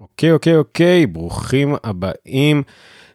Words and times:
אוקיי 0.00 0.32
אוקיי 0.32 0.56
אוקיי 0.56 1.06
ברוכים 1.06 1.74
הבאים 1.84 2.62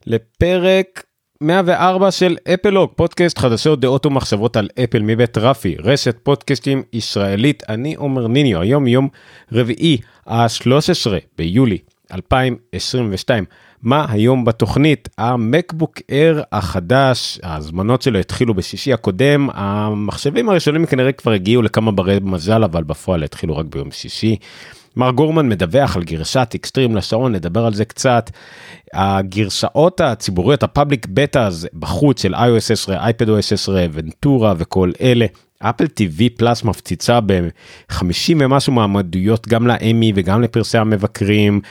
לפרק 0.06 1.04
104 1.42 2.12
של 2.12 2.36
אפלוג 2.54 2.92
פודקאסט 2.96 3.38
חדשות 3.38 3.80
דעות 3.80 4.06
ומחשבות 4.06 4.58
על 4.58 4.70
אפל 4.84 5.02
מבית 5.02 5.38
רפי 5.38 5.76
רשת 5.80 6.18
פודקאסטים 6.24 6.84
ישראלית. 6.94 7.64
אני 7.70 7.96
עומר 7.96 8.28
ניניו 8.28 8.62
היום 8.62 8.88
יום 8.88 9.10
רביעי 9.52 9.98
ה-13 10.28 11.12
ביולי 11.38 11.78
2022 12.14 13.46
מה 13.82 14.06
היום 14.10 14.46
בתוכנית? 14.46 15.10
המקבוק 15.18 15.94
אר 16.12 16.42
החדש 16.52 17.40
ההזמנות 17.44 18.02
שלו 18.02 18.20
התחילו 18.20 18.54
בשישי 18.54 18.94
הקודם 18.94 19.50
המחשבים 19.54 20.50
הראשונים 20.50 20.86
כנראה 20.86 21.12
כבר 21.12 21.32
הגיעו 21.32 21.62
לכמה 21.62 21.92
ברי 21.92 22.18
מזל 22.22 22.64
אבל 22.64 22.84
בפועל 22.84 23.24
התחילו 23.24 23.58
רק 23.58 23.66
ביום 23.66 23.92
שישי. 23.92 24.36
מר 24.96 25.12
גורמן 25.12 25.50
מדווח 25.50 25.96
על 25.96 26.04
גרשת 26.04 26.52
אקסטרים 26.56 26.96
לשעון 26.96 27.36
נדבר 27.36 27.66
על 27.66 27.74
זה 27.74 27.86
קצת. 27.86 28.30
הגרשאות 28.94 30.02
הציבוריות 30.02 30.64
הפאבליק 30.64 31.08
בטא 31.10 31.50
בחוץ 31.74 32.22
של 32.22 32.36
iOS 32.36 32.72
10 32.72 32.94
אייפד 32.94 33.30
OS 33.30 33.54
10 33.54 33.88
ונטורה 33.94 34.54
וכל 34.58 34.92
אלה. 35.02 35.26
אפל 35.60 35.86
TV 35.86 36.38
פלאס 36.38 36.64
מפציצה 36.64 37.20
ב-50 37.22 38.34
ומשהו 38.40 38.74
מעמדויות 38.74 39.48
גם 39.48 39.68
לאמי 39.68 40.12
וגם 40.16 40.42
לפרסי 40.42 40.78
המבקרים 40.78 41.62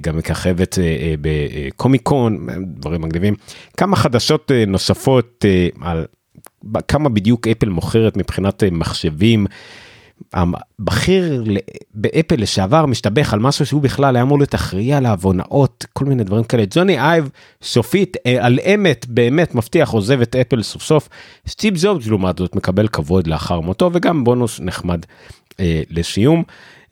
גם 0.00 0.16
מככבת 0.16 0.78
בקומיקון 1.20 2.46
דברים 2.64 3.02
מגניבים 3.02 3.34
כמה 3.76 3.96
חדשות 3.96 4.50
נוספות 4.66 5.44
על 5.80 6.04
כמה 6.88 7.08
בדיוק 7.08 7.48
אפל 7.48 7.68
מוכרת 7.68 8.16
מבחינת 8.16 8.62
מחשבים. 8.72 9.46
הבכיר 10.34 11.44
באפל 11.94 12.40
לשעבר 12.40 12.86
משתבח 12.86 13.34
על 13.34 13.40
משהו 13.40 13.66
שהוא 13.66 13.82
בכלל 13.82 14.16
היה 14.16 14.22
אמור 14.22 14.38
להיות 14.38 14.54
אחראי 14.54 14.92
על 14.92 15.06
ההונאות 15.06 15.86
כל 15.92 16.04
מיני 16.04 16.24
דברים 16.24 16.44
כאלה 16.44 16.64
ג'וני 16.70 17.00
אייב 17.00 17.30
סופית 17.62 18.16
על 18.40 18.58
אמת 18.74 19.06
באמת 19.08 19.54
מבטיח 19.54 19.90
עוזב 19.90 20.20
את 20.20 20.36
אפל 20.36 20.62
סוף 20.62 20.82
סוף 20.82 21.08
סטיב 21.48 21.76
זובס 21.76 22.06
לעומת 22.06 22.38
זאת 22.38 22.56
מקבל 22.56 22.88
כבוד 22.88 23.26
לאחר 23.26 23.60
מותו 23.60 23.90
וגם 23.92 24.24
בונוס 24.24 24.60
נחמד 24.60 25.00
אה, 25.60 25.82
לסיום. 25.90 26.42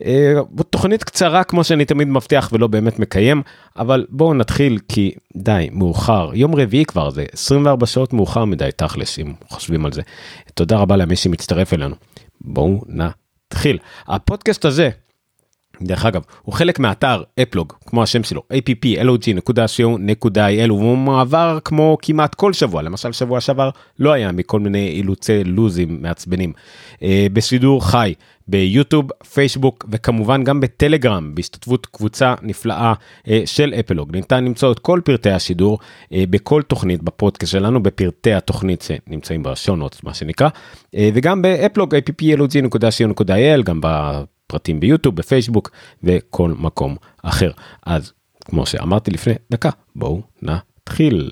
אה, 0.04 0.34
תוכנית 0.70 1.04
קצרה 1.04 1.44
כמו 1.44 1.64
שאני 1.64 1.84
תמיד 1.84 2.08
מבטיח 2.08 2.50
ולא 2.52 2.66
באמת 2.66 2.98
מקיים 2.98 3.42
אבל 3.76 4.06
בואו 4.08 4.34
נתחיל 4.34 4.78
כי 4.88 5.12
די 5.36 5.68
מאוחר 5.72 6.30
יום 6.34 6.54
רביעי 6.54 6.84
כבר 6.84 7.10
זה 7.10 7.24
24 7.32 7.86
שעות 7.86 8.12
מאוחר 8.12 8.44
מדי 8.44 8.68
תכלס 8.76 9.18
אם 9.18 9.32
חושבים 9.48 9.86
על 9.86 9.92
זה 9.92 10.02
תודה 10.54 10.76
רבה 10.76 10.96
למי 10.96 11.16
שמצטרף 11.16 11.74
אלינו. 11.74 11.94
בואו 12.40 12.80
נתחיל. 12.88 13.78
הפודקאסט 14.08 14.64
הזה, 14.64 14.90
דרך 15.82 16.06
אגב, 16.06 16.22
הוא 16.42 16.54
חלק 16.54 16.78
מאתר 16.78 17.22
אפלוג, 17.42 17.72
כמו 17.86 18.02
השם 18.02 18.22
שלו, 18.22 18.42
applog.co.il, 18.52 20.72
והוא 20.72 20.98
מעבר 20.98 21.58
כמו 21.64 21.98
כמעט 22.02 22.34
כל 22.34 22.52
שבוע, 22.52 22.82
למשל 22.82 23.12
שבוע 23.12 23.40
שעבר 23.40 23.70
לא 23.98 24.12
היה 24.12 24.32
מכל 24.32 24.60
מיני 24.60 24.88
אילוצי 24.88 25.44
לוזים 25.44 26.02
מעצבנים. 26.02 26.52
בשידור 27.32 27.90
חי 27.90 28.14
ביוטיוב, 28.48 29.10
פייסבוק 29.32 29.86
וכמובן 29.90 30.44
גם 30.44 30.60
בטלגרם 30.60 31.34
בהשתתפות 31.34 31.86
קבוצה 31.86 32.34
נפלאה 32.42 32.92
של 33.44 33.74
אפלוג. 33.80 34.16
ניתן 34.16 34.44
למצוא 34.44 34.72
את 34.72 34.78
כל 34.78 35.00
פרטי 35.04 35.30
השידור 35.30 35.78
בכל 36.12 36.62
תוכנית 36.62 37.02
בפודקאסט 37.02 37.52
שלנו 37.52 37.82
בפרטי 37.82 38.32
התוכנית 38.32 38.82
שנמצאים 38.82 39.42
בשונות 39.42 40.04
מה 40.04 40.14
שנקרא 40.14 40.48
וגם 40.96 41.42
באפלוג 41.42 41.94
applog.co.il 41.94 43.62
גם 43.62 43.80
בפרטים 44.48 44.80
ביוטיוב 44.80 45.16
בפייסבוק 45.16 45.70
וכל 46.04 46.54
מקום 46.58 46.96
אחר. 47.22 47.50
אז 47.86 48.12
כמו 48.44 48.66
שאמרתי 48.66 49.10
לפני 49.10 49.34
דקה 49.50 49.70
בואו 49.96 50.22
נתחיל. 50.42 51.30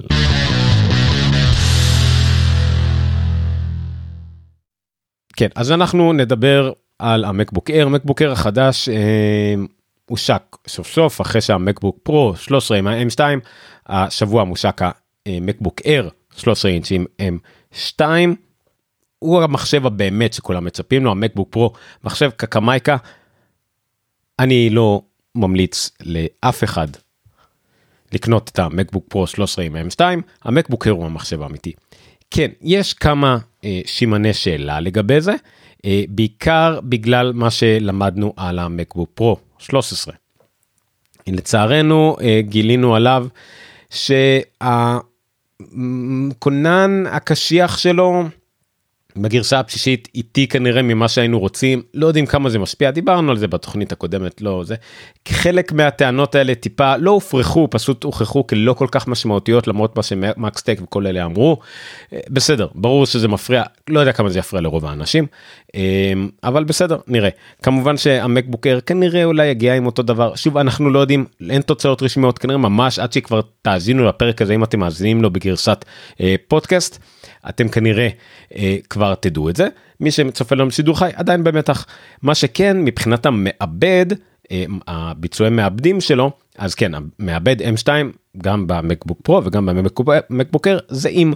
כן 5.36 5.48
אז 5.54 5.72
אנחנו 5.72 6.12
נדבר 6.12 6.72
על 6.98 7.24
המקבוק 7.24 7.70
אר 7.70 7.88
מקבוק 7.88 8.22
אר 8.22 8.32
החדש 8.32 8.88
אה, 8.88 9.54
הושק 10.06 10.42
סוף 10.68 10.92
סוף 10.92 11.20
אחרי 11.20 11.40
שהמקבוק 11.40 11.98
פרו 12.02 12.36
13 12.36 12.78
עם 12.78 12.86
ה-M2 12.86 13.20
השבוע 13.86 14.44
מושק 14.44 14.80
המקבוק 15.26 15.80
אר 15.86 16.08
13 16.36 16.70
אינץ' 16.70 16.90
עם 16.90 17.06
M2 17.20 18.00
הוא 19.18 19.42
המחשב 19.42 19.86
הבאמת 19.86 20.32
שכולם 20.32 20.64
מצפים 20.64 21.04
לו 21.04 21.10
המקבוק 21.10 21.48
פרו 21.50 21.72
מחשב 22.04 22.30
קקמייקה. 22.30 22.96
אני 24.38 24.70
לא 24.70 25.02
ממליץ 25.34 25.90
לאף 26.04 26.64
אחד 26.64 26.88
לקנות 28.12 28.48
את 28.48 28.58
המקבוק 28.58 29.04
פרו 29.08 29.26
13 29.26 29.64
עם 29.64 29.76
M2 29.76 30.00
המקבוק 30.44 30.86
הוא 30.86 31.06
המחשב 31.06 31.42
האמיתי. 31.42 31.72
כן 32.30 32.50
יש 32.62 32.94
כמה 32.94 33.38
אה, 33.64 33.80
שימני 33.86 34.34
שאלה 34.34 34.80
לגבי 34.80 35.20
זה. 35.20 35.34
בעיקר 36.08 36.80
בגלל 36.82 37.32
מה 37.32 37.50
שלמדנו 37.50 38.32
על 38.36 38.58
המקבוק 38.58 39.10
פרו 39.14 39.36
13. 39.58 40.14
לצערנו 41.26 42.16
גילינו 42.40 42.96
עליו 42.96 43.26
שהכונן 43.90 45.04
הקשיח 47.06 47.78
שלו 47.78 48.24
בגרסה 49.16 49.58
הבסיסית 49.58 50.08
איטי 50.14 50.46
כנראה 50.46 50.82
ממה 50.82 51.08
שהיינו 51.08 51.38
רוצים. 51.38 51.82
לא 51.94 52.06
יודעים 52.06 52.26
כמה 52.26 52.50
זה 52.50 52.58
משפיע 52.58 52.90
דיברנו 52.90 53.30
על 53.30 53.36
זה 53.36 53.48
בתוכנית 53.48 53.92
הקודמת 53.92 54.40
לא 54.40 54.62
זה. 54.64 54.74
חלק 55.28 55.72
מהטענות 55.72 56.34
האלה 56.34 56.54
טיפה 56.54 56.96
לא 56.96 57.10
הופרכו 57.10 57.68
פשוט 57.70 58.04
הוכחו 58.04 58.46
כלא 58.46 58.72
כל 58.72 58.86
כך 58.90 59.08
משמעותיות 59.08 59.68
למרות 59.68 59.96
מה 59.96 60.02
שמקסטק 60.02 60.78
וכל 60.82 61.06
אלה 61.06 61.24
אמרו. 61.24 61.58
בסדר 62.30 62.66
ברור 62.74 63.06
שזה 63.06 63.28
מפריע 63.28 63.62
לא 63.88 64.00
יודע 64.00 64.12
כמה 64.12 64.28
זה 64.28 64.38
יפריע 64.38 64.62
לרוב 64.62 64.86
האנשים 64.86 65.26
אבל 66.44 66.64
בסדר 66.64 66.98
נראה. 67.06 67.30
כמובן 67.62 67.96
שהמקבוקר 67.96 68.78
כנראה 68.86 69.24
אולי 69.24 69.46
יגיע 69.46 69.74
עם 69.74 69.86
אותו 69.86 70.02
דבר. 70.02 70.34
שוב 70.34 70.56
אנחנו 70.56 70.90
לא 70.90 70.98
יודעים 70.98 71.24
אין 71.50 71.62
תוצאות 71.62 72.02
רשמיות 72.02 72.38
כנראה 72.38 72.58
ממש 72.58 72.98
עד 72.98 73.12
שכבר 73.12 73.40
תאזינו 73.62 74.04
לפרק 74.04 74.42
הזה 74.42 74.54
אם 74.54 74.64
אתם 74.64 74.80
מאזינים 74.80 75.22
לו 75.22 75.30
בגרסת 75.30 75.84
פודקאסט. 76.48 76.98
אתם 77.48 77.68
כנראה 77.68 78.08
אה, 78.56 78.76
כבר 78.90 79.14
תדעו 79.14 79.48
את 79.48 79.56
זה. 79.56 79.68
מי 80.00 80.10
שצופה 80.10 80.54
לנו 80.54 80.68
בשידור 80.68 80.98
חי 80.98 81.10
עדיין 81.14 81.44
במתח. 81.44 81.86
מה 82.22 82.34
שכן 82.34 82.84
מבחינת 82.84 83.26
המעבד 83.26 84.06
אה, 84.52 84.64
הביצועי 84.86 85.50
מעבדים 85.50 86.00
שלו 86.00 86.30
אז 86.58 86.74
כן 86.74 86.92
המעבד 86.94 87.62
m2 87.62 87.88
גם 88.38 88.66
במקבוק 88.66 89.18
פרו 89.22 89.44
וגם 89.44 89.68
במקבוקר 90.30 90.78
זה 90.88 91.08
אם. 91.08 91.32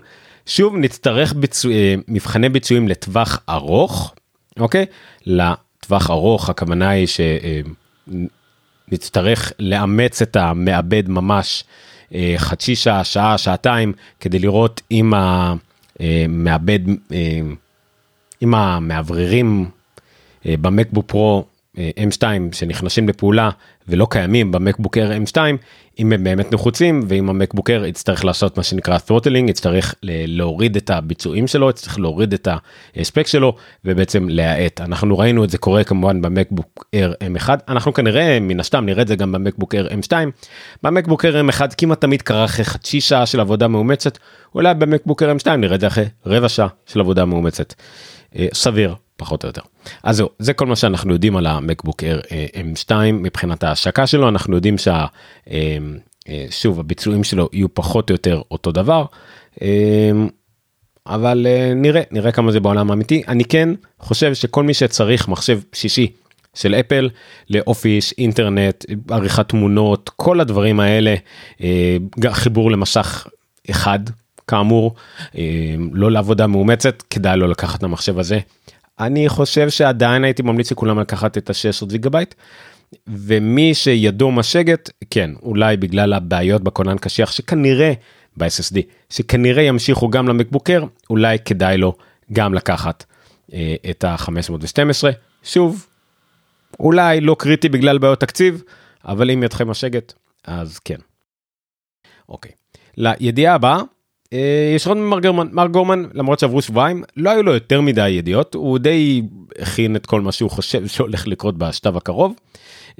שוב 0.47 0.77
נצטרך 0.77 1.35
ביצוע, 1.35 1.73
אה, 1.73 1.95
מבחני 2.09 2.49
ביצועים 2.49 2.89
לטווח 2.89 3.41
ארוך 3.49 4.15
אוקיי? 4.59 4.87
לטווח 5.27 6.11
ארוך 6.11 6.51
הכוונה 6.51 6.89
היא 6.91 7.07
שנצטרך 8.89 9.53
לאמץ 9.59 10.23
את 10.23 10.37
המעבד 10.37 11.09
ממש 11.09 11.65
אה, 12.15 12.35
חצי 12.39 12.77
שעה 12.77 13.05
שעה 13.05 13.39
שעתיים 13.39 13.93
כדי 14.21 14.39
לראות 14.39 14.83
אם 14.91 15.15
ה... 15.15 15.55
מעבד 16.29 16.81
עם 18.41 18.55
המאווררים 18.55 19.67
במקבוק 20.45 21.07
פרו 21.09 21.45
M2 21.77 22.23
שנכנסים 22.53 23.09
לפעולה 23.09 23.51
ולא 23.89 24.07
קיימים 24.11 24.53
במקבוק 24.53 24.99
אר 24.99 25.13
M2 25.25 25.37
אם 26.01 26.13
הם 26.13 26.25
באמת 26.25 26.53
נחוצים 26.53 27.03
ואם 27.09 27.31
המקבוק 27.31 27.71
אר 27.71 27.85
יצטרך 27.85 28.25
לעשות 28.25 28.57
מה 28.57 28.63
שנקרא 28.63 28.99
throttling 29.09 29.51
יצטרך 29.51 29.95
להוריד 30.03 30.77
את 30.77 30.91
הביצועים 30.91 31.47
שלו 31.47 31.71
יצטרך 31.71 31.99
להוריד 31.99 32.33
את 32.33 32.49
הספק 32.97 33.27
שלו 33.27 33.55
ובעצם 33.85 34.29
להאט. 34.29 34.81
אנחנו 34.81 35.19
ראינו 35.19 35.45
את 35.45 35.51
זה 35.51 35.59
קורה 35.59 35.85
כמובן 35.85 36.23
במקבוק 36.23 36.85
אר 36.95 37.13
M1 37.37 37.49
אנחנו 37.69 37.95
כנראה 37.95 38.39
מן 38.41 38.61
הסתם 38.61 38.85
נראה 38.85 39.03
את 39.03 39.09
זה 39.09 39.17
גם 39.17 39.33
במקבוק 39.33 39.75
אר 39.75 39.89
M2 39.89 40.13
במקבוק 40.83 41.25
אר 41.25 41.41
M1 41.49 41.61
כמעט 41.79 42.01
תמיד 42.01 42.23
קרה 42.23 42.45
אחרי 42.45 42.65
חצי 42.65 43.01
שעה 43.01 43.27
של 43.27 43.41
עבודה 43.41 43.69
מאומצת. 43.69 44.19
אולי 44.55 44.75
במקבוק 44.75 45.23
אר 45.23 45.33
M2 45.33 45.51
נראה 45.51 45.75
את 45.75 45.81
זה 45.81 45.87
אחרי 45.87 46.05
רבע 46.27 46.49
שעה 46.49 46.69
של 46.87 47.01
עבודה 47.01 47.25
מאומצת. 47.25 47.75
סביר 48.53 48.95
פחות 49.21 49.45
או 49.45 49.49
יותר. 49.49 49.63
אז 50.03 50.17
זהו, 50.17 50.29
זה 50.39 50.53
כל 50.53 50.67
מה 50.67 50.77
שאנחנו 50.77 51.13
יודעים 51.13 51.37
על 51.37 51.47
המקבוק 51.47 52.05
אר 52.05 52.21
M2 52.55 52.93
מבחינת 53.13 53.65
ההשקה 53.65 54.07
שלו, 54.07 54.29
אנחנו 54.29 54.55
יודעים 54.55 54.77
ששוב 56.51 56.81
הביצועים 56.81 57.25
שלו 57.25 57.49
יהיו 57.53 57.75
פחות 57.75 58.11
או 58.11 58.15
יותר 58.15 58.43
אותו 58.51 58.73
דבר, 58.73 59.05
אבל 61.07 61.47
נראה, 61.77 62.03
נראה 62.11 62.33
כמה 62.33 62.53
זה 62.53 62.61
בעולם 62.61 62.91
האמיתי. 62.91 63.23
אני 63.29 63.45
כן 63.45 63.69
חושב 63.99 64.35
שכל 64.35 64.63
מי 64.63 64.75
שצריך 64.75 65.29
מחשב 65.29 65.61
שישי 65.73 66.07
של 66.55 66.75
אפל 66.75 67.11
לאופיס, 67.51 68.15
אינטרנט, 68.19 68.85
עריכת 69.11 69.49
תמונות, 69.49 70.11
כל 70.17 70.41
הדברים 70.41 70.81
האלה, 70.81 71.15
חיבור 72.31 72.71
למשך 72.71 73.27
אחד 73.71 73.99
כאמור, 74.47 74.95
לא 75.93 76.11
לעבודה 76.11 76.47
מאומצת, 76.47 77.03
כדאי 77.11 77.37
לא 77.37 77.49
לקחת 77.49 77.79
את 77.79 77.83
המחשב 77.83 78.19
הזה. 78.19 78.39
אני 79.01 79.29
חושב 79.29 79.71
שעדיין 79.71 80.25
הייתי 80.25 80.43
ממליץ 80.43 80.73
לכולם 80.73 81.01
לקחת 81.01 81.39
את 81.39 81.51
ה-600 81.51 81.87
גיגה 81.87 82.11
בייט. 82.11 82.35
ומי 83.09 83.75
שידו 83.75 84.31
משגת, 84.31 84.91
כן, 85.11 85.31
אולי 85.43 85.77
בגלל 85.77 86.13
הבעיות 86.13 86.63
בכונן 86.63 86.99
קשיח 86.99 87.33
שכנראה 87.33 87.93
ב-SSD, 88.37 88.79
שכנראה 89.11 89.63
ימשיכו 89.63 90.09
גם 90.09 90.29
ל 90.29 90.33
MacBook 90.33 90.66
Air, 90.66 90.85
אולי 91.11 91.39
כדאי 91.45 91.79
לו 91.79 91.97
גם 92.33 92.55
לקחת 92.55 93.05
אה, 93.53 93.75
את 93.91 94.05
ה-512. 94.05 95.05
שוב, 95.43 95.87
אולי 96.81 97.21
לא 97.21 97.37
קריטי 97.39 97.69
בגלל 97.69 97.99
בעיות 97.99 98.21
תקציב, 98.21 98.63
אבל 99.05 99.31
אם 99.31 99.43
ידכם 99.43 99.71
משגת, 99.71 100.13
אז 100.45 100.79
כן. 100.79 100.99
אוקיי. 102.29 102.53
לידיעה 102.97 103.55
הבאה, 103.55 103.77
אה, 103.77 103.83
יש 104.75 104.87
עוד 104.87 104.97
ממר 104.97 105.21
גרמן, 105.21 105.49
מר 105.53 105.67
גורמן, 105.67 106.05
למרות 106.15 106.39
שעברו 106.39 106.63
שבועיים, 106.63 107.03
לא 107.17 107.31
היו 107.31 107.43
לו 107.43 107.55
יותר 107.55 107.81
מדי 107.81 108.09
ידיעות, 108.09 108.55
הוא 108.55 108.79
די 108.79 109.23
הכין 109.59 109.97
את 109.97 110.07
כל 110.07 110.21
מה 110.21 110.33
שהוא 110.33 110.51
חושב 110.51 110.87
שהולך 110.87 111.27
לקרות 111.27 111.59
בשלב 111.59 111.97
הקרוב. 111.97 112.35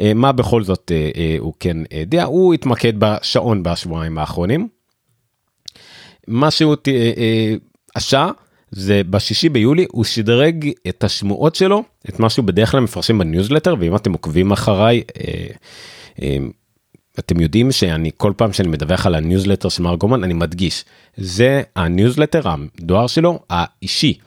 אה, 0.01 0.15
מה 0.15 0.33
בכל 0.33 0.63
זאת 0.63 0.93
אה, 0.95 1.11
אה, 1.17 1.37
הוא 1.39 1.53
כן 1.61 1.77
יודע, 2.01 2.25
הוא 2.25 2.55
התמקד 2.55 2.93
בשעון 2.99 3.63
בשבועיים 3.63 4.19
האחרונים. 4.19 4.69
מה 6.29 6.51
שהוא 6.51 6.77
אה, 6.89 7.13
אה, 7.17 7.55
עשה 7.95 8.31
זה 8.71 9.03
בשישי 9.11 9.49
ביולי 9.49 9.87
הוא 9.93 10.05
שדרג 10.05 10.71
את 10.89 11.05
השמועות 11.05 11.55
שלו, 11.55 11.83
את 12.09 12.21
מה 12.21 12.31
שהוא 12.31 12.45
בדרך 12.45 12.71
כלל 12.71 12.81
מפרשם 12.81 13.19
בניוזלטר, 13.19 13.75
ואם 13.79 13.97
אתם 13.97 14.13
עוקבים 14.13 14.53
אחריי, 14.53 15.03
אה, 15.21 15.47
אה, 16.23 16.37
אתם 17.21 17.41
יודעים 17.41 17.73
שאני 17.73 18.11
כל 18.17 18.33
פעם 18.37 18.53
שאני 18.53 18.69
מדווח 18.69 19.07
על 19.07 19.15
הניוזלטר 19.15 19.69
של 19.69 19.83
מארק 19.83 19.95
גורמן 19.95 20.25
אני 20.25 20.35
מדגיש 20.35 20.85
זה 21.17 21.63
הניוזלטר 21.77 22.43
הדואר 22.81 23.07
שלו 23.07 23.39
האישי. 23.51 24.19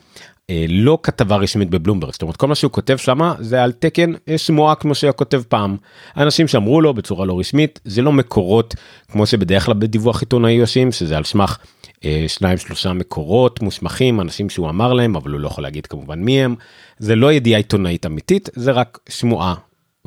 אה, 0.50 0.66
לא 0.70 0.98
כתבה 1.04 1.36
רשמית 1.36 1.70
בבלומברג. 1.70 2.12
זאת 2.12 2.22
אומרת 2.22 2.38
כל 2.38 2.48
מה 2.48 2.56
שהוא 2.56 2.72
כותב 2.72 2.98
שמה 2.98 3.36
זה 3.40 3.64
על 3.64 3.72
תקן 3.72 4.12
שמועה 4.38 4.76
כמו 4.76 4.96
שהיה 4.96 5.14
כותב 5.14 5.42
פעם. 5.48 5.78
אנשים 6.18 6.48
שאמרו 6.48 6.82
לו 6.82 6.94
בצורה 6.94 7.26
לא 7.26 7.40
רשמית 7.40 7.80
זה 7.86 8.02
לא 8.02 8.12
מקורות 8.12 8.76
כמו 9.12 9.26
שבדרך 9.26 9.66
כלל 9.66 9.74
בדיווח 9.74 10.22
עיתונאי 10.22 10.52
עושים 10.52 10.92
שזה 10.92 11.18
על 11.18 11.24
סמך 11.24 11.58
אה, 12.06 12.26
שניים 12.28 12.58
שלושה 12.58 12.94
מקורות 12.94 13.62
מוסמכים 13.62 14.22
אנשים 14.22 14.50
שהוא 14.50 14.70
אמר 14.70 14.94
להם 14.94 15.16
אבל 15.16 15.32
הוא 15.32 15.40
לא 15.40 15.48
יכול 15.48 15.64
להגיד 15.64 15.86
כמובן 15.86 16.20
מי 16.20 16.44
הם. 16.44 16.56
זה 17.00 17.16
לא 17.16 17.34
ידיעה 17.34 17.60
עיתונאית 17.60 18.06
אמיתית 18.06 18.50
זה 18.56 18.72
רק 18.72 19.00
שמועה 19.10 19.56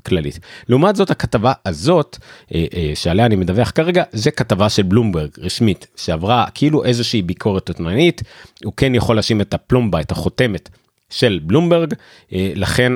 כללית. 0.04 0.40
לעומת 0.68 0.96
זאת 0.96 1.10
הכתבה 1.10 1.52
הזאת 1.66 2.18
אה, 2.54 2.64
אה, 2.74 2.92
שעליה 2.94 3.26
אני 3.26 3.36
מדווח 3.36 3.70
כרגע 3.70 4.02
זה 4.12 4.30
כתבה 4.30 4.68
של 4.68 4.82
בלומברג 4.82 5.30
רשמית 5.38 5.86
שעברה 5.96 6.46
כאילו 6.54 6.84
איזושהי 6.84 7.22
ביקורת 7.22 7.68
עיתונאית 7.68 8.22
הוא 8.64 8.72
כן 8.76 8.94
יכול 8.94 9.16
להאשים 9.16 9.40
את 9.40 9.54
הפלומבה 9.54 10.00
את 10.00 10.12
החותמת 10.12 10.68
של 11.10 11.40
בלומברג 11.42 11.94
אה, 12.32 12.52
לכן 12.54 12.92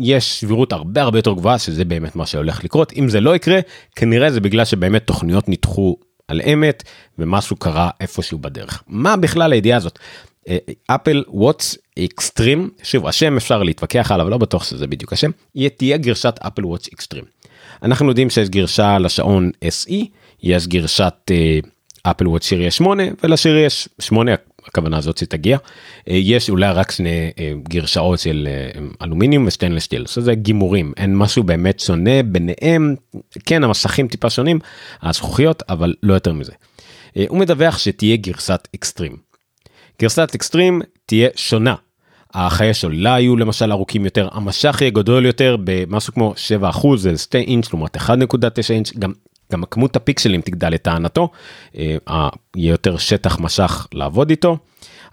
יש 0.00 0.40
שבירות 0.40 0.72
הרבה 0.72 1.02
הרבה 1.02 1.18
יותר 1.18 1.32
גבוהה 1.32 1.58
שזה 1.58 1.84
באמת 1.84 2.16
מה 2.16 2.26
שהולך 2.26 2.64
לקרות 2.64 2.92
אם 2.92 3.08
זה 3.08 3.20
לא 3.20 3.36
יקרה 3.36 3.60
כנראה 3.96 4.30
זה 4.30 4.40
בגלל 4.40 4.64
שבאמת 4.64 5.06
תוכניות 5.06 5.48
נדחו 5.48 5.96
על 6.28 6.40
אמת 6.40 6.82
ומשהו 7.18 7.56
קרה 7.56 7.90
איפשהו 8.00 8.38
בדרך 8.38 8.82
מה 8.86 9.16
בכלל 9.16 9.52
הידיעה 9.52 9.76
הזאת. 9.76 9.98
Apple 10.86 11.24
Watch 11.28 11.78
Extreme 11.98 12.70
שוב 12.82 13.06
השם 13.06 13.36
אפשר 13.36 13.62
להתווכח 13.62 14.12
עליו 14.12 14.28
לא 14.28 14.38
בטוח 14.38 14.64
שזה 14.64 14.86
בדיוק 14.86 15.12
השם 15.12 15.30
תהיה 15.76 15.96
גרסת 15.96 16.34
Apple 16.40 16.66
Watch 16.66 16.88
Extreme. 16.94 17.24
אנחנו 17.82 18.08
יודעים 18.08 18.30
שיש 18.30 18.48
גרסה 18.48 18.98
לשעון 18.98 19.50
SE 19.64 19.94
יש 20.42 20.66
גרשת 20.66 21.30
אפל 22.02 22.28
וואטס 22.28 22.46
שירי 22.46 22.70
8 22.70 23.02
ולשירי 23.24 23.66
8 23.98 24.34
הכוונה 24.66 24.98
הזאת 24.98 25.18
שתגיע 25.18 25.58
יש 26.06 26.50
אולי 26.50 26.72
רק 26.72 26.90
שני 26.90 27.30
גרסאות 27.62 28.18
של 28.18 28.48
אלומיניום 29.02 29.46
ו 29.46 29.50
stainless 29.50 29.82
steel 29.84 30.04
זה 30.08 30.34
גימורים 30.34 30.92
אין 30.96 31.16
משהו 31.16 31.42
באמת 31.42 31.80
שונה 31.80 32.22
ביניהם 32.22 32.94
כן 33.46 33.64
המסכים 33.64 34.08
טיפה 34.08 34.30
שונים 34.30 34.58
הזכוכיות 35.02 35.62
אבל 35.68 35.94
לא 36.02 36.14
יותר 36.14 36.32
מזה. 36.32 36.52
הוא 37.28 37.38
מדווח 37.38 37.78
שתהיה 37.78 38.16
גרסת 38.16 38.68
אקסטרים. 38.74 39.31
גרסת 40.02 40.30
אקסטרים 40.34 40.82
תהיה 41.06 41.28
שונה. 41.36 41.74
החיי 42.34 42.74
סוללה 42.74 43.20
יהיו 43.20 43.36
למשל 43.36 43.72
ארוכים 43.72 44.04
יותר, 44.04 44.28
המסך 44.32 44.78
יהיה 44.80 44.90
גדול 44.90 45.26
יותר 45.26 45.56
במשהו 45.64 46.14
כמו 46.14 46.34
7% 46.62 46.96
זה 46.96 47.18
2 47.18 47.44
אינץ' 47.48 47.72
לעומת 47.72 47.96
1.9 47.96 48.10
אינץ', 48.70 48.92
גם, 48.98 49.12
גם 49.52 49.62
הכמות 49.62 49.96
הפיקסלים 49.96 50.40
תגדל 50.40 50.68
לטענתו, 50.68 51.28
אה, 51.78 51.96
יהיה 52.56 52.70
יותר 52.70 52.96
שטח 52.96 53.40
מסך 53.40 53.86
לעבוד 53.94 54.30
איתו. 54.30 54.58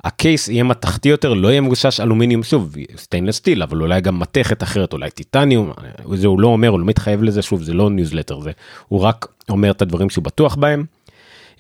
ה 0.04 0.12
case 0.12 0.48
יהיה 0.48 0.64
מתכתי 0.64 1.10
יותר, 1.10 1.34
לא 1.34 1.48
יהיה 1.48 1.62
מבוסס 1.62 2.00
אלומיניום, 2.00 2.44
שוב, 2.44 2.76
stainless 2.98 3.36
steel, 3.36 3.64
אבל 3.64 3.82
אולי 3.82 4.02
גם 4.02 4.20
מתכת 4.20 4.64
אחרת, 4.64 4.94
אולי 4.94 5.10
טיטניום, 5.10 5.72
זה 6.14 6.28
הוא 6.28 6.40
לא 6.40 6.48
אומר, 6.48 6.68
הוא 6.68 6.80
לא 6.80 6.86
מתחייב 6.86 7.24
לזה, 7.24 7.42
שוב, 7.42 7.64
זה 7.64 7.74
לא 7.74 7.90
ניוזלטר, 7.90 8.40
זה, 8.40 8.52
הוא 8.88 9.00
רק 9.00 9.28
אומר 9.50 9.72
את 9.72 9.82
הדברים 9.82 10.10
שהוא 10.10 10.24
בטוח 10.24 10.56
בהם. 10.56 10.86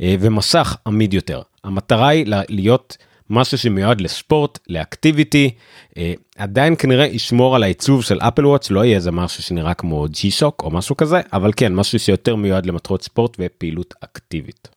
אה, 0.01 0.15
ומסך 0.19 0.77
עמיד 0.87 1.13
יותר. 1.13 1.41
המטרה 1.63 2.07
היא 2.07 2.25
להיות 2.49 2.97
משהו 3.29 3.57
שמיועד 3.57 4.01
לספורט, 4.01 4.59
לאקטיביטי, 4.69 5.49
אה, 5.97 6.13
עדיין 6.37 6.75
כנראה 6.79 7.05
ישמור 7.05 7.55
על 7.55 7.63
העיצוב 7.63 8.03
של 8.03 8.19
אפל 8.19 8.45
וואץ', 8.45 8.71
לא 8.71 8.85
יהיה 8.85 8.95
איזה 8.95 9.11
משהו 9.11 9.43
שנראה 9.43 9.73
כמו 9.73 10.05
ג'י 10.09 10.31
שוק 10.31 10.63
או 10.63 10.71
משהו 10.71 10.97
כזה, 10.97 11.21
אבל 11.33 11.51
כן, 11.55 11.73
משהו 11.73 11.99
שיותר 11.99 12.35
מיועד 12.35 12.65
למטרות 12.65 13.03
ספורט 13.03 13.37
ופעילות 13.39 13.93
אקטיבית. 14.03 14.67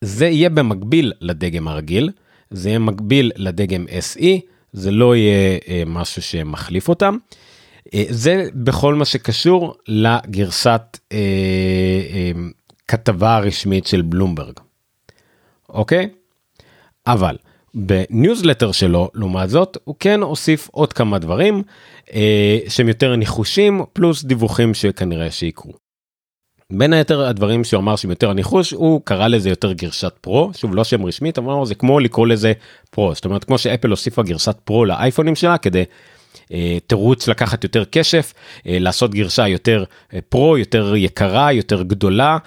זה 0.00 0.26
יהיה 0.26 0.50
במקביל 0.50 1.12
לדגם 1.20 1.68
הרגיל, 1.68 2.10
זה 2.50 2.68
יהיה 2.68 2.78
מקביל 2.78 3.32
לדגם 3.36 3.86
SE, 3.86 4.26
זה 4.72 4.90
לא 4.90 5.16
יהיה 5.16 5.58
אה, 5.68 5.82
משהו 5.86 6.22
שמחליף 6.22 6.88
אותם. 6.88 7.16
אה, 7.94 8.04
זה 8.08 8.48
בכל 8.54 8.94
מה 8.94 9.04
שקשור 9.04 9.74
לגרסת 9.88 10.98
אה, 11.12 11.18
אה, 12.12 12.30
כתבה 12.88 13.36
הרשמית 13.36 13.86
של 13.86 14.02
בלומברג. 14.02 14.54
אוקיי? 15.68 16.08
אבל 17.06 17.36
בניוזלטר 17.74 18.72
שלו 18.72 19.10
לעומת 19.14 19.50
זאת 19.50 19.76
הוא 19.84 19.94
כן 19.98 20.20
הוסיף 20.22 20.68
עוד 20.72 20.92
כמה 20.92 21.18
דברים 21.18 21.62
אה, 22.14 22.58
שהם 22.68 22.88
יותר 22.88 23.16
ניחושים 23.16 23.80
פלוס 23.92 24.24
דיווחים 24.24 24.74
שכנראה 24.74 25.30
שיקרו. 25.30 25.72
בין 26.72 26.92
היתר 26.92 27.26
הדברים 27.26 27.64
שהוא 27.64 27.80
אמר 27.80 27.96
שהם 27.96 28.10
יותר 28.10 28.32
ניחוש 28.32 28.70
הוא 28.70 29.00
קרא 29.04 29.28
לזה 29.28 29.48
יותר 29.48 29.72
גרסת 29.72 30.12
Pro 30.20 30.50
שוב 30.56 30.74
לא 30.74 30.84
שם 30.84 31.04
רשמית 31.04 31.38
אבל 31.38 31.66
זה 31.66 31.74
כמו 31.74 32.00
לקרוא 32.00 32.26
לזה 32.26 32.52
Pro 32.90 33.14
זאת 33.14 33.24
אומרת 33.24 33.44
כמו 33.44 33.58
שאפל 33.58 33.90
הוסיפה 33.90 34.22
גרסת 34.22 34.56
Pro 34.64 34.84
לאייפונים 34.84 35.34
שלה 35.34 35.58
כדי 35.58 35.84
תירוץ 36.86 37.28
לקחת 37.28 37.64
יותר 37.64 37.84
כסף, 37.84 38.34
אה, 38.66 38.78
לעשות 38.78 39.14
גרשה 39.14 39.48
יותר 39.48 39.84
אה, 40.14 40.18
פרו, 40.28 40.58
יותר 40.58 40.96
יקרה, 40.96 41.52
יותר 41.52 41.82
גדולה, 41.82 42.38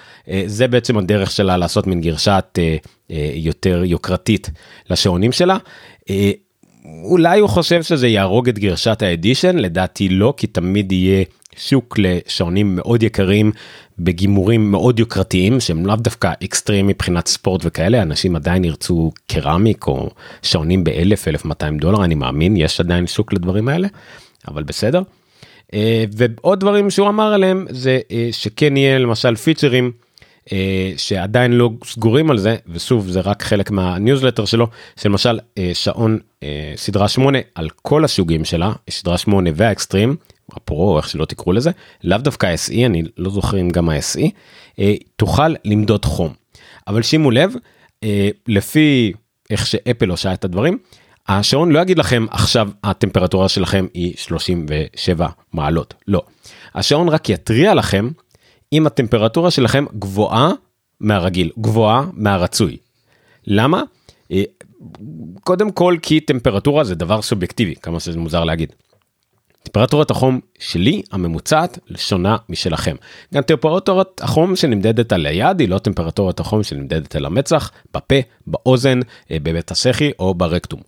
זה 0.46 0.68
בעצם 0.68 0.98
הדרך 0.98 1.32
שלה 1.32 1.58
לעשות 1.58 1.88
מין 1.88 2.01
גרשת 2.01 2.60
יותר 3.34 3.84
יוקרתית 3.86 4.50
לשעונים 4.89 5.32
שלה. 5.32 5.58
אולי 7.04 7.39
הוא 7.39 7.50
חושב 7.50 7.84
שזה 7.84 8.08
יהרוג 8.08 8.50
את 8.50 8.60
גרשת 8.60 9.01
האדישן, 9.01 9.58
לדעתי 9.58 10.10
לא, 10.10 10.34
כי 10.38 10.48
תמיד 10.48 10.92
יהיה 10.92 11.24
שוק 11.58 11.96
לשעונים 12.00 12.76
מאוד 12.76 13.04
יקרים 13.04 13.52
בגימורים 14.00 14.72
מאוד 14.72 15.00
יוקרתיים 15.00 15.60
שהם 15.60 15.86
לאו 15.86 15.96
דווקא 15.96 16.32
אקסטרים 16.44 16.88
מבחינת 16.88 17.28
ספורט 17.28 17.62
וכאלה 17.64 18.02
אנשים 18.02 18.36
עדיין 18.36 18.64
ירצו 18.64 19.12
קרמיק 19.28 19.88
או 19.88 20.10
שעונים 20.42 20.84
באלף 20.84 21.28
אלף 21.28 21.46
1200 21.46 21.78
דולר 21.78 22.04
אני 22.04 22.16
מאמין 22.16 22.58
יש 22.58 22.80
עדיין 22.80 23.08
שוק 23.08 23.34
לדברים 23.34 23.68
האלה 23.68 23.88
אבל 24.48 24.64
בסדר. 24.64 25.02
אה, 25.74 26.06
ועוד 26.12 26.60
דברים 26.60 26.90
שהוא 26.90 27.10
אמר 27.10 27.34
עליהם 27.34 27.66
זה 27.70 28.00
אה, 28.12 28.30
שכן 28.32 28.78
יהיה 28.78 28.98
למשל 28.98 29.36
פיצ'רים. 29.36 29.92
אה, 30.52 30.92
שעדיין 30.98 31.52
לא 31.52 31.70
סגורים 31.86 32.32
על 32.32 32.38
זה 32.38 32.56
ושוב 32.68 33.08
זה 33.08 33.20
רק 33.20 33.44
חלק 33.44 33.72
מהניוזלטר 33.72 34.46
שלו 34.46 34.68
שלמשל 34.96 35.40
שעון 35.74 36.20
סדרה 36.76 37.08
8 37.08 37.40
על 37.56 37.70
כל 37.82 38.06
הסוגים 38.06 38.46
שלה 38.46 38.74
סדרה 38.90 39.18
8 39.18 39.50
והאקסטרים 39.56 40.16
הפרו 40.54 40.98
איך 40.98 41.10
שלא 41.10 41.25
תקראו 41.25 41.54
לזה 41.54 41.72
לאו 42.04 42.18
דווקא 42.18 42.56
SE 42.68 42.86
אני 42.86 43.04
לא 43.18 43.30
זוכר 43.30 43.62
אם 43.62 43.70
גם 43.70 43.89
ה-SE 43.89 44.22
אה, 44.80 44.96
תוכל 45.16 45.54
למדוד 45.66 46.06
חום. 46.06 46.34
אבל 46.88 47.01
שימו 47.01 47.32
לב 47.32 47.54
אה, 48.04 48.30
לפי 48.48 49.13
איך 49.50 49.68
שאפל 49.68 50.10
עושה 50.10 50.34
את 50.34 50.46
הדברים 50.46 50.77
השעון 51.27 51.72
לא 51.72 51.80
יגיד 51.80 52.00
לכם 52.00 52.25
עכשיו 52.32 52.70
הטמפרטורה 52.84 53.50
שלכם 53.50 53.86
היא 53.94 54.13
37 54.18 55.27
מעלות 55.54 55.94
לא 56.08 56.22
השעון 56.75 57.10
רק 57.10 57.30
יתריע 57.30 57.74
לכם 57.74 58.10
אם 58.74 58.88
הטמפרטורה 58.88 59.51
שלכם 59.51 59.86
גבוהה 60.00 60.51
מהרגיל 61.00 61.51
גבוהה 61.60 62.06
מהרצוי. 62.13 62.77
למה? 63.48 63.84
אה, 64.32 64.44
קודם 65.44 65.72
כל 65.72 65.98
כי 66.01 66.20
טמפרטורה 66.20 66.84
זה 66.84 66.96
דבר 66.96 67.22
סובייקטיבי 67.22 67.75
כמה 67.75 68.00
שזה 68.00 68.20
מוזר 68.20 68.44
להגיד. 68.44 68.74
טמפרטורת 69.68 70.12
החום 70.12 70.40
שלי 70.60 71.02
הממוצעת 71.12 71.80
שונה 71.96 72.38
משלכם. 72.50 72.96
גם 73.34 73.42
טמפרטורת 73.44 74.22
החום 74.22 74.56
שנמדדת 74.56 75.14
על 75.14 75.26
היד 75.26 75.60
היא 75.60 75.70
לא 75.70 75.78
טמפרטורת 75.78 76.40
החום 76.40 76.64
שנמדדת 76.64 77.16
על 77.16 77.26
המצח, 77.26 77.72
בפה, 77.94 78.16
באוזן, 78.48 79.00
אה, 79.32 79.38
בבית 79.44 79.72
הסחי 79.72 80.12
או 80.20 80.34
ברקטום. 80.34 80.80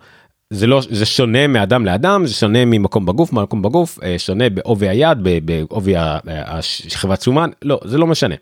זה 0.53 0.67
לא 0.67 0.81
זה 0.89 1.05
שונה 1.05 1.47
מאדם 1.47 1.85
לאדם 1.85 2.25
זה 2.25 2.33
שונה 2.33 2.65
ממקום 2.65 3.05
בגוף 3.05 3.33
מקום 3.33 3.61
בגוף 3.61 3.99
שונה 4.17 4.49
בעובי 4.49 4.89
היד 4.89 5.17
בעובי 5.45 5.93
השכבת 6.27 7.21
שומן 7.21 7.49
לא 7.61 7.79
זה 7.83 7.97
לא 7.97 8.07
משנה. 8.07 8.35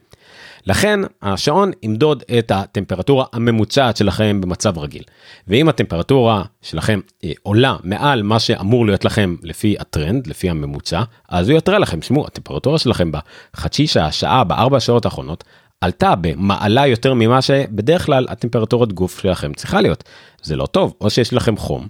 לכן 0.68 1.00
השעון 1.22 1.72
ימדוד 1.84 2.24
את 2.40 2.52
הטמפרטורה 2.52 3.26
הממוצעת 3.34 3.98
שלכם 3.98 4.42
במצב 4.42 4.78
רגיל. 4.78 5.04
ואם 5.48 5.70
הטמפרטורה 5.70 6.44
שלכם 6.62 7.00
אה, 7.24 7.32
עולה 7.44 7.76
מעל 7.84 8.24
מה 8.24 8.40
שאמור 8.40 8.86
להיות 8.86 9.06
לכם 9.06 9.36
לפי 9.44 9.76
הטרנד, 9.80 10.28
לפי 10.28 10.50
הממוצע, 10.50 11.04
אז 11.30 11.50
הוא 11.50 11.58
יתראה 11.58 11.80
לכם, 11.80 12.02
שמעו, 12.02 12.28
הטמפרטורה 12.28 12.80
שלכם 12.80 13.12
בחצי 13.12 13.88
שעה, 13.88 14.12
שעה, 14.12 14.44
בארבע 14.44 14.80
שעות 14.80 15.06
האחרונות, 15.06 15.44
עלתה 15.82 16.16
במעלה 16.16 16.88
יותר 16.88 17.14
ממה 17.14 17.42
שבדרך 17.42 18.06
כלל 18.06 18.26
הטמפרטורת 18.30 18.94
גוף 18.94 19.20
שלכם 19.20 19.54
צריכה 19.54 19.82
להיות. 19.82 20.04
זה 20.42 20.56
לא 20.56 20.66
טוב, 20.66 20.94
או 21.02 21.10
שיש 21.10 21.34
לכם 21.34 21.58
חום, 21.58 21.88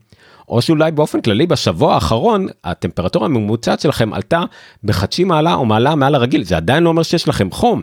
או 0.50 0.62
שאולי 0.62 0.92
באופן 0.92 1.22
כללי 1.22 1.48
בשבוע 1.48 1.94
האחרון 1.94 2.48
הטמפרטורה 2.64 3.26
הממוצעת 3.26 3.80
שלכם 3.80 4.14
עלתה 4.14 4.44
בחצי 4.84 5.24
מעלה 5.24 5.54
או 5.54 5.66
מעלה 5.66 5.96
מעל 5.96 6.16
הרגיל 6.16 6.44
זה 6.44 6.58
עדיין 6.58 6.84
לא 6.84 6.90
אומר 6.90 7.04
שיש 7.04 7.28
לכם 7.28 7.52
חום 7.52 7.82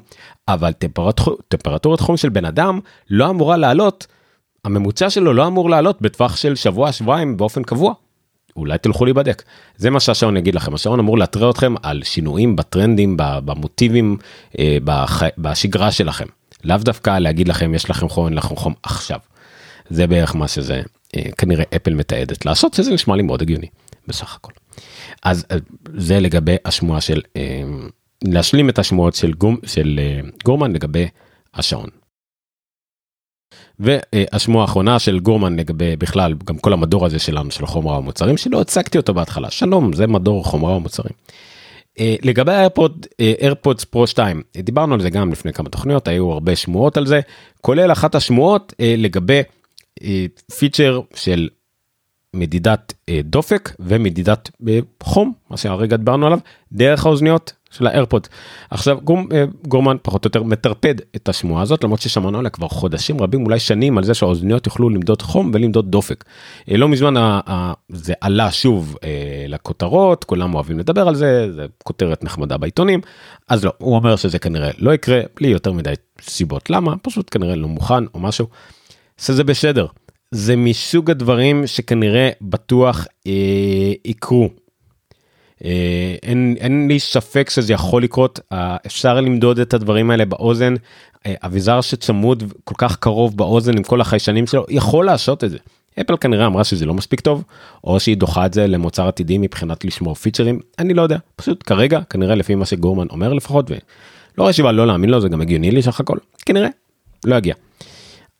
אבל 0.48 0.72
טמפרט, 0.72 1.20
טמפרטורת 1.48 2.00
חום 2.00 2.16
של 2.16 2.28
בן 2.28 2.44
אדם 2.44 2.80
לא 3.10 3.30
אמורה 3.30 3.56
לעלות 3.56 4.06
הממוצע 4.64 5.10
שלו 5.10 5.32
לא 5.32 5.46
אמור 5.46 5.70
לעלות 5.70 6.02
בטווח 6.02 6.36
של 6.36 6.54
שבוע 6.54 6.92
שבועיים 6.92 7.36
באופן 7.36 7.62
קבוע. 7.62 7.94
אולי 8.56 8.78
תלכו 8.78 9.04
להיבדק 9.04 9.42
זה 9.76 9.90
מה 9.90 10.00
שהשעון 10.00 10.36
יגיד 10.36 10.54
לכם 10.54 10.74
השעון 10.74 10.98
אמור 10.98 11.18
להתריע 11.18 11.50
אתכם 11.50 11.74
על 11.82 12.02
שינויים 12.02 12.56
בטרנדים 12.56 13.16
במוטיבים 13.18 14.16
אה. 14.58 14.78
בשגרה 15.38 15.92
שלכם 15.92 16.26
לאו 16.64 16.76
דווקא 16.76 17.18
להגיד 17.18 17.48
לכם 17.48 17.74
יש 17.74 17.90
לכם 17.90 18.08
חום 18.08 18.26
אין 18.26 18.34
לכם 18.34 18.56
חום 18.56 18.74
עכשיו. 18.82 19.18
זה 19.90 20.06
בערך 20.06 20.36
מה 20.36 20.48
שזה 20.48 20.82
כנראה 21.38 21.64
אפל 21.76 21.94
מתעדת 21.94 22.46
לעשות 22.46 22.74
שזה 22.74 22.94
נשמע 22.94 23.16
לי 23.16 23.22
מאוד 23.22 23.42
הגיוני 23.42 23.66
בסך 24.08 24.36
הכל. 24.36 24.52
אז 25.22 25.46
אה, 25.50 25.56
זה 25.96 26.20
לגבי 26.20 26.56
השמועה 26.64 27.00
של 27.00 27.20
אה, 27.36 27.62
להשלים 28.24 28.68
את 28.68 28.78
השמועות 28.78 29.14
של, 29.14 29.32
גום, 29.32 29.56
של 29.66 30.00
גורמן 30.44 30.72
לגבי 30.72 31.08
השעון. 31.54 31.88
והשמועה 33.78 34.64
האחרונה 34.64 34.98
של 34.98 35.20
גורמן 35.20 35.56
לגבי 35.56 35.96
בכלל 35.96 36.34
גם 36.44 36.58
כל 36.58 36.72
המדור 36.72 37.06
הזה 37.06 37.18
שלנו 37.18 37.50
של 37.50 37.66
חומרה 37.66 37.98
ומוצרים 37.98 38.36
שלא 38.36 38.60
הצגתי 38.60 38.98
אותו 38.98 39.14
בהתחלה 39.14 39.50
שלום 39.50 39.92
זה 39.92 40.06
מדור 40.06 40.44
חומרה 40.44 40.76
ומוצרים. 40.76 41.12
לגבי 42.00 42.52
ה 42.52 42.60
AirPod 42.60 43.06
AirPods 43.20 43.84
Pro 43.84 44.06
2 44.06 44.42
דיברנו 44.56 44.94
על 44.94 45.00
זה 45.00 45.10
גם 45.10 45.32
לפני 45.32 45.52
כמה 45.52 45.68
תוכניות 45.68 46.08
היו 46.08 46.32
הרבה 46.32 46.56
שמועות 46.56 46.96
על 46.96 47.06
זה 47.06 47.20
כולל 47.60 47.92
אחת 47.92 48.14
השמועות 48.14 48.72
לגבי 48.78 49.42
פיצ'ר 50.58 51.00
של 51.14 51.48
מדידת 52.34 52.92
אה, 53.08 53.20
דופק 53.24 53.72
ומדידת 53.80 54.50
אה, 54.68 54.78
חום 55.02 55.32
מה 55.50 55.56
שהרגע 55.56 55.96
דיברנו 55.96 56.26
עליו 56.26 56.38
דרך 56.72 57.06
האוזניות 57.06 57.52
של 57.70 57.86
ה 57.86 57.91
AirPod. 57.91 58.26
עכשיו 58.70 58.98
גור, 59.04 59.18
אה, 59.32 59.44
גורמן 59.68 59.96
פחות 60.02 60.24
או 60.24 60.28
יותר 60.28 60.42
מטרפד 60.42 60.94
את 61.16 61.28
השמועה 61.28 61.62
הזאת 61.62 61.84
למרות 61.84 62.00
ששמענו 62.00 62.38
עליה 62.38 62.50
כבר 62.50 62.68
חודשים 62.68 63.20
רבים 63.20 63.44
אולי 63.44 63.58
שנים 63.58 63.98
על 63.98 64.04
זה 64.04 64.14
שהאוזניות 64.14 64.66
יוכלו 64.66 64.90
למדוד 64.90 65.22
חום 65.22 65.50
ולמדוד 65.54 65.90
דופק. 65.90 66.24
לא 66.68 66.88
מזמן 66.88 67.38
זה 67.88 68.12
עלה 68.20 68.52
שוב 68.52 68.96
אה, 69.04 69.44
לכותרות 69.48 70.24
כולם 70.24 70.54
אוהבים 70.54 70.78
לדבר 70.78 71.08
על 71.08 71.14
זה 71.14 71.52
זה 71.52 71.66
כותרת 71.84 72.24
נחמדה 72.24 72.56
בעיתונים 72.56 73.00
אז 73.48 73.64
לא 73.64 73.72
הוא 73.78 73.94
אומר 73.94 74.16
שזה 74.16 74.38
כנראה 74.38 74.70
לא 74.78 74.94
יקרה 74.94 75.20
בלי 75.36 75.48
יותר 75.48 75.72
מדי 75.72 75.94
סיבות 76.20 76.70
למה 76.70 76.96
פשוט 77.02 77.28
כנראה 77.30 77.56
לא 77.56 77.68
מוכן 77.68 78.04
או 78.14 78.20
משהו. 78.20 78.46
שזה 79.18 79.44
בסדר. 79.44 79.86
זה 80.30 80.56
מסוג 80.56 81.10
הדברים 81.10 81.66
שכנראה 81.66 82.30
בטוח 82.40 83.06
אה, 83.26 83.92
יקרו. 84.04 84.48
אה, 85.64 86.14
אין, 86.22 86.54
אין 86.60 86.88
לי 86.88 87.00
ספק 87.00 87.50
שזה 87.50 87.72
יכול 87.72 88.02
לקרות, 88.02 88.40
אה, 88.52 88.76
אפשר 88.86 89.20
למדוד 89.20 89.58
את 89.58 89.74
הדברים 89.74 90.10
האלה 90.10 90.24
באוזן, 90.24 90.74
אה, 91.26 91.34
אביזר 91.42 91.80
שצמוד 91.80 92.52
כל 92.64 92.74
כך 92.78 92.96
קרוב 92.96 93.36
באוזן 93.36 93.76
עם 93.76 93.82
כל 93.82 94.00
החיישנים 94.00 94.46
שלו, 94.46 94.64
יכול 94.68 95.06
לעשות 95.06 95.44
את 95.44 95.50
זה. 95.50 95.58
אפל 96.00 96.16
כנראה 96.16 96.46
אמרה 96.46 96.64
שזה 96.64 96.86
לא 96.86 96.94
מספיק 96.94 97.20
טוב, 97.20 97.42
או 97.84 98.00
שהיא 98.00 98.16
דוחה 98.16 98.46
את 98.46 98.54
זה 98.54 98.66
למוצר 98.66 99.08
עתידי 99.08 99.38
מבחינת 99.38 99.84
לשמור 99.84 100.14
פיצ'רים, 100.14 100.60
אני 100.78 100.94
לא 100.94 101.02
יודע, 101.02 101.18
פשוט 101.36 101.62
כרגע, 101.66 102.00
כנראה 102.10 102.34
לפי 102.34 102.54
מה 102.54 102.66
שגורמן 102.66 103.06
אומר 103.10 103.32
לפחות, 103.32 103.70
ולא 103.70 103.78
רואה 104.38 104.52
סיבה 104.52 104.72
לא 104.72 104.86
להאמין 104.86 105.10
לו, 105.10 105.20
זה 105.20 105.28
גם 105.28 105.40
הגיוני 105.40 105.70
לי 105.70 105.82
סך 105.82 106.00
הכל, 106.00 106.18
כנראה, 106.46 106.68
לא 107.24 107.36
יגיע. 107.36 107.54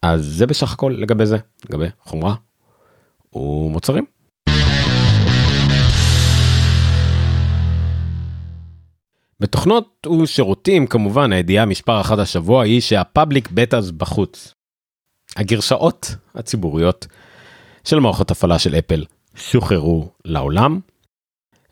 אז 0.05 0.25
זה 0.25 0.47
בסך 0.47 0.73
הכל 0.73 0.95
לגבי 0.99 1.27
זה, 1.27 1.37
לגבי 1.65 1.87
חומרה 2.01 2.35
ומוצרים. 3.33 4.05
בתוכנות 9.41 10.07
ושירותים 10.23 10.87
כמובן 10.87 11.33
הידיעה 11.33 11.67
מספר 11.67 12.01
אחת 12.01 12.19
השבוע 12.19 12.65
היא 12.65 12.81
שהפאבליק 12.81 13.49
בטאס 13.51 13.91
בחוץ. 13.91 14.55
הגרשאות 15.37 16.15
הציבוריות 16.35 17.07
של 17.85 17.99
מערכות 17.99 18.31
הפעלה 18.31 18.59
של 18.59 18.75
אפל 18.75 19.05
שוחררו 19.37 20.09
לעולם. 20.25 20.81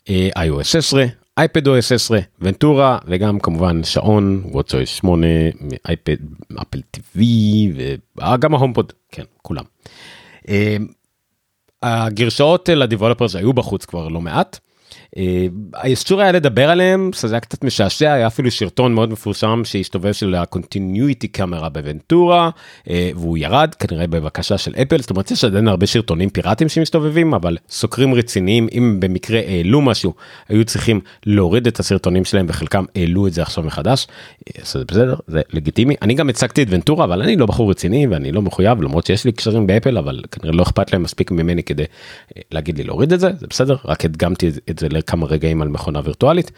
אה, 0.09 0.29
iOS 0.37 0.65
16, 0.65 1.05
אייפד 1.39 1.69
OS 1.69 1.83
16, 1.83 2.19
ונטורה 2.41 2.99
וגם 3.07 3.41
כמובן 3.41 3.85
שעון, 3.85 4.43
וואטסוי 4.45 4.87
8, 4.87 5.27
אייפד, 5.89 6.17
אפל 6.63 6.81
TV 6.97 7.19
וגם 8.17 8.55
ההומפוד, 8.55 8.93
כן, 9.13 9.23
כולם. 9.43 9.65
אה, 10.49 10.77
הגרשאות 11.83 12.69
לדיבולופרס 12.69 13.37
היו 13.37 13.53
בחוץ 13.53 13.85
כבר 13.85 14.09
לא 14.09 14.21
מעט. 14.21 14.59
האיסור 15.75 16.21
היה 16.21 16.33
לדבר 16.33 16.71
עליהם 16.71 17.11
זה 17.15 17.35
היה 17.35 17.41
קצת 17.41 17.65
משעשע 17.65 18.13
היה 18.13 18.27
אפילו 18.27 18.51
שרטון 18.51 18.95
מאוד 18.95 19.11
מפורסם 19.11 19.63
שהסתובב 19.65 20.13
של 20.13 20.35
ה-continuity 20.35 21.27
קאמרה 21.33 21.69
בוונטורה 21.69 22.51
אה, 22.91 23.11
והוא 23.15 23.39
ירד 23.39 23.75
כנראה 23.75 24.07
בבקשה 24.07 24.59
של 24.59 24.75
אפל 24.83 25.01
זאת 25.01 25.11
אומרת 25.11 25.31
יש 25.31 25.45
עדיין 25.45 25.69
הרבה 25.69 25.87
שרטונים 25.87 26.31
פיראטיים 26.31 26.69
שמסתובבים 26.69 27.35
אבל 27.35 27.57
סוקרים 27.71 28.15
רציניים 28.15 28.69
אם 28.73 28.97
במקרה 29.01 29.41
העלו 29.47 29.81
משהו 29.81 30.15
היו 30.49 30.65
צריכים 30.65 31.01
להוריד 31.27 31.67
את 31.67 31.81
הסרטונים 31.81 32.25
שלהם 32.25 32.47
וחלקם 32.49 32.85
העלו 32.97 33.27
את 33.27 33.33
זה 33.33 33.43
עכשיו 33.43 33.65
מחדש. 33.65 34.07
אה, 34.49 34.65
זה 34.65 34.85
בסדר 34.85 35.15
זה 35.27 35.41
לגיטימי 35.53 35.95
אני 36.03 36.15
גם 36.15 36.29
הצגתי 36.29 36.63
את 36.63 36.67
ונטורה 36.71 37.05
אבל 37.05 37.23
אני 37.23 37.37
לא 37.37 37.47
בחור 37.47 37.71
רציני 37.71 38.07
ואני 38.07 38.33
לא 38.33 38.43
מחויב 38.43 38.83
למרות 38.83 39.07
שיש 39.07 39.25
לי 39.25 39.33
קשרים 39.33 39.67
באפל 39.67 39.99
אבל 39.99 40.23
כנראה 40.31 40.57
לא 40.57 40.63
אכפת 40.63 40.93
להם 40.93 41.03
מספיק 41.03 41.31
ממני 41.31 41.63
כדי 41.63 41.85
אה, 42.37 42.43
להגיד 42.51 42.79
לי 42.79 42.85
להוריד 42.85 43.13
את 43.13 43.21
זה 43.21 43.31
זה 43.39 43.47
בסדר 43.51 43.77
רק 43.85 44.05
הדגמתי 44.05 44.51
את 44.71 44.79
זה 44.79 44.89
כמה 45.03 45.27
רגעים 45.27 45.63
על 45.63 45.69
מכונה 45.69 46.01
וירטואלית. 46.05 46.51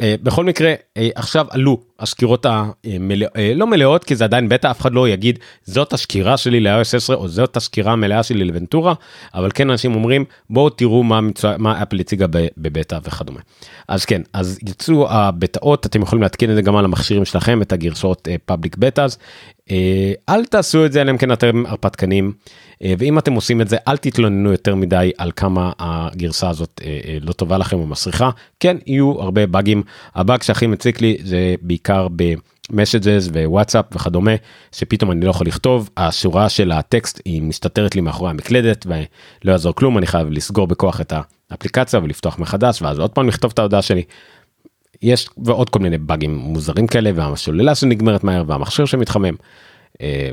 אה, 0.00 0.14
בכל 0.22 0.44
מקרה 0.44 0.74
אה, 0.96 1.08
עכשיו 1.14 1.46
עלו 1.50 1.80
הסקירות 2.00 2.46
המלא, 2.46 3.26
אה, 3.36 3.52
לא 3.54 3.66
מלאות 3.66 4.04
כי 4.04 4.16
זה 4.16 4.24
עדיין 4.24 4.48
בטא 4.48 4.70
אף 4.70 4.80
אחד 4.80 4.92
לא 4.92 5.08
יגיד 5.08 5.38
זאת 5.64 5.92
הסקירה 5.92 6.36
שלי 6.36 6.60
ל-iOS 6.60 6.96
10 6.96 7.14
או 7.14 7.28
זאת 7.28 7.56
הסקירה 7.56 7.92
המלאה 7.92 8.22
שלי 8.22 8.44
לוונטורה 8.44 8.94
אבל 9.34 9.50
כן 9.54 9.70
אנשים 9.70 9.94
אומרים 9.94 10.24
בואו 10.50 10.70
תראו 10.70 11.02
מה, 11.02 11.20
מצוא, 11.20 11.50
מה 11.58 11.82
אפל 11.82 12.00
הציגה 12.00 12.26
בבטא 12.56 12.98
וכדומה. 13.04 13.40
אז 13.88 14.04
כן 14.04 14.22
אז 14.32 14.58
יצאו 14.68 15.10
הבטאות 15.10 15.86
אתם 15.86 16.02
יכולים 16.02 16.22
להתקין 16.22 16.50
את 16.50 16.54
זה 16.54 16.62
גם 16.62 16.76
על 16.76 16.84
המכשירים 16.84 17.24
שלכם 17.24 17.62
את 17.62 17.72
הגרסאות 17.72 18.28
פאבליק 18.44 18.76
בטאס 18.76 19.18
אל 20.28 20.44
תעשו 20.44 20.86
את 20.86 20.92
זה 20.92 21.00
אלא 21.00 21.10
אם 21.10 21.18
כן 21.18 21.32
אתם 21.32 21.66
הרפתקנים 21.66 22.32
ואם 22.98 23.18
אתם 23.18 23.32
עושים 23.32 23.60
את 23.60 23.68
זה 23.68 23.76
אל 23.88 23.96
תתלוננו 23.96 24.52
יותר 24.52 24.74
מדי 24.74 25.12
על 25.18 25.32
כמה 25.36 25.72
הגרסה 25.78 26.48
הזאת 26.48 26.80
אה, 26.84 27.18
לא 27.20 27.32
טובה 27.32 27.58
לכם 27.58 27.78
או 27.78 27.86
מסריחה. 27.86 28.30
כן 28.60 28.76
יהיו 28.86 29.20
הרבה 29.20 29.46
באגים. 29.46 29.82
הבאג 30.14 30.42
שהכי 30.42 30.66
מציק 30.66 31.00
לי 31.00 31.16
זה 31.24 31.54
בעיקר 31.62 32.08
ב... 32.16 32.34
מסג'ז 32.70 33.28
ווואטסאפ 33.28 33.84
וכדומה 33.92 34.30
שפתאום 34.72 35.10
אני 35.10 35.24
לא 35.24 35.30
יכול 35.30 35.46
לכתוב. 35.46 35.90
השורה 35.96 36.48
של 36.48 36.72
הטקסט 36.72 37.20
היא 37.24 37.42
מסתתרת 37.42 37.94
לי 37.94 38.00
מאחורי 38.00 38.30
המקלדת 38.30 38.86
ולא 38.86 39.52
יעזור 39.52 39.74
כלום 39.74 39.98
אני 39.98 40.06
חייב 40.06 40.30
לסגור 40.30 40.66
בכוח 40.66 41.00
את 41.00 41.12
האפליקציה 41.50 42.00
ולפתוח 42.02 42.38
מחדש 42.38 42.82
ואז 42.82 42.98
עוד 42.98 43.10
פעם 43.10 43.28
לכתוב 43.28 43.50
את 43.54 43.58
ההודעה 43.58 43.82
שלי. 43.82 44.02
יש 45.02 45.28
ועוד 45.44 45.70
כל 45.70 45.78
מיני 45.78 45.98
באגים 45.98 46.36
מוזרים 46.36 46.86
כאלה 46.86 47.10
והשוללה 47.14 47.74
שנגמרת 47.74 48.24
מהר 48.24 48.44
והמכשיר 48.46 48.84
שמתחמם. 48.84 49.34
אה, 50.00 50.30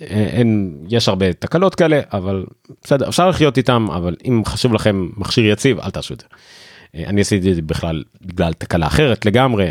אין 0.00 0.78
יש 0.88 1.08
הרבה 1.08 1.32
תקלות 1.32 1.74
כאלה 1.74 2.00
אבל 2.12 2.44
בסדר 2.82 3.08
אפשר 3.08 3.28
לחיות 3.28 3.56
איתם 3.56 3.86
אבל 3.90 4.16
אם 4.24 4.42
חשוב 4.46 4.74
לכם 4.74 5.08
מכשיר 5.16 5.46
יציב 5.46 5.80
אל 5.80 5.90
תעשו 5.90 6.14
את 6.14 6.20
זה. 6.20 6.26
אה, 6.94 7.04
אני 7.06 7.20
עשיתי 7.20 7.50
את 7.50 7.54
זה 7.54 7.62
בכלל 7.62 8.04
בגלל 8.20 8.52
תקלה 8.52 8.86
אחרת 8.86 9.26
לגמרי 9.26 9.70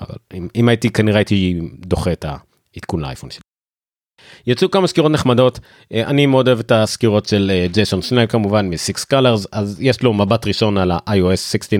אבל 0.00 0.14
אם, 0.34 0.48
אם 0.56 0.68
הייתי 0.68 0.90
כנראה 0.90 1.18
הייתי 1.18 1.60
דוחה 1.78 2.12
את 2.12 2.24
העדכון 2.74 3.00
לאייפון 3.00 3.30
שלי. 3.30 3.40
יצאו 4.46 4.70
כמה 4.70 4.86
סקירות 4.86 5.12
נחמדות 5.12 5.60
אה, 5.92 6.06
אני 6.06 6.26
מאוד 6.26 6.48
אוהב 6.48 6.58
את 6.58 6.72
הסקירות 6.72 7.26
של 7.26 7.50
אה, 7.54 7.66
ג'ייסון 7.72 8.02
שנל 8.02 8.26
כמובן 8.26 8.70
מ-6 8.70 9.14
colors 9.14 9.46
אז 9.52 9.76
יש 9.80 10.02
לו 10.02 10.12
מבט 10.12 10.46
ראשון 10.46 10.78
על 10.78 10.90
ה-iOS 10.90 11.36
16 11.36 11.78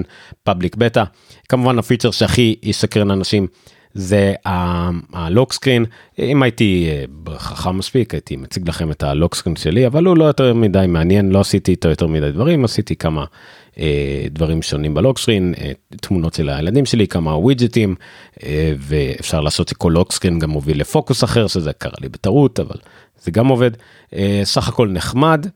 public 0.49 0.77
beta 0.77 1.05
כמובן 1.49 1.79
הפיצ'ר 1.79 2.11
שהכי 2.11 2.57
יסקרן 2.63 3.11
אנשים 3.11 3.47
זה 3.95 4.35
הלוק 5.13 5.53
סקרין 5.53 5.85
אם 6.19 6.43
הייתי 6.43 6.91
חכם 7.37 7.79
מספיק 7.79 8.15
הייתי 8.15 8.37
מציג 8.37 8.69
לכם 8.69 8.91
את 8.91 9.03
הלוק 9.03 9.35
סקרין 9.35 9.57
שלי 9.57 9.87
אבל 9.87 10.05
הוא 10.05 10.17
לא 10.17 10.25
יותר 10.25 10.55
מדי 10.55 10.85
מעניין 10.89 11.31
לא 11.31 11.41
עשיתי 11.41 11.71
איתו 11.71 11.89
יותר 11.89 12.07
מדי 12.07 12.33
דברים 12.33 12.65
עשיתי 12.65 12.97
כמה 12.97 13.25
אה, 13.79 14.27
דברים 14.31 14.63
שונים 14.63 14.95
בלוק 14.95 15.19
סקרין 15.19 15.55
אה, 15.61 15.73
תמונות 16.01 16.35
של 16.35 16.49
הילדים 16.49 16.87
שלי 16.87 17.09
כמה 17.09 17.37
ווידג'טים 17.37 17.95
אה, 18.43 18.73
ואפשר 18.79 19.41
לעשות 19.41 19.69
שכל 19.69 19.91
לוק 19.95 20.13
סקרין 20.13 20.39
גם 20.39 20.51
מוביל 20.51 20.81
לפוקוס 20.81 21.25
אחר 21.25 21.47
שזה 21.47 21.73
קרה 21.73 21.93
לי 22.01 22.09
בטעות 22.09 22.61
אבל 22.61 22.77
זה 23.23 23.31
גם 23.31 23.47
עובד 23.47 23.71
סך 24.45 24.69
הכל 24.69 24.89
נחמד. 24.89 25.47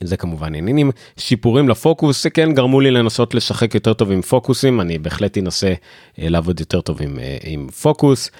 זה 0.00 0.16
כמובן 0.16 0.54
עניינים 0.54 0.90
שיפורים 1.16 1.68
לפוקוס 1.68 2.26
כן 2.26 2.52
גרמו 2.52 2.80
לי 2.80 2.90
לנסות 2.90 3.34
לשחק 3.34 3.74
יותר 3.74 3.92
טוב 3.92 4.10
עם 4.10 4.22
פוקוסים 4.22 4.80
אני 4.80 4.98
בהחלט 4.98 5.38
אנסה 5.38 5.74
לעבוד 6.18 6.60
יותר 6.60 6.80
טוב 6.80 7.02
עם, 7.02 7.18
עם 7.44 7.68
פוקוס. 7.82 8.30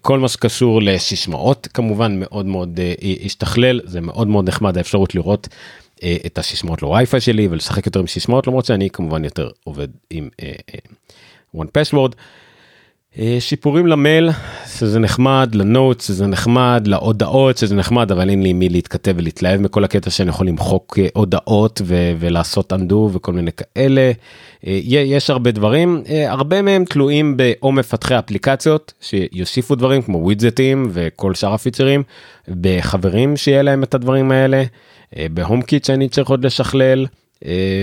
כל 0.00 0.18
מה 0.18 0.28
שקשור 0.28 0.82
לסיסמאות 0.82 1.68
כמובן 1.74 2.20
מאוד 2.20 2.46
מאוד 2.46 2.80
השתכלל 3.24 3.80
זה 3.84 4.00
מאוד 4.00 4.28
מאוד 4.28 4.48
נחמד 4.48 4.78
האפשרות 4.78 5.14
לראות 5.14 5.48
אה, 6.02 6.16
את 6.26 6.38
הסיסמאות 6.38 6.82
לווי-פיי 6.82 7.20
שלי 7.20 7.48
ולשחק 7.48 7.86
יותר 7.86 8.00
עם 8.00 8.06
סיסמאות 8.06 8.46
למרות 8.46 8.64
שאני 8.64 8.90
כמובן 8.90 9.24
יותר 9.24 9.50
עובד 9.64 9.88
עם 10.10 10.28
אה, 10.42 10.52
אה, 10.74 10.78
one 11.62 11.66
password. 11.66 12.14
שיפורים 13.38 13.86
למייל 13.86 14.30
שזה 14.78 14.98
נחמד 14.98 15.54
לנוטס 15.54 16.06
שזה 16.06 16.26
נחמד 16.26 16.82
להודעות 16.86 17.58
שזה 17.58 17.74
נחמד 17.74 18.12
אבל 18.12 18.30
אין 18.30 18.42
לי 18.42 18.52
מי 18.52 18.68
להתכתב 18.68 19.14
ולהתלהב 19.16 19.60
מכל 19.60 19.84
הקטע 19.84 20.10
שאני 20.10 20.30
יכול 20.30 20.46
למחוק 20.46 20.98
הודעות 21.14 21.82
ו- 21.84 22.12
ולעשות 22.18 22.72
undo 22.72 22.94
וכל 22.94 23.32
מיני 23.32 23.50
כאלה. 23.52 24.12
יש 24.62 25.30
הרבה 25.30 25.50
דברים 25.50 26.02
הרבה 26.28 26.62
מהם 26.62 26.84
תלויים 26.84 27.36
באו 27.36 27.72
מפתחי 27.72 28.18
אפליקציות 28.18 28.92
שיוסיפו 29.00 29.74
דברים 29.74 30.02
כמו 30.02 30.18
ווידזטים 30.18 30.88
וכל 30.92 31.34
שאר 31.34 31.54
הפיצרים 31.54 32.02
בחברים 32.60 33.36
שיהיה 33.36 33.62
להם 33.62 33.82
את 33.82 33.94
הדברים 33.94 34.32
האלה. 34.32 34.62
אה, 35.16 35.26
ב 35.30 35.62
HomeKit 35.62 35.84
שאני 35.84 36.08
צריך 36.08 36.28
עוד 36.28 36.46
לשכלל 36.46 37.02
אה, 37.02 37.08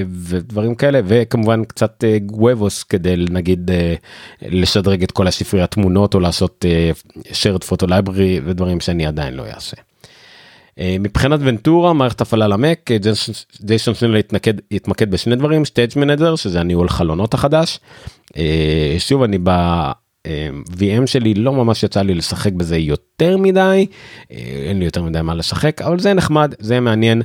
ודברים 0.10 0.76
כאלה 0.76 1.00
וכמובן 1.06 1.64
קצת 1.64 2.04
גוובוס 2.26 2.84
אה, 2.84 2.90
כדי 2.90 3.16
נגיד 3.30 3.72
לשדרג 4.42 5.04
את 5.04 5.12
כל 5.12 5.28
הספריית 5.28 5.72
תמונות 5.72 6.14
או 6.14 6.20
לעשות 6.20 6.66
shared 7.24 7.64
photo 7.64 7.88
library 7.88 8.42
ודברים 8.46 8.80
שאני 8.80 9.06
עדיין 9.06 9.34
לא 9.34 9.44
אעשה. 9.48 9.78
מבחינת 11.00 11.40
ונטורה 11.44 11.94
מערכת 11.94 12.22
הפעלה 12.22 12.48
למק 12.48 12.92
ג'ייסון 13.62 13.94
יתמקד, 14.18 14.54
יתמקד 14.72 15.12
בשני 15.12 15.36
דברים 15.36 15.66
Stage 15.66 15.92
Manager 15.96 16.36
שזה 16.36 16.60
הניהול 16.60 16.90
חלונות 16.90 17.34
החדש. 17.34 17.80
שוב 19.00 19.24
אני 19.24 19.38
ב... 19.44 19.50
VM 20.72 21.06
שלי 21.06 21.34
לא 21.34 21.54
ממש 21.54 21.84
יצא 21.84 22.02
לי 22.02 22.14
לשחק 22.14 22.52
בזה 22.54 22.78
יותר 22.78 23.38
מדי 23.38 23.86
אין 24.30 24.80
לי 24.80 24.86
יותר 24.86 25.04
מדי 25.04 25.22
מה 25.22 25.36
לשחק 25.36 25.82
אבל 25.82 26.00
זה 26.00 26.14
נחמד 26.14 26.54
זה 26.60 26.80
מעניין 26.80 27.22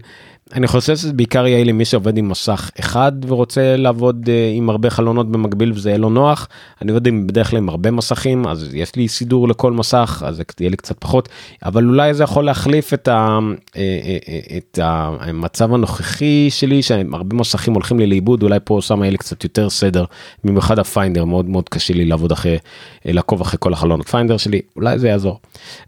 אני 0.53 0.67
חושב 0.67 0.97
שזה 0.97 1.13
בעיקר 1.13 1.47
יהיה 1.47 1.65
לי 1.65 1.73
מי 1.73 1.85
שעובד 1.85 2.19
עם 2.19 2.29
מסך 2.29 2.71
אחד 2.81 3.13
ורוצה 3.27 3.77
לעבוד 3.77 4.27
uh, 4.27 4.57
עם 4.57 4.71
הרבה 4.71 4.91
חלונות 4.91 5.31
במקביל 5.31 5.73
וזה 5.73 5.91
יהיה 5.91 5.99
לו 5.99 6.11
נוח. 6.11 6.49
אני 6.83 6.91
עובד 6.91 7.07
עם 7.07 7.27
בדרך 7.27 7.51
כלל 7.51 7.57
עם 7.57 7.69
הרבה 7.69 7.91
מסכים 7.91 8.47
אז 8.47 8.75
יש 8.75 8.97
לי 8.97 9.09
סידור 9.09 9.49
לכל 9.49 9.73
מסך 9.73 10.23
אז 10.27 10.37
זה 10.37 10.43
יהיה 10.61 10.71
לי 10.71 10.77
קצת 10.77 10.97
פחות 10.99 11.29
אבל 11.65 11.87
אולי 11.87 12.15
זה 12.15 12.25
יכול 12.25 12.45
להחליף 12.45 12.95
את, 12.95 13.09
ה, 13.09 13.39
אה, 13.77 14.01
אה, 14.29 14.57
את 14.57 14.79
המצב 14.83 15.75
הנוכחי 15.75 16.49
שלי 16.51 16.83
שהרבה 16.83 17.37
מסכים 17.37 17.75
הולכים 17.75 17.99
לי 17.99 18.07
לאיבוד 18.07 18.43
אולי 18.43 18.59
פה 18.65 18.79
שם 18.83 19.03
יהיה 19.03 19.11
לי 19.11 19.19
קצת 19.19 19.45
יותר 19.45 19.71
סדר 19.71 20.05
במיוחד 20.45 20.79
הפיינדר 20.79 21.25
מאוד 21.25 21.49
מאוד 21.49 21.69
קשה 21.69 21.95
לי 21.95 22.05
לעבוד 22.05 22.33
אחרי 22.33 22.59
לעקוב 23.05 23.41
אחרי 23.41 23.59
כל 23.61 23.73
החלונות 23.73 24.09
פיינדר 24.09 24.37
שלי 24.37 24.61
אולי 24.77 24.99
זה 24.99 25.09
יעזור. 25.09 25.41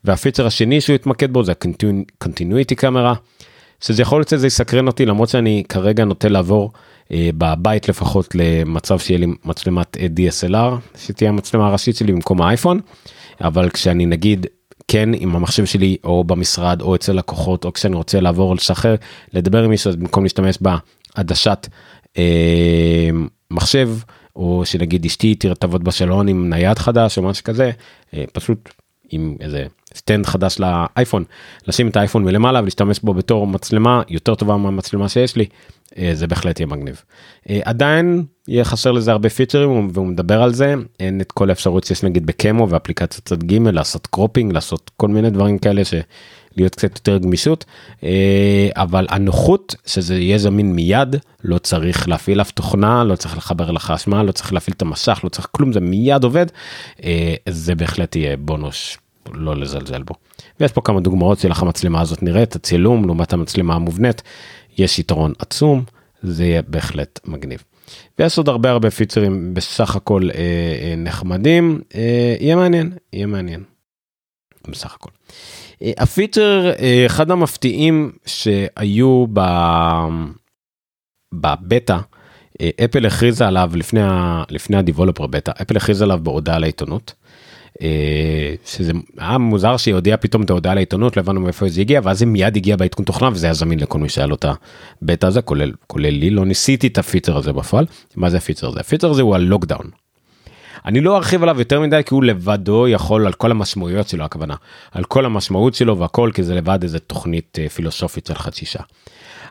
והפיצר 0.04 0.46
השני 0.46 0.80
שהוא 0.80 0.94
יתמקד 0.94 1.32
בו 1.32 1.44
זה 1.44 1.52
ה-continuity 1.52 2.74
camera. 2.80 3.16
שזה 3.82 4.02
יכול 4.02 4.18
להיות 4.18 4.28
שזה 4.28 4.46
יסקרן 4.46 4.86
אותי 4.86 5.06
למרות 5.06 5.28
שאני 5.28 5.62
כרגע 5.68 6.04
נוטה 6.04 6.28
לעבור 6.28 6.72
אה, 7.12 7.30
בבית 7.38 7.88
לפחות 7.88 8.34
למצב 8.34 8.98
שיהיה 8.98 9.20
לי 9.20 9.26
מצלמת 9.44 9.96
אה, 9.96 10.06
DSLR 10.16 10.98
שתהיה 10.98 11.30
המצלמה 11.30 11.66
הראשית 11.66 11.96
שלי 11.96 12.12
במקום 12.12 12.42
האייפון. 12.42 12.80
אבל 13.40 13.70
כשאני 13.70 14.06
נגיד 14.06 14.46
כן 14.88 15.08
עם 15.14 15.36
המחשב 15.36 15.64
שלי 15.64 15.96
או 16.04 16.24
במשרד 16.24 16.82
או 16.82 16.94
אצל 16.94 17.12
לקוחות 17.12 17.64
או 17.64 17.72
כשאני 17.72 17.96
רוצה 17.96 18.20
לעבור 18.20 18.54
לשחרר 18.54 18.94
לדבר 19.32 19.64
עם 19.64 19.70
מישהו 19.70 19.88
אז 19.88 19.96
במקום 19.96 20.22
להשתמש 20.22 20.58
בעדשת 20.60 21.68
אה, 22.18 23.10
מחשב 23.50 23.90
או 24.36 24.62
שנגיד 24.64 25.04
אשתי 25.04 25.34
תעבוד 25.34 25.84
בסלון 25.84 26.28
עם 26.28 26.50
נייד 26.50 26.78
חדש 26.78 27.18
או 27.18 27.22
משהו 27.22 27.44
כזה 27.44 27.70
אה, 28.14 28.24
פשוט 28.32 28.68
עם 29.10 29.36
איזה 29.40 29.66
stand 29.94 30.26
חדש 30.26 30.60
לאייפון 30.60 31.24
לשים 31.68 31.88
את 31.88 31.96
האייפון 31.96 32.24
מלמעלה 32.24 32.60
ולהשתמש 32.60 33.00
בו 33.00 33.14
בתור 33.14 33.46
מצלמה 33.46 34.02
יותר 34.08 34.34
טובה 34.34 34.56
מהמצלמה 34.56 35.08
שיש 35.08 35.36
לי 35.36 35.46
אה, 35.98 36.10
זה 36.14 36.26
בהחלט 36.26 36.60
יהיה 36.60 36.66
מגניב. 36.66 37.02
אה, 37.50 37.60
עדיין 37.64 38.24
יהיה 38.48 38.64
חסר 38.64 38.92
לזה 38.92 39.12
הרבה 39.12 39.28
פיצ'רים 39.28 39.90
והוא 39.92 40.06
מדבר 40.06 40.42
על 40.42 40.54
זה 40.54 40.74
אין 41.00 41.20
את 41.20 41.32
כל 41.32 41.50
האפשרות 41.50 41.84
שיש 41.84 42.02
נגיד 42.02 42.26
ב 42.26 42.34
Camo 42.34 42.68
ואפליקציית 42.68 43.24
צד 43.24 43.44
ג' 43.44 43.68
לעשות 43.68 44.06
cropping 44.06 44.52
לעשות 44.52 44.90
כל 44.96 45.08
מיני 45.08 45.30
דברים 45.30 45.58
כאלה 45.58 45.82
שלהיות 45.84 46.74
קצת 46.74 46.94
יותר 46.94 47.18
גמישות 47.18 47.64
אה, 48.04 48.68
אבל 48.76 49.06
הנוחות 49.10 49.74
שזה 49.86 50.18
יהיה 50.18 50.38
זמין 50.38 50.72
מיד 50.72 51.16
לא 51.44 51.58
צריך 51.58 52.08
להפעיל 52.08 52.40
אף 52.40 52.50
תוכנה 52.50 53.04
לא 53.04 53.16
צריך 53.16 53.36
לחבר 53.36 53.70
לחשמל 53.70 54.22
לא 54.22 54.32
צריך 54.32 54.52
להפעיל 54.52 54.74
את 54.76 54.82
המשך 54.82 55.20
לא 55.24 55.28
צריך 55.28 55.48
כלום 55.50 55.72
זה 55.72 55.80
מיד 55.80 56.24
עובד 56.24 56.46
זה 57.48 57.74
בהחלט 57.74 58.16
יהיה 58.16 58.36
בונוס 58.36 58.96
לא 59.34 59.56
לזלזל 59.56 60.02
בו. 60.02 60.14
ויש 60.60 60.72
פה 60.72 60.80
כמה 60.80 61.00
דוגמאות 61.00 61.38
של 61.38 61.48
איך 61.48 61.62
המצלמה 61.62 62.00
הזאת 62.00 62.22
נראית, 62.22 62.56
הצילום 62.56 63.04
לעומת 63.06 63.32
המצלמה 63.32 63.74
המובנית, 63.74 64.22
יש 64.78 64.98
יתרון 64.98 65.32
עצום, 65.38 65.84
זה 66.22 66.44
יהיה 66.44 66.62
בהחלט 66.62 67.20
מגניב. 67.24 67.62
ויש 68.18 68.38
עוד 68.38 68.48
הרבה 68.48 68.70
הרבה 68.70 68.90
פיצרים 68.90 69.54
בסך 69.54 69.96
הכל 69.96 70.28
אה, 70.34 70.38
אה, 70.38 70.94
נחמדים, 70.96 71.80
אה, 71.94 72.36
יהיה 72.40 72.56
מעניין, 72.56 72.92
יהיה 73.12 73.26
מעניין. 73.26 73.64
בסך 74.68 74.94
הכל. 74.94 75.10
אה, 75.82 75.92
הפיצ'ר, 75.98 76.72
אה, 76.78 77.06
אחד 77.06 77.30
המפתיעים 77.30 78.12
שהיו 78.26 79.26
ב... 79.32 79.40
בבטא, 81.34 81.98
אה, 82.60 82.70
אפל 82.84 83.06
הכריזה 83.06 83.46
עליו 83.48 83.70
לפני, 83.74 84.02
ה... 84.02 84.44
לפני 84.50 84.76
הדיבולופר 84.76 85.26
בטא, 85.26 85.52
אפל 85.62 85.76
הכריזה 85.76 86.04
עליו 86.04 86.20
בהודעה 86.22 86.58
לעיתונות. 86.58 87.14
אה, 87.82 88.54
שזה 88.64 88.92
היה 89.18 89.38
מוזר 89.38 89.76
שהיא 89.76 89.94
הודיעה 89.94 90.16
פתאום 90.16 90.42
את 90.42 90.50
ההודעה 90.50 90.74
לעיתונות 90.74 91.16
לא 91.16 91.22
הבנו 91.22 91.40
מאיפה 91.40 91.68
זה 91.68 91.80
הגיע 91.80 92.00
ואז 92.04 92.18
זה 92.18 92.26
מיד 92.26 92.56
הגיע 92.56 92.76
בעדכון 92.76 93.04
תוכנה 93.04 93.28
וזה 93.32 93.46
היה 93.46 93.54
זמין 93.54 93.80
לכל 93.80 93.98
מי 93.98 94.08
שהיה 94.08 94.26
לו 94.26 94.34
את 94.34 94.44
הבטא 95.02 95.26
הזה 95.26 95.42
כולל 95.42 95.72
כולל 95.86 96.10
לי 96.10 96.30
לא 96.30 96.44
ניסיתי 96.44 96.86
את 96.86 96.98
הפיצר 96.98 97.36
הזה 97.36 97.52
בפועל 97.52 97.86
מה 98.16 98.30
זה 98.30 98.36
הפיצר 98.36 98.68
הזה 98.68 98.80
הפיצר 98.80 99.10
הזה 99.10 99.22
הוא 99.22 99.34
הלוקדאון. 99.34 99.90
אני 100.84 101.00
לא 101.00 101.16
ארחיב 101.16 101.42
עליו 101.42 101.58
יותר 101.58 101.80
מדי 101.80 102.00
כי 102.06 102.14
הוא 102.14 102.24
לבדו 102.24 102.88
יכול 102.88 103.26
על 103.26 103.32
כל 103.32 103.50
המשמעויות 103.50 104.08
שלו 104.08 104.24
הכוונה 104.24 104.54
על 104.92 105.04
כל 105.04 105.26
המשמעות 105.26 105.74
שלו 105.74 105.98
והכל 105.98 106.30
כי 106.34 106.42
זה 106.42 106.54
לבד 106.54 106.78
איזה 106.82 106.98
תוכנית 106.98 107.58
אה, 107.58 107.68
פילוסופית 107.68 108.26
של 108.26 108.34
חצי 108.34 108.66
שעה. 108.66 108.84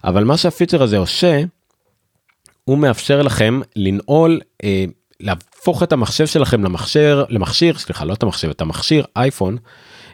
אבל 0.03 0.23
מה 0.23 0.37
שהפיצר 0.37 0.83
הזה 0.83 0.97
עושה 0.97 1.43
הוא 2.63 2.77
מאפשר 2.77 3.21
לכם 3.21 3.61
לנעול 3.75 4.41
אה, 4.63 4.85
להפוך 5.61 5.83
את 5.83 5.93
המחשב 5.93 6.27
שלכם 6.27 6.63
למכשיר 6.63 7.25
למכשיר 7.29 7.77
סליחה 7.77 8.05
לא 8.05 8.13
את 8.13 8.23
המחשב 8.23 8.49
את 8.49 8.61
המכשיר 8.61 9.05
אייפון 9.15 9.57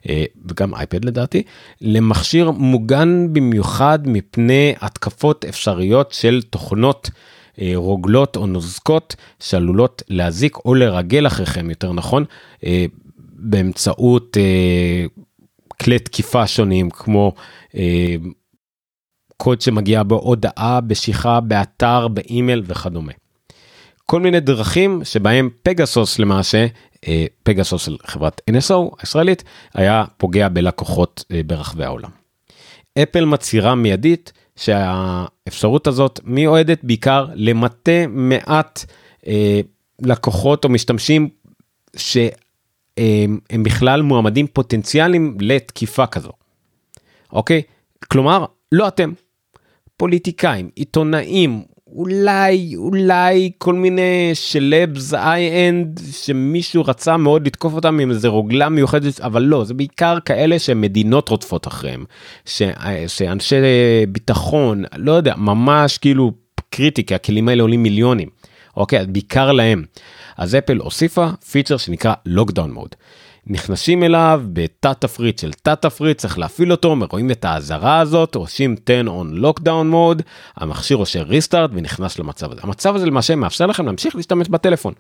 אה, 0.09 0.25
וגם 0.45 0.75
אייפד 0.75 1.05
לדעתי 1.05 1.43
למכשיר 1.81 2.51
מוגן 2.51 3.33
במיוחד 3.33 3.99
מפני 4.05 4.73
התקפות 4.81 5.45
אפשריות 5.45 6.11
של 6.11 6.41
תוכנות 6.49 7.09
אה, 7.61 7.71
רוגלות 7.75 8.35
או 8.35 8.47
נוזקות 8.47 9.15
שעלולות 9.39 10.03
להזיק 10.09 10.57
או 10.65 10.75
לרגל 10.75 11.27
אחריכם 11.27 11.69
יותר 11.69 11.93
נכון 11.93 12.25
אה, 12.63 12.85
באמצעות 13.33 14.37
כלי 15.81 15.99
תקיפה 15.99 16.47
שונים 16.47 16.89
כמו 16.89 17.33
קוד 19.37 19.61
שמגיע 19.61 20.03
בהודעה 20.03 20.81
בשיחה 20.81 21.39
באתר 21.39 22.07
באימייל 22.07 22.63
וכדומה. 22.65 23.13
כל 24.09 24.19
מיני 24.21 24.39
דרכים 24.39 25.01
שבהם 25.03 25.49
פגסוס 25.63 26.19
למעשה 26.19 26.67
אה, 27.07 27.25
פגסוס 27.43 27.85
של 27.85 27.97
חברת 28.05 28.41
NSO 28.51 28.95
הישראלית 28.99 29.43
היה 29.73 30.05
פוגע 30.17 30.49
בלקוחות 30.49 31.25
אה, 31.31 31.41
ברחבי 31.45 31.83
העולם. 31.85 32.09
אפל 33.03 33.25
מצהירה 33.25 33.75
מיידית 33.75 34.33
שהאפשרות 34.55 35.87
הזאת 35.87 36.19
מיועדת 36.23 36.83
בעיקר 36.83 37.27
למטה 37.33 38.07
מעט 38.09 38.85
אה, 39.27 39.59
לקוחות 40.01 40.63
או 40.63 40.69
משתמשים 40.69 41.29
שהם 41.95 43.39
בכלל 43.63 44.01
מועמדים 44.01 44.47
פוטנציאליים 44.47 45.37
לתקיפה 45.41 46.07
כזו. 46.07 46.31
אוקיי? 47.31 47.61
כלומר 48.07 48.45
לא 48.71 48.87
אתם. 48.87 49.11
פוליטיקאים, 49.97 50.69
עיתונאים, 50.75 51.63
אולי 51.95 52.73
אולי 52.75 53.51
כל 53.57 53.73
מיני 53.73 54.31
שלבס 54.33 55.13
איי-אנד 55.13 55.99
שמישהו 56.11 56.83
רצה 56.85 57.17
מאוד 57.17 57.47
לתקוף 57.47 57.73
אותם 57.73 57.99
עם 57.99 58.09
איזה 58.09 58.27
רוגלה 58.27 58.69
מיוחדת 58.69 59.21
אבל 59.21 59.43
לא 59.43 59.63
זה 59.63 59.73
בעיקר 59.73 60.17
כאלה 60.25 60.59
שמדינות 60.59 61.29
רודפות 61.29 61.67
אחריהם 61.67 62.05
ש, 62.45 62.61
שאנשי 63.07 63.55
ביטחון 64.09 64.83
לא 64.97 65.11
יודע 65.11 65.33
ממש 65.37 65.97
כאילו 65.97 66.31
קריטי 66.69 67.05
כי 67.05 67.15
הכלים 67.15 67.49
האלה 67.49 67.63
עולים 67.63 67.83
מיליונים 67.83 68.29
אוקיי 68.77 69.05
בעיקר 69.07 69.51
להם 69.51 69.83
אז 70.37 70.55
אפל 70.55 70.77
הוסיפה 70.77 71.27
פיצ'ר 71.51 71.77
שנקרא 71.77 72.13
לוקדאון 72.25 72.71
מוד. 72.71 72.95
נכנסים 73.49 74.03
אליו 74.03 74.43
בתת 74.53 75.01
תפריט 75.01 75.39
של 75.39 75.51
תת 75.51 75.81
תפריט 75.81 76.17
צריך 76.17 76.39
להפעיל 76.39 76.71
אותו 76.71 76.95
רואים 77.11 77.31
את 77.31 77.45
האזהרה 77.45 77.99
הזאת 77.99 78.35
עושים 78.35 78.75
10 78.89 79.01
on 79.05 79.43
lockdown 79.43 79.93
mode 79.93 80.21
המכשיר 80.55 80.97
עושה 80.97 81.21
ריסטארט 81.21 81.69
ונכנס 81.73 82.19
למצב 82.19 82.51
הזה 82.51 82.61
המצב 82.63 82.95
הזה 82.95 83.05
למעשה 83.05 83.35
מאפשר 83.35 83.65
לכם 83.65 83.85
להמשיך 83.85 84.15
להשתמש 84.15 84.49
בטלפון. 84.49 84.93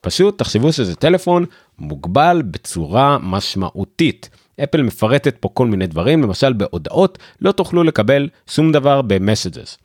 פשוט 0.00 0.38
תחשבו 0.38 0.72
שזה 0.72 0.94
טלפון 0.94 1.44
מוגבל 1.78 2.42
בצורה 2.50 3.18
משמעותית. 3.22 4.30
אפל 4.62 4.82
מפרטת 4.82 5.36
פה 5.40 5.48
כל 5.54 5.66
מיני 5.66 5.86
דברים 5.86 6.22
למשל 6.22 6.52
בהודעות 6.52 7.18
לא 7.40 7.52
תוכלו 7.52 7.84
לקבל 7.84 8.28
שום 8.46 8.72
דבר 8.72 9.02
ב 9.02 9.10
Messages. 9.10 9.78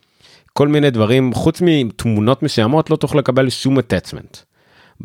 כל 0.52 0.68
מיני 0.68 0.90
דברים 0.90 1.34
חוץ 1.34 1.62
מתמונות 1.64 2.42
מסוימות 2.42 2.90
לא 2.90 2.96
תוכלו 2.96 3.20
לקבל 3.20 3.50
שום 3.50 3.78
attachment. 3.78 4.36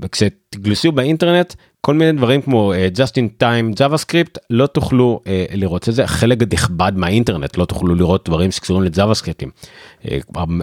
וכשתגלשו 0.02 0.92
באינטרנט 0.92 1.54
כל 1.82 1.94
מיני 1.94 2.12
דברים 2.12 2.42
כמו 2.42 2.74
uh, 2.74 2.98
just 2.98 3.12
in 3.12 3.44
time 3.44 3.80
javascript 3.80 4.40
לא 4.50 4.68
תוכלו 4.68 5.22
uh, 5.24 5.28
לראות 5.56 5.90
את 5.90 5.94
זה 5.94 6.08
חלק 6.08 6.54
נכבד 6.54 6.92
מהאינטרנט 6.96 7.58
לא 7.58 7.66
תוכלו 7.66 7.96
לראות 7.96 8.26
דברים 8.26 8.52
שקשורים 8.52 8.84
לג'אווסקריפטים. 8.84 9.50
Uh, 10.04 10.08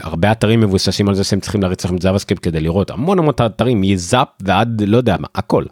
הרבה 0.03 0.33
אתרים 0.33 0.61
מבוססים 0.61 1.09
על 1.09 1.15
זה 1.15 1.25
שהם 1.25 1.41
צריכים 1.41 1.63
להריץ 1.63 1.85
לכם 1.85 1.97
ג'אווסקריפט 1.97 2.45
כדי 2.45 2.61
לראות 2.61 2.91
המון 2.91 3.19
המון 3.19 3.35
אתרים 3.47 3.81
מ 3.81 3.93
Zap 3.93 4.29
ועד 4.41 4.83
לא 4.87 4.97
יודע 4.97 5.17
מה 5.21 5.29
הכל 5.35 5.65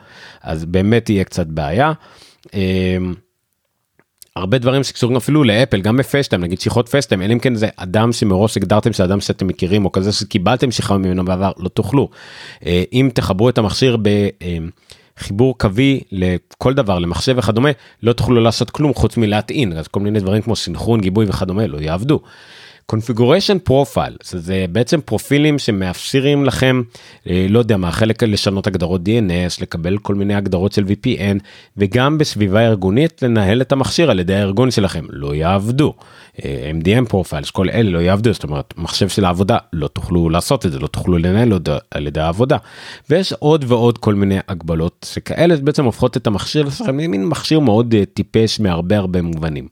אז 0.42 0.64
באמת 0.64 1.10
יהיה 1.10 1.24
קצת 1.24 1.46
בעיה. 1.46 1.92
Uh, 2.46 2.50
הרבה 4.36 4.58
דברים 4.58 4.84
שקשורים 4.84 5.16
אפילו 5.16 5.44
לאפל 5.44 5.80
גם 5.80 5.96
בפסטם 5.96 6.40
נגיד 6.40 6.60
שיחות 6.60 6.88
פסטם 6.88 7.22
אלא 7.22 7.32
אם 7.32 7.38
כן 7.38 7.54
זה 7.54 7.68
אדם 7.76 8.12
שמראש 8.12 8.56
הגדרתם 8.56 8.92
שאדם 8.92 9.20
שאתם 9.20 9.46
מכירים 9.46 9.84
או 9.84 9.92
כזה 9.92 10.12
שקיבלתם 10.12 10.70
שיחה 10.70 10.98
ממנו 10.98 11.24
בעבר 11.24 11.52
לא 11.58 11.68
תוכלו. 11.68 12.08
אם 12.92 13.10
תחברו 13.14 13.48
את 13.48 13.58
המכשיר 13.58 13.96
בחיבור 15.16 15.58
קווי 15.58 16.00
לכל 16.12 16.74
דבר 16.74 16.98
למחשב 16.98 17.34
וכדומה 17.38 17.70
לא 18.02 18.12
תוכלו 18.12 18.40
לעשות 18.40 18.70
כלום 18.70 18.94
חוץ 18.94 19.16
מלהטעין 19.16 19.72
אז 19.72 19.88
כל 19.88 20.00
מיני 20.00 20.20
דברים 20.20 20.42
כמו 20.42 20.56
סינכרון 20.56 21.00
גיבוי 21.00 21.26
וכדומה 21.28 21.66
לא 21.66 21.78
יעבדו. 21.78 22.20
Configuration 22.92 23.68
profile 23.68 24.16
זה 24.22 24.64
בעצם 24.72 25.00
פרופילים 25.00 25.58
שמאפשרים 25.58 26.44
לכם 26.44 26.82
אה, 27.30 27.46
לא 27.48 27.58
יודע 27.58 27.76
מה 27.76 27.92
חלק 27.92 28.22
לשנות 28.22 28.66
הגדרות 28.66 29.00
DNS 29.00 29.62
לקבל 29.62 29.98
כל 29.98 30.14
מיני 30.14 30.34
הגדרות 30.34 30.72
של 30.72 30.84
VPN 30.84 31.38
וגם 31.76 32.18
בסביבה 32.18 32.60
ארגונית 32.60 33.22
לנהל 33.22 33.60
את 33.60 33.72
המכשיר 33.72 34.10
על 34.10 34.20
ידי 34.20 34.34
הארגון 34.34 34.70
שלכם 34.70 35.04
לא 35.08 35.34
יעבדו. 35.34 35.94
אה, 36.44 36.70
MDM 36.80 37.08
profiles 37.08 37.50
כל 37.50 37.70
אלה 37.70 37.90
לא 37.90 37.98
יעבדו 37.98 38.32
זאת 38.32 38.44
אומרת 38.44 38.74
מחשב 38.76 39.08
של 39.08 39.24
העבודה 39.24 39.58
לא 39.72 39.88
תוכלו 39.88 40.30
לעשות 40.30 40.66
את 40.66 40.72
זה 40.72 40.78
לא 40.78 40.86
תוכלו 40.86 41.18
לנהל 41.18 41.52
על 41.90 42.06
ידי 42.06 42.20
העבודה 42.20 42.56
ויש 43.10 43.32
עוד 43.32 43.64
ועוד 43.68 43.98
כל 43.98 44.14
מיני 44.14 44.38
הגבלות 44.48 45.06
שכאלה 45.12 45.56
בעצם 45.56 45.84
הופכות 45.84 46.16
את 46.16 46.26
המכשיר 46.26 46.70
שלכם 46.70 46.98
למין 46.98 47.26
מכשיר 47.26 47.60
מאוד 47.60 47.94
אה, 47.94 48.04
טיפש 48.04 48.60
מהרבה 48.60 48.96
הרבה 48.96 49.22
מובנים. 49.22 49.68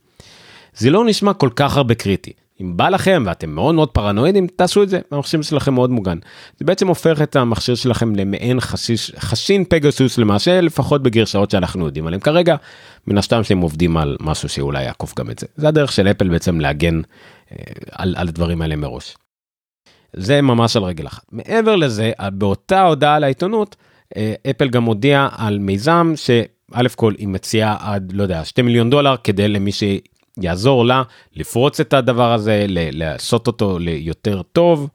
זה 0.77 0.90
לא 0.90 1.05
נשמע 1.05 1.33
כל 1.33 1.51
כך 1.57 1.77
הרבה 1.77 1.94
קריטי 1.94 2.33
אם 2.60 2.76
בא 2.76 2.88
לכם 2.88 3.22
ואתם 3.26 3.50
מאוד 3.50 3.74
מאוד 3.74 3.88
פרנואידים 3.88 4.46
תעשו 4.46 4.82
את 4.82 4.88
זה 4.88 5.00
המכשיר 5.10 5.42
שלכם 5.42 5.74
מאוד 5.74 5.90
מוגן. 5.90 6.18
זה 6.58 6.64
בעצם 6.64 6.88
הופך 6.88 7.22
את 7.22 7.36
המכשיר 7.36 7.74
שלכם 7.74 8.16
למעין 8.16 8.60
חשיש, 8.60 9.12
חשין 9.18 9.64
פגסוס 9.68 10.18
למעשה 10.18 10.60
לפחות 10.60 11.02
בגרשאות 11.02 11.50
שאנחנו 11.50 11.86
יודעים 11.86 12.06
עליהם 12.06 12.20
כרגע 12.20 12.56
מן 13.06 13.18
הסתם 13.18 13.44
שהם 13.44 13.60
עובדים 13.60 13.96
על 13.96 14.16
משהו 14.20 14.48
שאולי 14.48 14.84
יעקוף 14.84 15.14
גם 15.18 15.30
את 15.30 15.38
זה 15.38 15.46
זה 15.56 15.68
הדרך 15.68 15.92
של 15.92 16.08
אפל 16.08 16.28
בעצם 16.28 16.60
להגן 16.60 17.00
אה, 17.52 17.56
על, 17.92 18.14
על 18.18 18.28
הדברים 18.28 18.62
האלה 18.62 18.76
מראש. 18.76 19.16
זה 20.12 20.42
ממש 20.42 20.76
על 20.76 20.82
רגל 20.82 21.06
אחת 21.06 21.24
מעבר 21.32 21.76
לזה 21.76 22.12
באותה 22.32 22.82
הודעה 22.82 23.18
לעיתונות 23.18 23.76
אה, 24.16 24.34
אפל 24.50 24.68
גם 24.68 24.84
הודיעה 24.84 25.28
על 25.36 25.58
מיזם 25.58 26.12
שא' 26.16 26.88
כל 26.96 27.14
היא 27.18 27.28
מציעה 27.28 27.76
עד 27.80 28.12
לא 28.12 28.22
יודע 28.22 28.44
2 28.44 28.66
מיליון 28.66 28.90
דולר 28.90 29.14
כדי 29.24 29.48
למי 29.48 29.72
ש... 29.72 29.82
יעזור 30.40 30.85
לה 30.85 31.03
לפרוץ 31.37 31.81
את 31.81 31.92
הדבר 31.92 32.33
הזה, 32.33 32.66
לעשות 32.68 33.47
אותו 33.47 33.79
ליותר 33.79 34.42
טוב, 34.42 34.88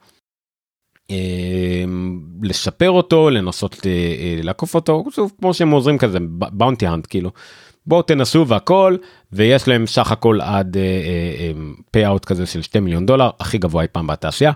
אמ, 1.09 2.19
לשפר 2.41 2.91
אותו, 2.91 3.29
לנסות 3.29 3.77
אה, 3.85 3.91
אה, 3.91 4.39
לעקוף 4.43 4.75
אותו, 4.75 5.03
כמו 5.39 5.53
שהם 5.53 5.71
עוזרים 5.71 5.97
כזה, 5.97 6.17
באונטי 6.29 6.87
האנט 6.87 7.07
כאילו. 7.09 7.31
בואו 7.85 8.01
תנסו 8.01 8.47
והכל 8.47 8.97
ויש 9.31 9.67
להם 9.67 9.87
סך 9.87 10.11
הכל 10.11 10.41
עד 10.41 10.77
פי-אאוט 11.91 12.23
אה, 12.23 12.27
כזה 12.27 12.45
של 12.45 12.61
2 12.61 12.83
מיליון 12.83 13.05
דולר 13.05 13.29
הכי 13.39 13.57
גבוה 13.57 13.83
אי 13.83 13.87
פעם 13.91 14.07
בתעשייה 14.07 14.51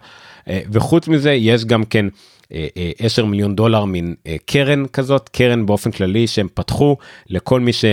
וחוץ 0.47 1.07
מזה 1.07 1.31
יש 1.31 1.65
גם 1.65 1.83
כן 1.83 2.05
10 2.99 3.25
מיליון 3.25 3.55
דולר 3.55 3.85
מין 3.85 4.15
קרן 4.45 4.87
כזאת 4.87 5.29
קרן 5.29 5.65
באופן 5.65 5.91
כללי 5.91 6.27
שהם 6.27 6.47
פתחו 6.53 6.97
לכל 7.29 7.59
מי 7.59 7.73
ש... 7.73 7.85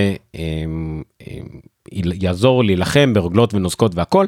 יעזור 1.93 2.65
להילחם 2.65 3.15
ברוגלות 3.15 3.55
ונוזקות 3.55 3.95
והכל. 3.95 4.27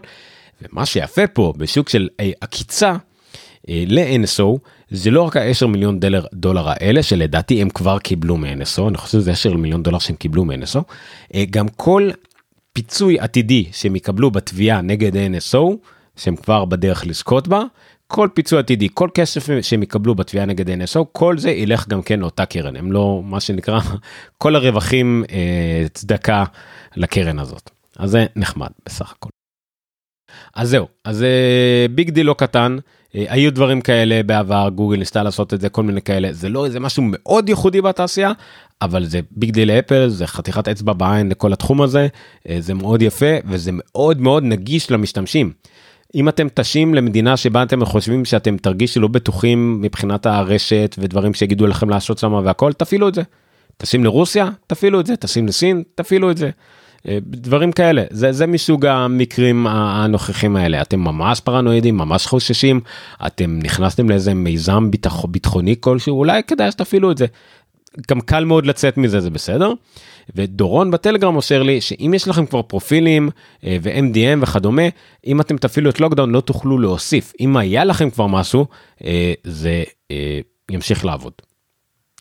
ומה 0.63 0.87
שיפה 0.87 1.27
פה 1.27 1.53
בשוק 1.57 1.89
של 1.89 2.09
אה, 2.21 2.31
עקיצה 2.41 2.97
אה, 3.69 3.85
ל-NSO 3.87 4.59
זה 4.91 5.11
לא 5.11 5.23
רק 5.23 5.37
ה-10 5.37 5.67
מיליון 5.67 6.01
דולר, 6.01 6.25
דולר 6.35 6.69
האלה 6.69 7.03
שלדעתי 7.03 7.63
הם 7.63 7.71
כבר 7.71 7.99
קיבלו 7.99 8.37
מ-NSO 8.37 8.89
אני 8.89 8.97
חושב 8.97 9.19
שזה 9.19 9.31
10 9.31 9.57
מיליון 9.57 9.83
דולר 9.83 9.99
שהם 9.99 10.17
קיבלו 10.17 10.45
מ-NSO 10.45 10.81
אה, 11.35 11.45
גם 11.51 11.69
כל 11.69 12.11
פיצוי 12.73 13.19
עתידי 13.19 13.65
שהם 13.73 13.97
יקבלו 13.97 14.31
בתביעה 14.31 14.81
נגד 14.81 15.15
NSO 15.15 15.59
שהם 16.17 16.37
כבר 16.37 16.65
בדרך 16.65 17.07
לזכות 17.07 17.49
בה 17.49 17.63
כל 18.11 18.29
פיצוי 18.35 18.59
עתידי 18.59 18.89
כל 18.95 19.09
כסף 19.15 19.47
שהם 19.63 19.83
יקבלו 19.83 20.15
בתביעה 20.15 20.47
נגד 20.47 20.69
NSO 20.69 21.05
כל 21.13 21.39
זה 21.39 21.51
ילך 21.51 21.89
גם 21.89 22.03
כן 22.03 22.21
לאותה 22.21 22.47
קרן 22.47 22.77
הם 22.77 22.93
לא 22.93 23.23
מה 23.25 23.41
שנקרא 23.41 23.81
כל 24.43 24.57
הרווחים 24.57 25.25
אה, 25.33 25.87
צדקה 25.95 26.45
לקרן 26.97 27.39
הזאת 27.39 27.71
אז 27.99 28.11
זה 28.11 28.27
נחמד 28.37 28.69
בסך 28.87 29.13
הכל. 29.13 29.29
אז 30.55 30.69
זהו 30.69 30.87
אז 31.05 31.23
אה, 31.23 31.87
big 31.91 32.11
deal 32.11 32.27
לא 32.27 32.35
קטן 32.39 32.77
אה, 33.15 33.25
היו 33.29 33.53
דברים 33.53 33.81
כאלה 33.81 34.23
בעבר 34.23 34.69
גוגל 34.75 34.97
ניסתה 34.97 35.23
לעשות 35.23 35.55
את 35.55 35.61
זה 35.61 35.69
כל 35.69 35.83
מיני 35.83 36.03
כאלה 36.03 36.33
זה 36.33 36.49
לא 36.49 36.67
איזה 36.67 36.81
משהו 36.81 37.03
מאוד 37.07 37.49
ייחודי 37.49 37.81
בתעשייה 37.81 38.33
אבל 38.83 39.05
זה 39.05 39.21
big 39.31 39.51
deal 39.51 39.73
לאפל 39.73 40.09
זה 40.09 40.27
חתיכת 40.27 40.69
אצבע 40.69 40.93
בעין 40.93 41.29
לכל 41.29 41.53
התחום 41.53 41.83
הזה 41.83 42.09
אה, 42.49 42.57
זה 42.61 42.75
מאוד 42.75 43.03
יפה 43.03 43.35
וזה 43.45 43.71
מאוד 43.75 44.21
מאוד 44.21 44.43
נגיש 44.43 44.91
למשתמשים. 44.91 45.53
אם 46.15 46.29
אתם 46.29 46.49
טסים 46.49 46.95
למדינה 46.95 47.37
שבה 47.37 47.63
אתם 47.63 47.85
חושבים 47.85 48.25
שאתם 48.25 48.57
תרגישו 48.57 49.01
לא 49.01 49.09
בטוחים 49.09 49.83
מבחינת 49.83 50.27
הרשת 50.27 50.97
ודברים 50.99 51.35
שיגידו 51.35 51.67
לכם 51.67 51.91
לעשות 51.91 52.19
שם 52.19 52.33
והכל 52.33 52.73
תפעילו 52.73 53.09
את 53.09 53.15
זה. 53.15 53.23
טסים 53.77 54.05
לרוסיה 54.05 54.49
תפעילו 54.67 55.01
את 55.01 55.07
זה 55.07 55.17
טסים 55.17 55.47
לסין 55.47 55.83
תפעילו 55.95 56.31
את 56.31 56.37
זה. 56.37 56.51
אה, 57.09 57.19
דברים 57.23 57.73
כאלה 57.73 58.03
זה 58.11 58.33
זה 58.33 58.47
מסוג 58.47 58.87
המקרים 58.87 59.67
הנוכחים 59.67 60.57
האלה 60.57 60.83
אתם 60.83 61.01
ממש 61.01 61.41
פרנואידים 61.41 61.97
ממש 61.97 62.27
חוששים 62.27 62.81
אתם 63.27 63.59
נכנסתם 63.63 64.09
לאיזה 64.09 64.35
מיזם 64.35 64.91
ביטח, 64.91 65.25
ביטחוני 65.25 65.75
כלשהו 65.81 66.19
אולי 66.19 66.43
כדאי 66.43 66.71
שתפעילו 66.71 67.11
את 67.11 67.19
זה. 67.19 67.27
גם 68.09 68.21
קל 68.21 68.45
מאוד 68.45 68.67
לצאת 68.67 68.97
מזה 68.97 69.21
זה 69.21 69.31
בסדר. 69.31 69.73
ודורון 70.35 70.91
בטלגרם 70.91 71.37
אושר 71.37 71.63
לי 71.63 71.81
שאם 71.81 72.13
יש 72.15 72.29
לכם 72.29 72.47
כבר 72.47 72.63
פרופילים 72.63 73.31
אה, 73.65 73.77
ו-MDM 73.83 74.43
וכדומה 74.43 74.83
אם 75.27 75.41
אתם 75.41 75.57
תפעילו 75.57 75.91
את 75.91 76.01
לוקדאון 76.01 76.31
לא 76.31 76.41
תוכלו 76.41 76.79
להוסיף 76.79 77.33
אם 77.41 77.57
היה 77.57 77.85
לכם 77.85 78.11
כבר 78.11 78.27
משהו 78.27 78.67
אה, 79.05 79.33
זה 79.45 79.85
אה, 80.11 80.41
ימשיך 80.71 81.05
לעבוד. 81.05 81.33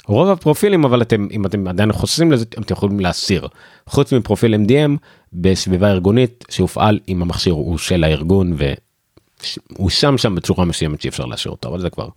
רוב 0.08 0.30
הפרופילים 0.30 0.86
אבל 0.86 1.02
אתם 1.02 1.28
אם 1.32 1.46
אתם 1.46 1.68
עדיין 1.68 1.92
חוששים 1.92 2.32
לזה 2.32 2.46
אתם 2.50 2.74
יכולים 2.74 3.00
להסיר 3.00 3.48
חוץ 3.88 4.14
מפרופיל 4.14 4.56
MDM 4.56 4.98
בסביבה 5.34 5.92
ארגונית 5.92 6.46
שהופעל 6.50 7.00
אם 7.08 7.22
המכשיר 7.22 7.54
הוא 7.54 7.78
של 7.78 8.04
הארגון 8.04 8.54
והוא 8.58 9.90
שם 9.90 10.18
שם 10.18 10.36
בצורה 10.36 10.66
מסוימת 10.66 11.02
שאי 11.02 11.10
אפשר 11.10 11.26
להשאיר 11.26 11.52
אותו 11.52 11.70
אבל 11.70 11.80
זה 11.80 11.90
כבר 11.90 12.10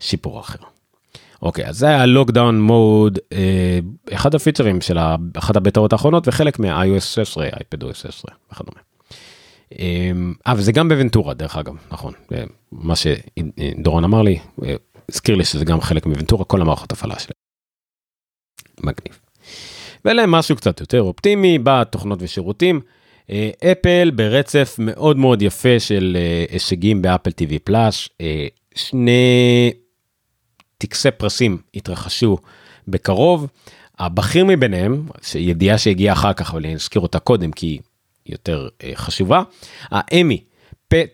שיפור 0.00 0.40
אחר. 0.40 0.75
אוקיי 1.46 1.66
אז 1.66 1.78
זה 1.78 1.86
היה 1.86 2.06
לוקדאון 2.06 2.60
מוד 2.60 3.18
אה, 3.32 3.78
אחד 4.12 4.34
הפיצ'רים 4.34 4.80
של 4.80 4.98
אחת 5.38 5.56
הבטאות 5.56 5.92
האחרונות 5.92 6.28
וחלק 6.28 6.58
מה-iOS 6.58 7.00
16 7.00 7.44
אייפד 7.44 7.84
OS 7.84 7.94
16 7.94 8.34
וכדומה. 8.52 8.80
אה, 10.46 10.54
וזה 10.56 10.72
גם 10.72 10.88
בוונטורה 10.88 11.34
דרך 11.34 11.56
אגב 11.56 11.74
נכון 11.90 12.12
אה, 12.32 12.44
מה 12.72 12.94
שדורון 12.96 14.04
אמר 14.04 14.22
לי 14.22 14.38
אה, 14.64 14.74
הזכיר 15.08 15.34
לי 15.34 15.44
שזה 15.44 15.64
גם 15.64 15.80
חלק 15.80 16.06
מוונטורה 16.06 16.44
כל 16.44 16.60
המערכות 16.60 16.92
הפעלה 16.92 17.18
שלהם. 17.18 17.36
מגניב. 18.80 19.18
ואלה 20.04 20.26
משהו 20.26 20.56
קצת 20.56 20.80
יותר 20.80 21.02
אופטימי 21.02 21.58
בתוכנות 21.62 22.18
ושירותים. 22.22 22.80
אפל 23.72 24.10
ברצף 24.10 24.76
מאוד 24.78 25.16
מאוד 25.16 25.42
יפה 25.42 25.80
של 25.80 26.16
הישגים 26.50 27.02
באפל 27.02 27.30
TV 27.30 27.58
פלאס, 27.64 28.08
שני 28.74 29.72
טקסי 30.78 31.10
פרסים 31.10 31.58
התרחשו 31.74 32.38
בקרוב. 32.88 33.46
הבכיר 33.98 34.44
מביניהם, 34.44 35.08
ידיעה 35.34 35.78
שהגיעה 35.78 36.12
אחר 36.12 36.32
כך, 36.32 36.50
אבל 36.50 36.64
אני 36.64 36.74
אזכיר 36.74 37.02
אותה 37.02 37.18
קודם 37.18 37.52
כי 37.52 37.66
היא 37.66 37.80
יותר 38.32 38.68
חשובה, 38.94 39.42
האמי, 39.90 40.44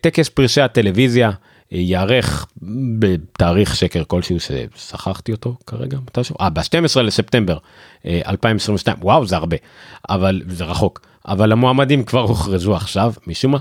טקס 0.01 0.29
פרשי 0.29 0.61
הטלוויזיה, 0.61 1.31
ייערך 1.73 2.47
בתאריך 2.99 3.77
שקר 3.77 4.03
כלשהו 4.07 4.37
ששכחתי 4.41 5.33
אותו 5.33 5.57
כרגע 5.67 5.99
מתישהו? 6.07 6.37
אה 6.41 6.51
ב-12 6.51 7.01
לספטמבר 7.01 7.59
2022 8.07 8.97
וואו 9.03 9.27
זה 9.27 9.37
הרבה 9.37 9.57
אבל 10.09 10.43
זה 10.49 10.65
רחוק. 10.65 11.01
אבל 11.29 11.53
המועמדים 11.53 12.05
כבר 12.05 12.21
הוכרזו 12.21 12.77
עכשיו 12.77 13.13
משום 13.27 13.53
מה. 13.53 13.59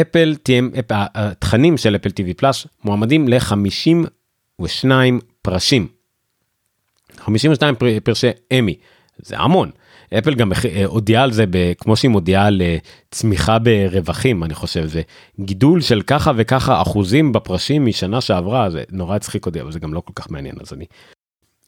אפל 0.00 0.36
תהיה 0.42 0.62
התכנים 0.90 1.76
של 1.76 1.96
אפל 1.96 2.10
טיווי 2.10 2.34
פלאס 2.34 2.66
מועמדים 2.84 3.28
ל-52 4.58 5.20
פרשים. 5.42 5.88
52 7.18 7.74
פרשי 8.04 8.28
אמי. 8.58 8.76
זה 9.18 9.38
המון. 9.38 9.70
אפל 10.18 10.34
גם 10.34 10.52
אה, 10.52 10.84
הודיעה 10.84 11.22
על 11.22 11.32
זה 11.32 11.44
כמו 11.78 11.96
שהיא 11.96 12.10
מודיעה 12.10 12.46
על 12.46 12.62
אה, 12.62 12.76
צמיחה 13.10 13.58
ברווחים 13.58 14.44
אני 14.44 14.54
חושב. 14.54 14.86
זה 14.86 15.02
גידול 15.40 15.80
של 15.80 16.02
ככה 16.02 16.32
וככה 16.36 16.82
אחוזים 16.82 17.32
בפרשים 17.32 17.86
משנה 17.86 18.20
שעברה 18.20 18.70
זה 18.70 18.84
נורא 18.90 19.16
הצחיק 19.16 19.46
אותי 19.46 19.60
אבל 19.60 19.72
זה 19.72 19.80
גם 19.80 19.94
לא 19.94 20.00
כל 20.00 20.12
כך 20.16 20.30
מעניין 20.30 20.56
אז 20.60 20.72
אני 20.72 20.84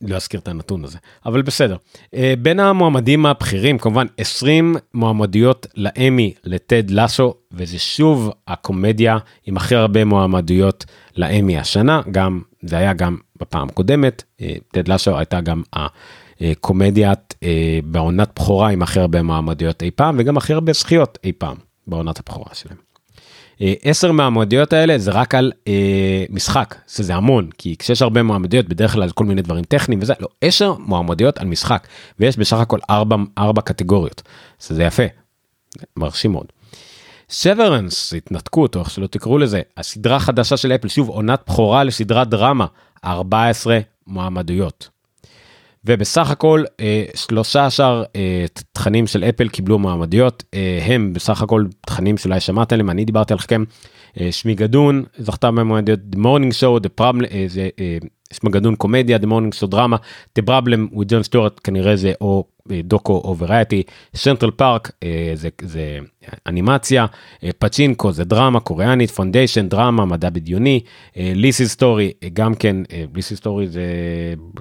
לא 0.09 0.17
אזכיר 0.17 0.41
את 0.41 0.49
הנתון 0.49 0.85
הזה 0.85 0.99
אבל 1.27 1.43
בסדר 1.43 1.77
אה, 2.15 2.35
בין 2.43 2.61
המועמדים 2.61 3.27
הבכירים 3.27 3.79
כמובן 3.79 4.07
20 4.19 4.77
מועמדויות 4.95 5.67
לאמי 5.77 6.35
לטד 6.45 6.91
לסו 6.91 7.35
וזה 7.53 7.79
שוב 7.79 8.31
הקומדיה 8.49 9.19
עם 9.47 9.57
הכי 9.57 9.75
הרבה 9.75 10.05
מועמדויות 10.05 10.85
לאמי 11.17 11.59
השנה 11.59 12.01
גם 12.11 12.41
זה 12.63 12.77
היה 12.77 12.93
גם 12.93 13.17
בפעם 13.41 13.69
קודמת 13.69 14.23
טד 14.73 14.89
לסו 14.89 15.19
הייתה 15.19 15.41
גם. 15.41 15.63
אה, 16.43 16.53
קומדיית 16.61 17.35
אה, 17.43 17.79
בעונת 17.85 18.31
בכורה 18.37 18.71
עם 18.71 18.83
הכי 18.83 19.01
הרבה 19.01 19.23
מעמדיות 19.23 19.83
אי 19.83 19.91
פעם 19.91 20.17
וגם 20.19 20.37
הכי 20.37 20.53
הרבה 20.53 20.73
זכיות 20.73 21.19
אי 21.25 21.33
פעם 21.33 21.57
בעונת 21.87 22.19
הבכורה 22.19 22.55
שלהם. 22.55 22.84
אה, 23.61 23.75
עשר 23.83 24.13
מהמועמדויות 24.13 24.73
האלה 24.73 24.99
זה 24.99 25.11
רק 25.11 25.35
על 25.35 25.53
אה, 25.69 26.25
משחק 26.31 26.75
שזה 26.89 27.15
המון 27.15 27.51
כי 27.59 27.77
כשיש 27.79 28.03
הרבה 28.03 28.23
מועמדויות 28.23 28.69
בדרך 28.69 28.93
כלל 28.93 29.11
כל 29.11 29.25
מיני 29.25 29.43
דברים 29.43 29.65
טכניים 29.65 30.03
וזה 30.03 30.15
לא 30.21 30.29
עשר 30.41 30.75
מועמדויות 30.79 31.39
על 31.39 31.47
משחק 31.47 31.87
ויש 32.21 32.37
בסך 32.37 32.57
הכל 32.57 32.79
ארבע 32.91 33.17
ארבע 33.39 33.63
קטגוריות 33.63 34.23
שזה 34.61 34.85
יפה 34.85 35.03
מרשים 35.97 36.33
מאוד. 36.33 36.47
סוורנס 37.31 38.15
התנתקות 38.15 38.77
או 38.77 38.81
איך 38.81 38.91
שלא 38.91 39.07
תקראו 39.07 39.39
לזה 39.39 39.61
הסדרה 39.77 40.21
חדשה 40.21 40.57
של 40.57 40.73
אפל 40.73 40.89
שוב 40.89 41.09
עונת 41.09 41.41
בכורה 41.47 41.85
לסדרת 41.85 42.29
דרמה 42.29 42.67
14 43.05 43.79
מועמדויות. 44.07 44.94
ובסך 45.87 46.31
הכל 46.31 46.65
13 47.15 47.87
אה, 47.87 48.05
אה, 48.17 48.45
תכנים 48.73 49.07
של 49.07 49.25
אפל 49.25 49.49
קיבלו 49.49 49.79
מועמדויות 49.79 50.43
אה, 50.55 50.81
הם 50.85 51.13
בסך 51.13 51.43
הכל 51.43 51.65
תכנים 51.87 52.17
שאולי 52.17 52.41
שמעתם 52.41 52.75
עליהם 52.75 52.91
אני 52.91 53.05
דיברתי 53.05 53.33
עליהם 53.33 53.65
Schmigadoon 54.31 55.05
זכתה 55.19 55.51
במועמדיות 55.51 56.01
The 56.13 56.19
Morning 56.19 56.53
Show 56.61 56.85
The 56.87 57.01
Problem 57.01 57.25
זה 57.47 57.69
Schmigadoon 58.33 58.77
קומדיה 58.77 59.19
The 59.19 59.27
Morning 59.27 59.61
Show 59.61 59.67
דרמה 59.67 59.97
The 60.39 60.43
Problem 60.43 60.95
with 60.95 61.05
John 61.05 61.31
Stewart 61.31 61.61
כנראה 61.65 61.97
זה 61.97 62.13
או 62.21 62.45
דוקו 62.69 63.13
או 63.13 63.37
variety, 63.39 63.83
Central 64.17 64.51
Park 64.51 64.91
זה, 65.35 65.49
זה 65.63 65.99
אנימציה, 66.47 67.07
Pachinko 67.59 68.13
זה 68.13 68.25
דרמה 68.25 68.61
קוריאנית, 68.61 69.11
Foundation 69.11 69.69
דרמה 69.69 70.05
מדע 70.05 70.31
בדיוני, 70.31 70.81
Lisey's 71.17 71.67
Story 71.67 72.13
גם 72.33 72.55
כן, 72.55 72.77
Lisey's 73.15 73.37
Story 73.37 73.69
זה, 73.69 73.85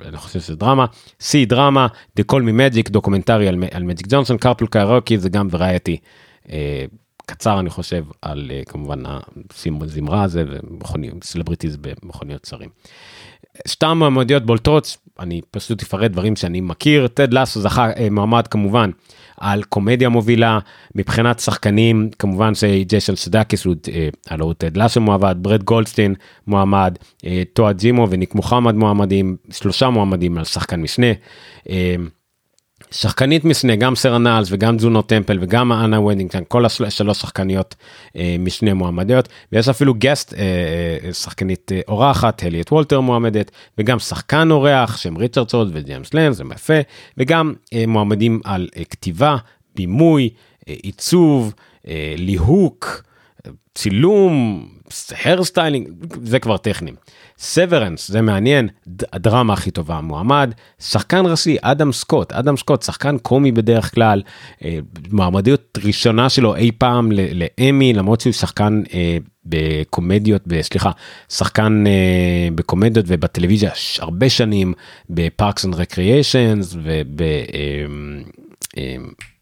אני 0.06 0.18
חושב 0.18 0.40
שזה 0.40 0.56
דרמה, 0.56 0.86
See 1.20 1.46
דרמה, 1.46 1.88
They 2.20 2.24
Call 2.32 2.40
Me 2.40 2.76
Magic 2.76 2.92
דוקומנטרי 2.92 3.48
על, 3.48 3.64
על 3.72 3.84
מג'יק 3.84 4.08
ג'ונסון, 4.10 4.38
Carpool 4.38 4.66
Karaoke 4.68 5.18
זה 5.18 5.30
גם 5.30 5.48
variety. 5.52 5.98
קצר 7.26 7.60
אני 7.60 7.70
חושב 7.70 8.06
על 8.22 8.52
כמובן 8.70 9.04
הזמרה 9.82 10.24
הזה 10.24 10.44
ומכוניות 10.48 11.24
סלבריטיז 11.24 11.78
במכוניות 11.78 12.46
שרים. 12.46 12.70
שתי 13.68 13.86
מועמדויות 13.96 14.46
בולטות 14.46 14.98
אני 15.20 15.42
פשוט 15.52 15.82
אפרט 15.82 16.12
דברים 16.12 16.36
שאני 16.36 16.62
מכיר 16.62 17.08
Ted 17.08 17.34
Lasso 17.34 17.62
זכה 17.62 17.90
אה, 17.92 18.08
מועמד 18.12 18.48
כמובן 18.48 18.90
על 19.38 19.64
קומדיה 19.64 20.10
מובילה 20.10 20.60
מבחינת 20.96 21.40
שחקנים 21.40 22.10
כמובן 22.20 22.56
שג'ייסון 22.56 23.16
סדקיס 23.16 23.66
הוא 23.66 23.76
אה, 23.94 24.10
הלו 24.30 24.54
Ted 24.54 24.78
Lasso 24.78 25.02
מועמד 25.02 25.38
ברד 25.42 25.64
גולדסטין 25.64 26.16
מועמד 26.48 26.98
אה, 27.26 27.44
טוהיב 27.54 27.74
ג'ימו 27.74 28.08
וניק 28.10 28.36
מוחמד 28.36 28.76
מועמדים 28.76 29.38
שלושה 29.52 29.90
מועמדים 29.90 30.38
על 30.38 30.44
שחקן 30.44 30.82
משנה. 30.82 31.08
שחקנית 32.94 33.46
משנה 33.46 33.76
גם 33.76 33.96
שרה 33.96 34.18
ניילס 34.18 34.48
וגם 34.52 34.80
ג'ונו 34.80 35.02
טמפל 35.02 35.38
וגם 35.42 35.72
האנה 35.72 36.00
וודינגהם 36.00 36.44
כל 36.48 36.66
השלוש 36.66 37.18
שחקניות 37.18 37.76
אה, 38.16 38.36
משנה 38.40 38.74
מועמדיות 38.74 39.30
ויש 39.52 39.70
אפילו 39.70 39.94
guest 39.98 40.34
אה, 40.34 40.40
אה, 41.04 41.14
שחקנית 41.14 41.72
אה, 41.72 41.82
אורחת 41.88 42.44
הארייט 42.44 42.72
וולטר 42.72 43.00
מועמדת 43.00 43.52
וגם 43.78 44.00
שחקן 44.00 44.52
אורח 44.52 44.98
סם 44.98 45.18
ריצ'רדסון 45.18 45.70
וג'יימס 45.74 46.14
לאנס 46.14 46.34
זה 46.34 46.44
יפה 46.56 46.74
וגם 47.18 47.54
אה, 47.74 47.84
מועמדים 47.88 48.42
על 48.44 48.70
אה, 48.78 48.84
כתיבה 48.84 49.38
בימוי 49.76 50.30
אה, 50.70 50.76
עיצוב 50.84 51.54
אה, 51.88 52.16
ליהוק 52.18 53.04
צילום 53.76 54.66
hairstyling 55.26 55.90
זה 56.24 56.40
כבר 56.40 56.58
טכניים. 56.58 56.96
Severance 57.40 58.12
זה 58.12 58.22
מעניין 58.22 58.70
הדרמה 59.14 59.54
הכי 59.54 59.72
טובה 59.72 60.02
מועמד 60.02 60.52
שחקן 60.80 61.26
ראשי 61.26 61.58
אדם 61.62 61.92
סקוט 61.92 62.34
אדם 62.34 62.58
סקוט 62.58 62.84
שחקן 62.84 63.18
קומי 63.18 63.52
בדרך 63.52 63.96
כלל 63.96 64.22
אה, 64.64 64.80
מועמדיות 65.12 65.78
ראשונה 65.84 66.30
שלו 66.30 66.56
אי 66.56 66.72
פעם 66.78 67.12
לאמי 67.12 67.94
למרות 67.94 68.22
שהוא 68.22 68.34
שחקן 68.34 68.84
אה, 68.94 69.18
בקומדיות 69.46 70.42
סליחה 70.62 70.92
שחקן 71.30 71.84
אה, 71.88 72.48
בקומדיות 72.56 73.06
ובטלוויזיה 73.10 73.72
הרבה 74.00 74.30
שנים 74.30 74.74
ב 75.10 75.19
Parks 75.19 75.66
and 75.66 75.76
Recreations 75.76 76.76
וב... 76.84 77.22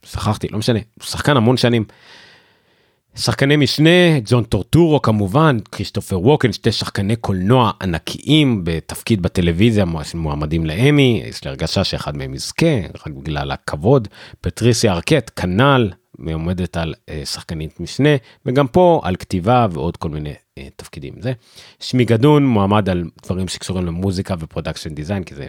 שכחתי 0.05 0.47
לא 0.51 0.59
משנה 0.59 0.79
שחקן 1.01 1.37
המון 1.37 1.57
שנים. 1.57 1.83
שחקני 3.15 3.55
משנה, 3.55 4.19
ג'ון 4.25 4.43
טורטורו 4.43 5.01
כמובן, 5.01 5.57
כריסטופר 5.71 6.19
ווקן, 6.19 6.53
שתי 6.53 6.71
שחקני 6.71 7.15
קולנוע 7.15 7.71
ענקיים 7.81 8.61
בתפקיד 8.63 9.21
בטלוויזיה 9.21 9.85
מועמדים 10.13 10.65
לאמי, 10.65 11.23
יש 11.25 11.43
לי 11.43 11.49
הרגשה 11.49 11.83
שאחד 11.83 12.17
מהם 12.17 12.33
יזכה, 12.33 12.81
רק 13.05 13.13
בגלל 13.13 13.51
הכבוד. 13.51 14.07
פטריסיה 14.41 14.93
ארקט, 14.93 15.31
כנ"ל, 15.35 15.91
מועמדת 16.33 16.77
על 16.77 16.93
אה, 17.09 17.21
שחקנית 17.25 17.79
משנה, 17.79 18.09
וגם 18.45 18.67
פה 18.67 19.01
על 19.03 19.15
כתיבה 19.15 19.67
ועוד 19.71 19.97
כל 19.97 20.09
מיני 20.09 20.33
אה, 20.57 20.67
תפקידים. 20.75 21.13
זה 21.19 21.33
Schmigadoon 21.79 22.45
מועמד 22.45 22.89
על 22.89 23.03
דברים 23.23 23.47
שקשורים 23.47 23.85
למוזיקה 23.85 24.35
ו 24.39 24.45
production 24.45 24.95
design, 24.95 25.23
כי 25.23 25.35
זה 25.35 25.47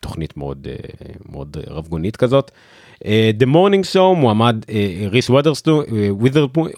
תוכנית 0.00 0.36
מאוד 0.36 0.66
אה, 0.70 0.74
מאוד 1.32 1.56
רבגונית 1.66 2.16
כזאת. 2.16 2.50
אה, 3.04 3.30
The 3.40 3.46
Morning 3.46 3.94
Show 3.94 4.14
מועמד 4.16 4.64
אה, 4.70 5.06
ריס 5.10 5.30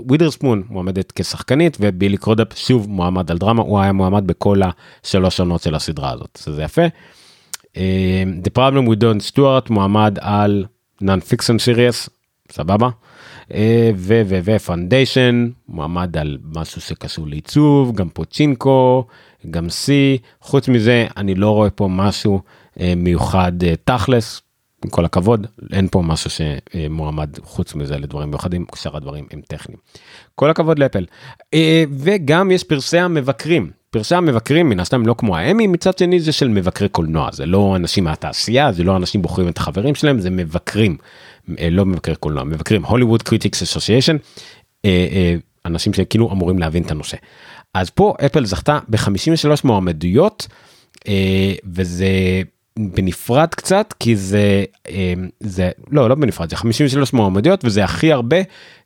ווידרספון 0.00 0.62
מועמדת 0.68 1.12
כשחקנית 1.12 1.76
ובילי 1.80 2.16
קרודאפ 2.16 2.48
שוב 2.54 2.88
מועמד 2.88 3.30
על 3.30 3.38
דרמה 3.38 3.62
הוא 3.62 3.80
היה 3.80 3.92
מועמד 3.92 4.26
בכל 4.26 4.60
השלוש 5.02 5.40
עונות 5.40 5.62
של 5.62 5.74
הסדרה 5.74 6.10
הזאת 6.12 6.38
זה 6.44 6.62
יפה. 6.62 6.82
The 8.42 8.50
Problem 8.58 8.88
with 8.88 9.00
Don 9.00 9.32
Stewart 9.32 9.70
מועמד 9.70 10.18
על 10.20 10.64
non-fiction 11.02 11.56
series 11.66 12.08
סבבה. 12.52 12.88
ופונדיישן 14.44 15.50
מועמד 15.68 16.16
על 16.16 16.38
משהו 16.54 16.80
שקשור 16.80 17.26
לעיצוב 17.26 17.94
גם 17.94 18.08
פוצ'ינקו 18.08 19.06
גם 19.50 19.70
See 19.70 20.18
חוץ 20.40 20.68
מזה 20.68 21.06
אני 21.16 21.34
לא 21.34 21.50
רואה 21.50 21.70
פה 21.70 21.88
משהו 21.90 22.40
מיוחד 22.76 23.64
אה, 23.64 23.74
תכלס, 23.84 24.42
עם 24.84 24.90
כל 24.90 25.04
הכבוד, 25.04 25.46
אין 25.72 25.88
פה 25.90 26.02
משהו 26.02 26.30
שמועמד 26.30 27.30
חוץ 27.42 27.74
מזה 27.74 27.98
לדברים 27.98 28.30
מיוחדים, 28.30 28.64
שאר 28.74 28.96
הדברים 28.96 29.26
הם 29.30 29.40
טכניים. 29.48 29.78
כל 30.34 30.50
הכבוד 30.50 30.78
לאפל. 30.78 31.06
אה, 31.54 31.84
וגם 31.98 32.50
יש 32.50 32.64
פרסי 32.64 32.98
המבקרים. 32.98 33.70
פרסי 33.90 34.14
המבקרים 34.14 34.68
מן 34.68 34.80
הסתם 34.80 35.06
לא 35.06 35.14
כמו 35.18 35.36
האמי, 35.36 35.66
מצד 35.66 35.98
שני 35.98 36.20
זה 36.20 36.32
של 36.32 36.48
מבקרי 36.48 36.88
קולנוע, 36.88 37.28
זה 37.32 37.46
לא 37.46 37.76
אנשים 37.76 38.04
מהתעשייה, 38.04 38.72
זה 38.72 38.84
לא 38.84 38.96
אנשים 38.96 39.22
בוחרים 39.22 39.48
את 39.48 39.58
החברים 39.58 39.94
שלהם, 39.94 40.20
זה 40.20 40.30
מבקרים, 40.30 40.96
לא 41.70 41.86
מבקרי 41.86 42.16
קולנוע, 42.16 42.44
מבקרים, 42.44 42.84
Hollywood 42.84 43.22
Critics 43.22 43.62
Association, 43.62 44.16
אנשים 45.64 45.92
שכאילו 45.92 46.32
אמורים 46.32 46.58
להבין 46.58 46.82
את 46.82 46.90
הנושא. 46.90 47.16
אז 47.74 47.90
פה 47.90 48.14
אפל 48.26 48.44
זכתה 48.44 48.78
ב-53 48.88 49.60
מועמדויות, 49.64 50.46
וזה 51.66 52.42
בנפרד 52.78 53.48
קצת 53.54 53.94
כי 53.98 54.16
זה 54.16 54.64
אה, 54.88 55.14
זה 55.40 55.70
לא 55.90 56.08
לא 56.08 56.14
בנפרד 56.14 56.50
זה 56.50 56.56
53 56.56 57.12
מועמדויות 57.12 57.64
וזה 57.64 57.84
הכי 57.84 58.12
הרבה 58.12 58.36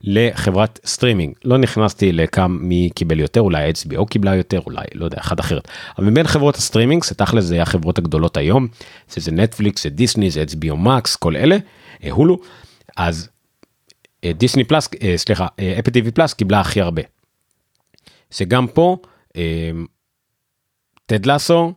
לחברת 0.01 0.81
סטרימינג. 0.85 1.35
לא 1.45 1.59
נכנסתי 1.59 2.13
לכמה 2.13 2.49
מי 2.49 2.91
קיבל 2.95 3.21
יותר 3.21 3.41
אולי 3.41 3.71
HBO 3.71 4.07
קיבלה 4.07 4.35
יותר 4.35 4.61
אולי 4.67 4.85
לא 4.95 5.05
יודע 5.05 5.17
אחד 5.21 5.39
אחרת. 5.39 5.69
אבל 5.99 6.11
בין 6.11 6.27
חברות 6.27 6.57
הסטרימינג 6.57 7.05
זה 7.05 7.15
תכל'ס 7.15 7.45
זה 7.45 7.63
החברות 7.63 7.99
הגדולות 7.99 8.37
היום 8.37 8.69
שזה 9.15 9.33
נטפליקס 9.33 9.83
זה 9.83 9.91
דיסני 9.91 10.31
זה 10.31 10.45
HBO 10.51 10.75
מקס 10.75 11.17
כל 11.17 11.37
אלה 11.37 11.57
הולו. 12.11 12.39
אז 12.97 13.29
דיסני 14.27 14.65
פלאס 14.65 14.89
סליחה 15.17 15.47
Apple 15.79 15.91
TV 15.91 16.11
Plus 16.11 16.35
קיבלה 16.35 16.61
הכי 16.61 16.81
הרבה. 16.81 17.03
שגם 18.31 18.67
פה 18.67 18.97
Ted 21.07 21.27
Lasso 21.27 21.73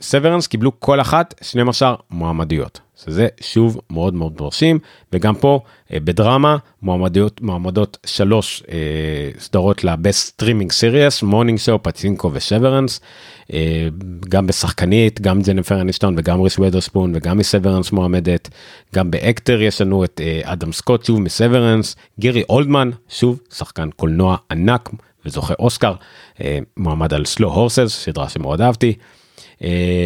ו 0.00 0.05
Severance 0.05 0.46
קיבלו 0.46 0.80
כל 0.80 1.00
אחת 1.00 1.34
12 1.42 1.94
מועמדויות. 2.10 2.80
שזה 3.04 3.28
שוב 3.40 3.80
מאוד 3.90 4.14
מאוד 4.14 4.32
מרשים 4.40 4.78
וגם 5.12 5.34
פה 5.34 5.60
אה, 5.92 6.00
בדרמה 6.00 6.56
מועמדות 6.82 7.40
מועמדות 7.40 7.98
שלוש 8.06 8.62
אה, 8.72 8.78
סדרות 9.38 9.84
ל 9.84 9.92
best 9.92 10.26
streaming 10.26 10.72
series 10.72 11.22
Morning 11.22 11.58
Show 11.58 11.82
Pachinko 11.82 12.30
ו 12.32 12.39
Severance 12.39 13.00
אה, 13.52 13.88
גם 14.28 14.46
בשחקנית 14.46 15.20
גם 15.20 15.42
ג'ניפר 15.42 15.80
אניסטון 15.80 16.14
וגם 16.18 16.40
ריס 16.40 16.58
וית'רספון 16.58 17.12
וגם 17.14 17.38
מ 17.38 17.43
Severance 17.43 17.92
מועמדת 17.92 18.48
גם 18.94 19.10
ב-actor 19.10 19.62
יש 19.62 19.80
לנו 19.80 20.04
את 20.04 20.20
אה, 20.24 20.40
אדם 20.44 20.72
סקוט 20.72 21.04
שוב 21.04 21.20
מ-Severance 21.20 21.96
גרי 22.20 22.42
אולדמן 22.48 22.90
שוב 23.08 23.40
שחקן 23.54 23.90
קולנוע 23.90 24.36
ענק 24.50 24.90
וזוכה 25.26 25.54
אוסקר 25.58 25.94
אה, 26.40 26.58
מועמד 26.76 27.14
על 27.14 27.24
Slow 27.24 27.52
Horses 27.52 28.04
סדרה 28.04 28.28
שמאוד 28.28 28.60
אהבתי. 28.60 28.94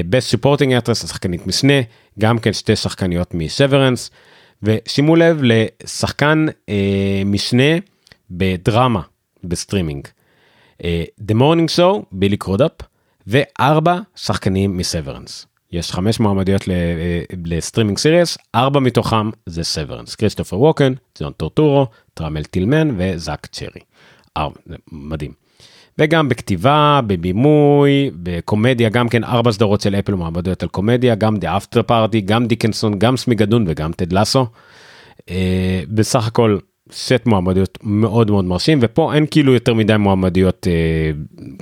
best 0.09 0.31
supporting 0.31 0.73
actress 0.73 1.05
השחקנית 1.05 1.47
משנה 1.47 1.75
גם 2.19 2.39
כן 2.39 2.53
שתי 2.53 2.77
שחקניות 2.77 3.35
מ-Severance 3.35 4.11
ושימו 4.63 5.17
לב 5.17 5.41
לשחקן 5.43 6.47
אה, 6.69 7.23
משנה 7.25 7.79
בדרמה 8.31 9.01
בסטרימינג. 9.45 10.09
אה, 10.85 11.05
The 11.31 11.35
Morning 11.35 11.79
Show 11.79 12.03
בילי 12.13 12.37
קרודאפ 12.37 12.73
וארבע 13.27 13.99
שחקנים 14.17 14.77
מ-Severance. 14.77 15.47
יש 15.73 15.93
חמש 15.93 16.21
מועמדיות 16.21 16.63
לסטרימינג 17.45 17.99
סיריוס 17.99 18.39
ארבע 18.55 18.81
מתוכם 18.81 19.31
זה 19.47 19.65
Severance 19.65 20.15
כריסטופר 20.15 20.61
ווקן 20.61 20.93
ג'ון 21.19 21.33
טורטורו 21.33 21.87
טראמל 22.15 22.45
טילמן 22.45 22.89
וזאק 22.99 23.47
צ'רי. 23.47 23.81
ארבע, 24.37 24.61
מדהים. 24.93 25.44
וגם 25.99 26.29
בכתיבה 26.29 27.01
בבימוי 27.07 28.11
בקומדיה 28.15 28.89
גם 28.89 29.09
כן 29.09 29.25
ארבע 29.25 29.53
סדרות 29.53 29.81
של 29.81 29.95
אפל 29.95 30.15
מועמדות 30.15 30.63
על 30.63 30.69
קומדיה 30.69 31.15
גם 31.15 31.37
The 31.37 31.57
Afterparty 31.57 32.21
גם 32.21 32.47
Dickinson 32.47 32.99
גם 32.99 33.17
Schmigadoon 33.17 33.65
וגם 33.69 33.93
Ted 33.93 34.13
Lasso. 34.13 34.47
אה, 35.31 35.83
בסך 35.89 36.27
הכל 36.27 36.59
סט 36.93 37.27
מועמדויות 37.27 37.79
מאוד 37.83 38.31
מאוד 38.31 38.45
מרשים 38.45 38.79
ופה 38.83 39.15
אין 39.15 39.27
כאילו 39.31 39.55
יותר 39.55 39.75
מדי 39.75 39.97
מועמדויות 39.97 40.67
אה, 40.67 41.11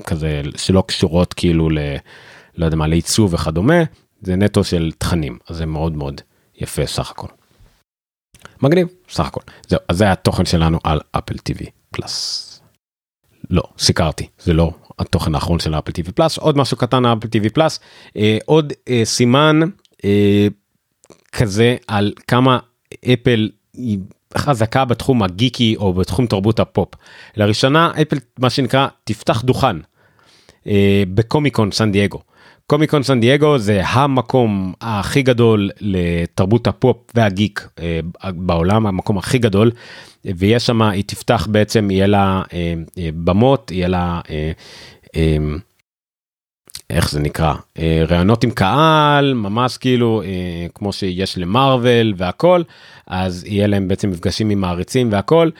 כזה 0.04 0.42
שלא 0.56 0.84
קשורות 0.86 1.34
כאילו 1.34 1.70
ל... 1.70 1.78
לא 2.56 2.64
יודע 2.64 2.76
מה 2.76 2.86
לעיצוב 2.86 3.34
וכדומה 3.34 3.82
זה 4.22 4.36
נטו 4.36 4.64
של 4.64 4.90
תכנים 4.98 5.38
אז 5.48 5.56
זה 5.56 5.66
מאוד 5.66 5.96
מאוד 5.96 6.20
יפה 6.60 6.86
סך 6.86 7.10
הכל. 7.10 7.26
מגניב 8.62 8.88
סך 9.08 9.26
הכל 9.26 9.40
זהו 9.68 9.80
אז 9.88 9.96
זה 9.96 10.12
התוכן 10.12 10.44
שלנו 10.44 10.78
על 10.84 11.00
Apple 11.12 11.38
TV 11.38 11.66
Plus. 11.90 12.51
לא 13.50 13.62
שיקרתי 13.78 14.26
זה 14.38 14.52
לא 14.52 14.72
התוכן 14.98 15.34
האחרון 15.34 15.58
של 15.58 15.74
Apple 15.74 15.92
TV 15.92 16.12
Plus 16.12 16.38
עוד 16.38 16.56
משהו 16.56 16.76
קטן 16.76 17.06
Apple 17.06 17.28
TV 17.28 17.50
Plus 17.50 17.80
עוד 18.46 18.72
אה, 18.88 19.02
סימן 19.04 19.60
אה, 20.04 20.46
כזה 21.32 21.76
על 21.86 22.12
כמה 22.26 22.58
אפל 23.12 23.50
היא 23.74 23.98
חזקה 24.38 24.84
בתחום 24.84 25.22
הגיקי 25.22 25.76
או 25.76 25.92
בתחום 25.92 26.26
תרבות 26.26 26.60
הפופ. 26.60 26.88
לראשונה 27.36 27.92
אפל 28.02 28.16
מה 28.38 28.50
שנקרא 28.50 28.88
תפתח 29.04 29.42
דוכן 29.42 29.76
אה, 30.66 31.02
בקומיקון 31.14 31.72
סן 31.72 31.92
דייגו. 31.92 32.20
קומיקון 32.66 33.02
סן 33.02 33.20
דייגו 33.20 33.58
זה 33.58 33.82
המקום 33.86 34.72
הכי 34.80 35.22
גדול 35.22 35.70
לתרבות 35.80 36.66
הפופ 36.66 36.96
והגיק 37.14 37.68
אה, 37.80 38.00
בעולם 38.24 38.86
המקום 38.86 39.18
הכי 39.18 39.38
גדול 39.38 39.70
ויש 40.24 40.66
שם 40.66 40.82
היא 40.82 41.04
תפתח 41.06 41.48
בעצם 41.50 41.90
יהיה 41.90 42.06
לה 42.06 42.42
אה, 42.52 42.74
אה, 42.98 43.08
במות 43.14 43.70
יהיה 43.70 43.88
לה 43.88 44.20
איך 46.90 47.10
זה 47.10 47.20
נקרא 47.20 47.54
רעיונות 48.08 48.44
עם 48.44 48.50
קהל 48.50 49.34
ממש 49.34 49.76
כאילו 49.76 50.22
כמו 50.74 50.92
שיש 50.92 51.38
למרוויל 51.38 52.14
והכל 52.16 52.62
אז 53.06 53.44
יהיה 53.46 53.66
להם 53.66 53.88
בעצם 53.88 54.10
מפגשים 54.10 54.50
עם 54.50 54.60
מעריצים 54.60 55.12
והכל 55.12 55.50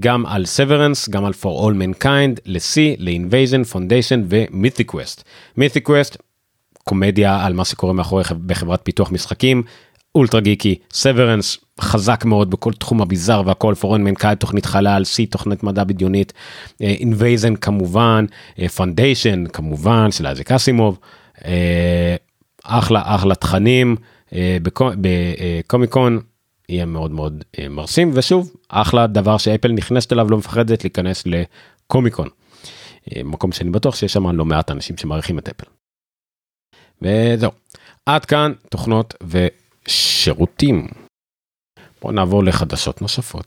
גם 0.00 0.26
על 0.26 0.46
Severance 0.46 1.08
גם 1.08 1.24
על 1.24 1.32
for 1.42 1.64
all 1.64 1.74
mankind 2.04 2.50
foundation 3.72 4.20
ו-mythic 4.28 4.94
quest. 4.94 5.22
mythic 5.58 5.88
quest 5.88 6.29
קומדיה 6.84 7.44
על 7.44 7.52
מה 7.52 7.64
שקורה 7.64 7.92
מאחורי 7.92 8.24
בחברת 8.46 8.80
פיתוח 8.82 9.12
משחקים. 9.12 9.62
אולטרה 10.14 10.40
גיקי 10.40 10.78
Severance 10.92 11.58
חזק 11.80 12.24
מאוד 12.24 12.50
בכל 12.50 12.72
תחום 12.72 13.02
הביזאר 13.02 13.42
והכל 13.46 13.74
For 13.80 13.92
All 13.92 14.04
מנכ"ל 14.04 14.34
תוכנית 14.34 14.66
חלל 14.66 15.04
סי 15.04 15.26
תוכנית 15.26 15.62
מדע 15.62 15.84
בדיונית. 15.84 16.32
Invasion 16.80 17.56
כמובן 17.56 18.24
Foundation 18.74 19.44
כמובן 19.52 20.12
של 20.12 20.26
אייזק 20.26 20.52
אסימוב. 20.52 20.98
אחלה 22.64 23.02
אחלה 23.04 23.34
תכנים 23.34 23.96
בקומיקון 24.72 26.20
יהיה 26.68 26.84
מאוד 26.84 27.10
מאוד 27.10 27.44
מרשים. 27.70 28.10
ושוב 28.14 28.50
אחלה 28.68 29.06
דבר 29.06 29.38
שאפל 29.38 29.72
נכנסת 29.72 30.12
אליו 30.12 30.30
לא 30.30 30.38
מפחדת 30.38 30.84
להיכנס 30.84 31.24
לקומיקון. 31.26 32.28
מקום 33.24 33.52
שאני 33.52 33.70
בטוח 33.70 33.94
שיש 33.94 34.12
שם 34.12 34.36
לא 34.36 34.44
מעט 34.44 34.70
אנשים 34.70 34.96
שמעריכים 34.96 35.38
את 35.38 35.48
אפל. 35.48 35.79
וזהו. 37.02 37.50
עד 38.06 38.24
כאן 38.24 38.52
תוכנות 38.70 39.14
ושירותים. 39.88 40.88
בואו 42.02 42.12
נעבור 42.12 42.44
לחדשות 42.44 43.02
נוספות. 43.02 43.46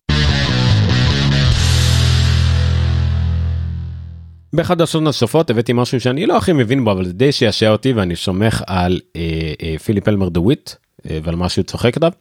בחדשות 4.53 5.03
נוספות 5.03 5.49
הבאתי 5.49 5.73
משהו 5.73 5.99
שאני 5.99 6.25
לא 6.25 6.37
הכי 6.37 6.53
מבין 6.53 6.83
בו 6.83 6.91
אבל 6.91 7.05
זה 7.05 7.13
די 7.13 7.31
שישע 7.31 7.69
אותי 7.69 7.93
ואני 7.93 8.15
סומך 8.15 8.63
על 8.67 8.99
אה, 9.15 9.53
אה, 9.63 9.79
פיליפ 9.79 10.07
אלמר 10.07 10.29
דוויט 10.29 10.69
אה, 11.09 11.19
ועל 11.23 11.35
מה 11.35 11.49
שהוא 11.49 11.63
צוחק 11.63 11.97
עליו. 11.97 12.11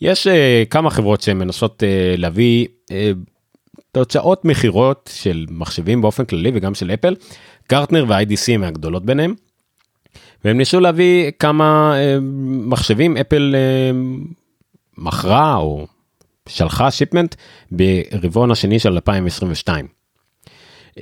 יש 0.00 0.26
אה, 0.26 0.62
כמה 0.70 0.90
חברות 0.90 1.20
שמנסות 1.20 1.82
אה, 1.82 2.14
להביא 2.16 2.66
אה, 2.90 3.12
תוצאות 3.92 4.44
מכירות 4.44 5.10
של 5.14 5.46
מחשבים 5.50 6.02
באופן 6.02 6.24
כללי 6.24 6.50
וגם 6.54 6.74
של 6.74 6.90
אפל. 6.90 7.14
גרטנר 7.70 8.04
ו-IDC 8.08 8.52
הם 8.54 8.60
מהגדולות 8.60 9.04
ביניהם. 9.04 9.34
והם 10.44 10.58
ניסו 10.58 10.80
להביא 10.80 11.30
כמה 11.38 11.92
אה, 11.96 12.18
מחשבים 12.66 13.16
אפל 13.16 13.54
אה, 13.56 13.98
מכרה 14.98 15.56
או 15.56 15.86
שלחה 16.48 16.90
שיפמנט 16.90 17.34
ברבעון 17.70 18.50
השני 18.50 18.78
של 18.78 18.92
2022. 18.92 19.86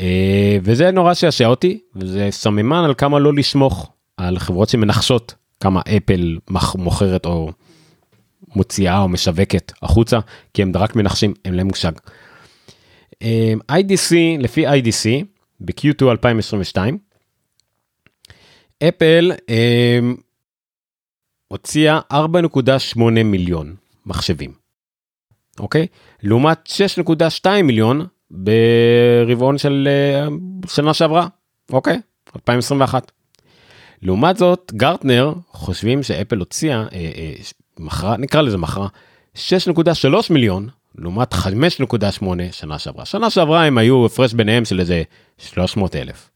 אה, 0.01 0.59
וזה 0.63 0.91
נורא 0.91 1.15
שעשע 1.15 1.47
אותי 1.47 1.79
וזה 1.97 2.29
סממן 2.31 2.85
על 2.85 2.95
כמה 2.95 3.19
לא 3.19 3.35
לסמוך 3.35 3.91
על 4.17 4.39
חברות 4.39 4.69
שמנחשות 4.69 5.35
כמה 5.61 5.81
אפל 5.97 6.39
מוכרת 6.75 7.27
או 7.27 7.51
מוציאה 8.55 8.99
או 8.99 9.09
משווקת 9.09 9.73
החוצה 9.83 10.19
כי 10.55 10.63
הם 10.63 10.73
רק 10.75 10.97
מנחשים 10.97 11.35
אין 11.45 11.55
להם 11.55 11.67
מושג. 11.67 11.93
IDC 13.73 14.15
לפי 14.39 14.69
IDC 14.69 15.25
ב-Q2 15.61 16.11
2022 16.11 16.99
אפל 18.83 19.33
אה, 19.51 19.99
הוציאה 21.49 22.01
4.8 22.13 23.01
מיליון 23.25 23.75
מחשבים, 24.07 24.53
אוקיי? 25.59 25.87
לעומת 26.23 26.69
6.2 27.45 27.63
מיליון 27.63 28.07
ברבעון 28.31 29.59
של 29.59 29.89
אה, 29.91 30.29
שנה 30.69 30.95
שעברה, 30.95 31.27
אוקיי? 31.73 32.01
2021. 32.37 33.13
לעומת 34.03 34.37
זאת 34.37 34.73
גרטנר 34.77 35.33
חושבים 35.51 36.03
שאפל 36.03 36.39
הוציאה, 36.39 36.79
אה, 36.79 36.87
אה, 36.93 37.33
מכרה, 37.79 38.17
נקרא 38.17 38.43
לזה 38.43 38.59
מכרה, 38.59 38.89
6.3 39.37 39.41
מיליון 40.31 40.69
לעומת 40.99 41.35
5.8 41.35 42.25
שנה 42.53 42.79
שעברה. 42.79 43.05
שנה 43.05 43.31
שעברה 43.31 43.65
הם 43.65 43.79
היו 43.79 44.07
הפרש 44.07 44.33
ביניהם 44.33 44.65
של 44.65 44.81
איזה 44.81 45.03
300 45.39 45.97
אלף. 45.97 46.31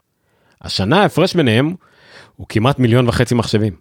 השנה 0.61 1.01
ההפרש 1.01 1.35
ביניהם 1.35 1.75
הוא 2.41 2.47
כמעט 2.49 2.79
מיליון 2.79 3.07
וחצי 3.07 3.35
מחשבים. 3.35 3.75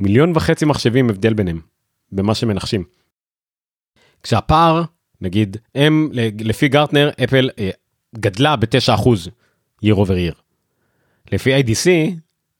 מיליון 0.00 0.32
וחצי 0.34 0.64
מחשבים 0.64 1.10
הבדל 1.10 1.34
ביניהם, 1.34 1.60
במה 2.12 2.34
שמנחשים. 2.34 2.84
כשהפער, 4.22 4.82
נגיד, 5.20 5.56
הם, 5.74 6.08
לפי 6.40 6.68
גרטנר, 6.68 7.10
אפל 7.24 7.50
אה, 7.58 7.70
גדלה 8.14 8.56
ב-9% 8.56 9.08
year 9.84 9.94
over 9.94 10.08
year. 10.08 10.34
לפי 11.32 11.60
IDC, 11.60 11.88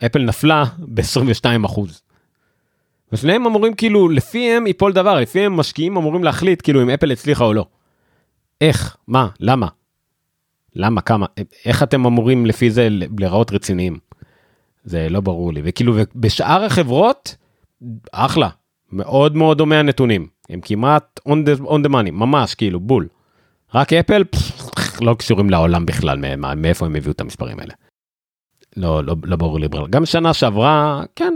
אפל 0.07 0.23
נפלה 0.23 0.65
ב-22%. 0.79 1.81
ושניהם 3.13 3.47
אמורים 3.47 3.75
כאילו 3.75 4.09
לפיהם 4.09 4.67
ייפול 4.67 4.93
דבר 4.93 5.21
לפיהם 5.21 5.57
משקיעים 5.57 5.97
אמורים 5.97 6.25
להחליט 6.25 6.63
כאילו 6.63 6.83
אם 6.83 6.91
אפל 6.91 7.13
הצליחה 7.13 7.45
או 7.45 7.53
לא. 7.53 7.67
איך 8.61 8.97
מה 9.09 9.29
למה. 9.41 9.69
למה 10.75 11.01
כמה 11.01 11.27
איך 11.65 11.83
אתם 11.83 12.07
אמורים 12.07 12.47
לפי 12.47 12.71
זה 12.71 12.89
להיראות 13.19 13.53
רציניים. 13.53 14.12
זה 14.85 15.09
לא 15.09 15.21
ברור 15.21 15.53
לי 15.53 15.61
וכאילו 15.65 15.95
בשאר 16.15 16.65
החברות 16.65 17.37
אחלה 18.13 18.49
מאוד 18.93 19.37
מאוד 19.37 19.59
דומה 19.59 19.79
הנתונים 19.79 20.27
הם 20.49 20.61
כמעט 20.61 21.21
on 21.29 21.33
the, 21.33 21.63
on 21.63 21.87
the 21.87 21.89
money 21.89 22.11
ממש 22.11 22.55
כאילו 22.55 22.81
בול. 22.81 23.09
רק 23.75 23.93
אפל 23.93 24.23
לא 25.01 25.15
קשורים 25.15 25.51
לעולם 25.51 25.87
בכלל 25.87 26.19
מאיפה 26.57 26.87
הם 26.87 26.97
הביאו 26.97 27.13
את 27.13 27.21
המספרים 27.21 27.61
האלה. 27.61 27.75
לא, 28.77 29.05
לא, 29.05 29.17
לא 29.23 29.37
ברור 29.37 29.61
לי 29.61 29.69
בכלל. 29.69 29.87
גם 29.87 30.07
שנה 30.07 30.35
שעברה, 30.35 31.03
כן, 31.17 31.35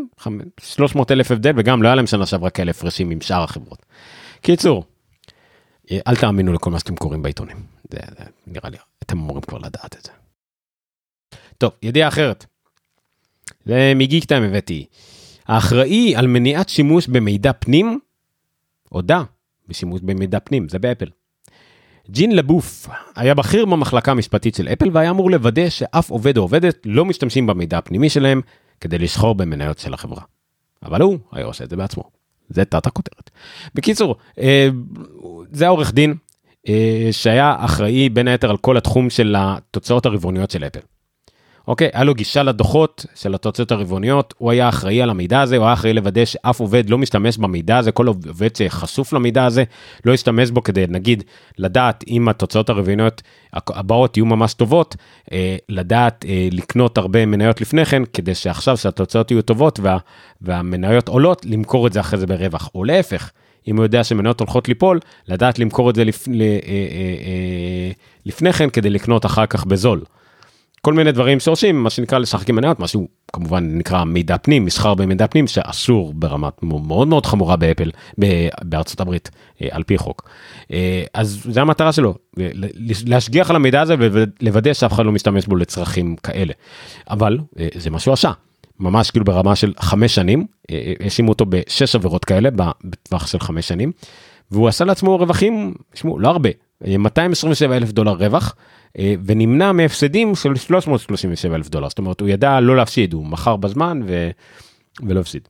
300 0.60 1.10
אלף 1.12 1.30
הבדל, 1.30 1.52
וגם 1.56 1.82
לא 1.82 1.88
היה 1.88 1.94
להם 1.94 2.06
שנה 2.06 2.26
שעברה 2.26 2.50
כאלה 2.50 2.70
הפרשים 2.70 3.10
עם 3.10 3.20
שאר 3.20 3.42
החברות. 3.42 3.86
קיצור, 4.40 4.84
אל 6.06 6.16
תאמינו 6.16 6.52
לכל 6.52 6.70
מה 6.70 6.78
שאתם 6.78 6.96
קוראים 6.96 7.22
בעיתונים. 7.22 7.56
זה, 7.90 7.98
זה 8.18 8.24
נראה 8.46 8.70
לי, 8.70 8.76
אתם 9.02 9.18
אמורים 9.18 9.42
כבר 9.42 9.58
לדעת 9.58 9.96
את 9.98 10.02
זה. 10.02 10.12
טוב, 11.58 11.72
ידיעה 11.82 12.08
אחרת. 12.08 12.46
זה 13.66 13.92
מגיק 13.96 14.24
טיים 14.24 14.42
הבאתי. 14.42 14.86
האחראי 15.46 16.16
על 16.16 16.26
מניעת 16.26 16.68
שימוש 16.68 17.06
במידע 17.06 17.52
פנים, 17.52 17.98
הודה 18.88 19.22
בשימוש 19.68 20.00
במידע 20.00 20.38
פנים, 20.40 20.68
זה 20.68 20.78
באפל. 20.78 21.06
ג'ין 22.10 22.36
לבוף 22.36 22.88
היה 23.16 23.34
בכיר 23.34 23.66
במחלקה 23.66 24.10
המשפטית 24.10 24.54
של 24.54 24.68
אפל 24.68 24.90
והיה 24.92 25.10
אמור 25.10 25.30
לוודא 25.30 25.68
שאף 25.68 26.10
עובד 26.10 26.36
או 26.36 26.42
עובדת 26.42 26.78
לא 26.84 27.04
משתמשים 27.04 27.46
במידע 27.46 27.78
הפנימי 27.78 28.10
שלהם 28.10 28.40
כדי 28.80 28.98
לסחור 28.98 29.34
במניות 29.34 29.78
של 29.78 29.94
החברה. 29.94 30.22
אבל 30.82 31.02
הוא 31.02 31.18
היה 31.32 31.46
עושה 31.46 31.64
את 31.64 31.70
זה 31.70 31.76
בעצמו. 31.76 32.02
זה 32.48 32.64
תת 32.64 32.86
הכותרת. 32.86 33.30
בקיצור, 33.74 34.16
אה, 34.38 34.68
זה 35.52 35.66
העורך 35.66 35.92
דין 35.92 36.14
אה, 36.68 37.08
שהיה 37.10 37.56
אחראי 37.58 38.08
בין 38.08 38.28
היתר 38.28 38.50
על 38.50 38.56
כל 38.56 38.76
התחום 38.76 39.10
של 39.10 39.34
התוצאות 39.38 40.06
הרבעוניות 40.06 40.50
של 40.50 40.64
אפל. 40.64 40.80
אוקיי, 41.68 41.88
היה 41.92 42.04
לו 42.04 42.14
גישה 42.14 42.42
לדוחות 42.42 43.06
של 43.14 43.34
התוצאות 43.34 43.72
הרבעוניות, 43.72 44.34
הוא 44.38 44.50
היה 44.50 44.68
אחראי 44.68 45.02
על 45.02 45.10
המידע 45.10 45.40
הזה, 45.40 45.56
הוא 45.56 45.64
היה 45.64 45.72
אחראי 45.72 45.92
לוודא 45.92 46.24
שאף 46.24 46.60
עובד 46.60 46.90
לא 46.90 46.98
משתמש 46.98 47.38
במידע 47.38 47.78
הזה, 47.78 47.92
כל 47.92 48.06
עובד 48.06 48.56
שחשוף 48.56 49.12
למידע 49.12 49.44
הזה, 49.44 49.64
לא 50.04 50.12
ישתמש 50.12 50.50
בו 50.50 50.62
כדי, 50.62 50.84
נגיד, 50.88 51.24
לדעת 51.58 52.04
אם 52.08 52.28
התוצאות 52.28 52.68
הרבעוניות 52.68 53.22
הבאות 53.52 54.16
יהיו 54.16 54.26
ממש 54.26 54.54
טובות, 54.54 54.96
אה, 55.32 55.56
לדעת 55.68 56.24
אה, 56.28 56.48
לקנות 56.52 56.98
הרבה 56.98 57.26
מניות 57.26 57.60
לפני 57.60 57.84
כן, 57.84 58.02
כדי 58.12 58.34
שעכשיו 58.34 58.76
שהתוצאות 58.76 59.30
יהיו 59.30 59.42
טובות 59.42 59.80
וה, 59.80 59.98
והמניות 60.40 61.08
עולות, 61.08 61.46
למכור 61.46 61.86
את 61.86 61.92
זה 61.92 62.00
אחרי 62.00 62.18
זה 62.18 62.26
ברווח, 62.26 62.70
או 62.74 62.84
להפך. 62.84 63.30
אם 63.68 63.76
הוא 63.76 63.84
יודע 63.84 64.04
שמניות 64.04 64.40
הולכות 64.40 64.68
ליפול, 64.68 65.00
לדעת 65.28 65.58
למכור 65.58 65.90
את 65.90 65.94
זה 65.94 66.04
לפ... 66.04 66.28
אה, 66.28 66.34
אה, 66.34 66.48
אה, 66.68 67.90
לפני 68.26 68.52
כן 68.52 68.70
כדי 68.70 68.90
לקנות 68.90 69.26
אחר 69.26 69.46
כך 69.46 69.64
בזול. 69.64 70.00
כל 70.86 70.92
מיני 70.92 71.12
דברים 71.12 71.40
שורשים 71.40 71.82
מה 71.82 71.90
שנקרא 71.90 72.18
לשחק 72.18 72.48
עם 72.48 72.56
מניות 72.56 72.80
משהו 72.80 73.08
כמובן 73.32 73.78
נקרא 73.78 74.04
מידע 74.04 74.36
פנים 74.38 74.64
מסחר 74.64 74.94
במידע 74.94 75.26
פנים 75.26 75.46
שאסור 75.46 76.14
ברמת 76.14 76.62
מאוד 76.62 77.08
מאוד 77.08 77.26
חמורה 77.26 77.56
באפל 77.56 77.90
בארצות 78.62 79.00
הברית 79.00 79.30
אה, 79.62 79.68
על 79.70 79.82
פי 79.82 79.98
חוק. 79.98 80.28
אה, 80.72 81.02
אז 81.14 81.46
זה 81.50 81.60
המטרה 81.60 81.92
שלו 81.92 82.14
להשגיח 83.06 83.50
על 83.50 83.56
המידע 83.56 83.80
הזה 83.80 83.94
ולוודא 83.98 84.72
שאף 84.72 84.92
אחד 84.92 85.06
לא 85.06 85.12
משתמש 85.12 85.46
בו 85.46 85.56
לצרכים 85.56 86.16
כאלה. 86.16 86.52
אבל 87.10 87.38
אה, 87.58 87.68
זה 87.74 87.90
מה 87.90 87.98
שהוא 87.98 88.12
עשה. 88.12 88.30
ממש 88.80 89.10
כאילו 89.10 89.24
ברמה 89.24 89.56
של 89.56 89.72
חמש 89.80 90.14
שנים 90.14 90.46
האשימו 91.00 91.28
אותו 91.28 91.46
בשש 91.48 91.94
עבירות 91.94 92.24
כאלה 92.24 92.48
בטווח 92.84 93.26
של 93.26 93.40
חמש 93.40 93.68
שנים 93.68 93.92
והוא 94.50 94.68
עשה 94.68 94.84
לעצמו 94.84 95.18
רווחים, 95.18 95.74
תשמעו, 95.92 96.18
לא 96.18 96.28
הרבה, 96.28 96.50
227 96.80 97.76
אלף 97.76 97.92
דולר 97.92 98.12
רווח 98.12 98.54
ונמנע 98.98 99.72
מהפסדים 99.72 100.34
של 100.34 100.56
337 100.56 101.54
אלף 101.54 101.68
דולר 101.68 101.88
זאת 101.88 101.98
אומרת 101.98 102.20
הוא 102.20 102.28
ידע 102.28 102.60
לא 102.60 102.76
להפסיד 102.76 103.12
הוא 103.12 103.26
מכר 103.26 103.56
בזמן 103.56 104.00
ו... 104.06 104.30
ולא 105.02 105.20
הפסיד. 105.20 105.48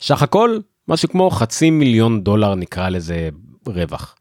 סך 0.00 0.22
הכל 0.22 0.58
משהו 0.88 1.08
כמו 1.08 1.30
חצי 1.30 1.70
מיליון 1.70 2.24
דולר 2.24 2.54
נקרא 2.54 2.88
לזה 2.88 3.28
רווח. 3.66 4.16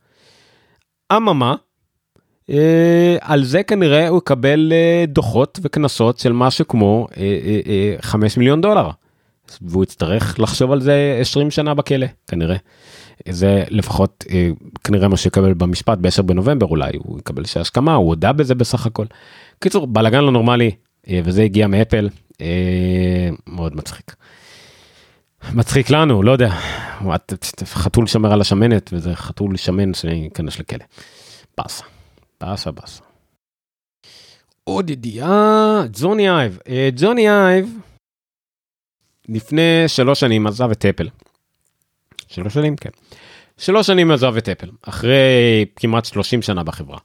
אממה 1.13 1.55
אה, 2.49 3.17
על 3.21 3.43
זה 3.43 3.63
כנראה 3.63 4.07
הוא 4.07 4.17
יקבל 4.17 4.73
אה, 4.73 5.05
דוחות 5.07 5.59
וקנסות 5.61 6.19
של 6.19 6.31
משהו 6.33 6.67
כמו 6.67 7.07
5 8.01 8.37
מיליון 8.37 8.61
דולר. 8.61 8.89
והוא 9.61 9.83
יצטרך 9.83 10.39
לחשוב 10.39 10.71
על 10.71 10.81
זה 10.81 11.17
20 11.21 11.51
שנה 11.51 11.73
בכלא 11.73 12.07
כנראה. 12.27 12.55
זה 13.29 13.63
לפחות 13.69 14.25
אה, 14.29 14.49
כנראה 14.83 15.07
מה 15.07 15.17
שיקבל 15.17 15.53
במשפט 15.53 15.97
ב-10 15.97 16.21
בנובמבר 16.21 16.65
אולי 16.65 16.91
הוא 16.97 17.19
יקבל 17.19 17.45
שהסכמה 17.45 17.93
הוא 17.93 18.07
הודה 18.07 18.33
בזה 18.33 18.55
בסך 18.55 18.85
הכל. 18.85 19.05
קיצור 19.59 19.87
בלאגן 19.87 20.23
לא 20.23 20.31
נורמלי 20.31 20.71
אה, 21.07 21.21
וזה 21.23 21.43
הגיע 21.43 21.67
מאפל 21.67 22.09
אה, 22.41 23.29
מאוד 23.47 23.75
מצחיק. 23.75 24.15
מצחיק 25.53 25.89
לנו 25.89 26.23
לא 26.23 26.31
יודע 26.31 26.55
חתול 27.63 28.07
שמר 28.07 28.33
על 28.33 28.41
השמנת 28.41 28.89
וזה 28.93 29.15
חתול 29.15 29.57
שמן 29.57 29.93
שייכנס 29.93 30.59
לכלא. 30.59 30.85
באסה 31.57 31.83
באסה 32.41 32.71
באסה. 32.71 33.01
עוד 34.63 34.89
ידיעה 34.89 35.83
ג'וני 35.99 36.29
אייב 36.29 36.59
ג'וני 36.95 37.29
אייב 37.29 37.77
לפני 39.29 39.83
שלוש 39.87 40.19
שנים 40.19 40.47
עזב 40.47 40.71
את 40.71 40.85
אפל. 40.85 41.09
שלוש 42.27 42.53
שנים 42.53 42.75
כן. 42.75 42.89
שלוש 43.61 43.87
שנים 43.87 44.11
עזב 44.11 44.37
את 44.37 44.49
אפל 44.49 44.69
אחרי 44.81 45.65
כמעט 45.75 46.05
30 46.05 46.41
שנה 46.41 46.63
בחברה. 46.63 46.97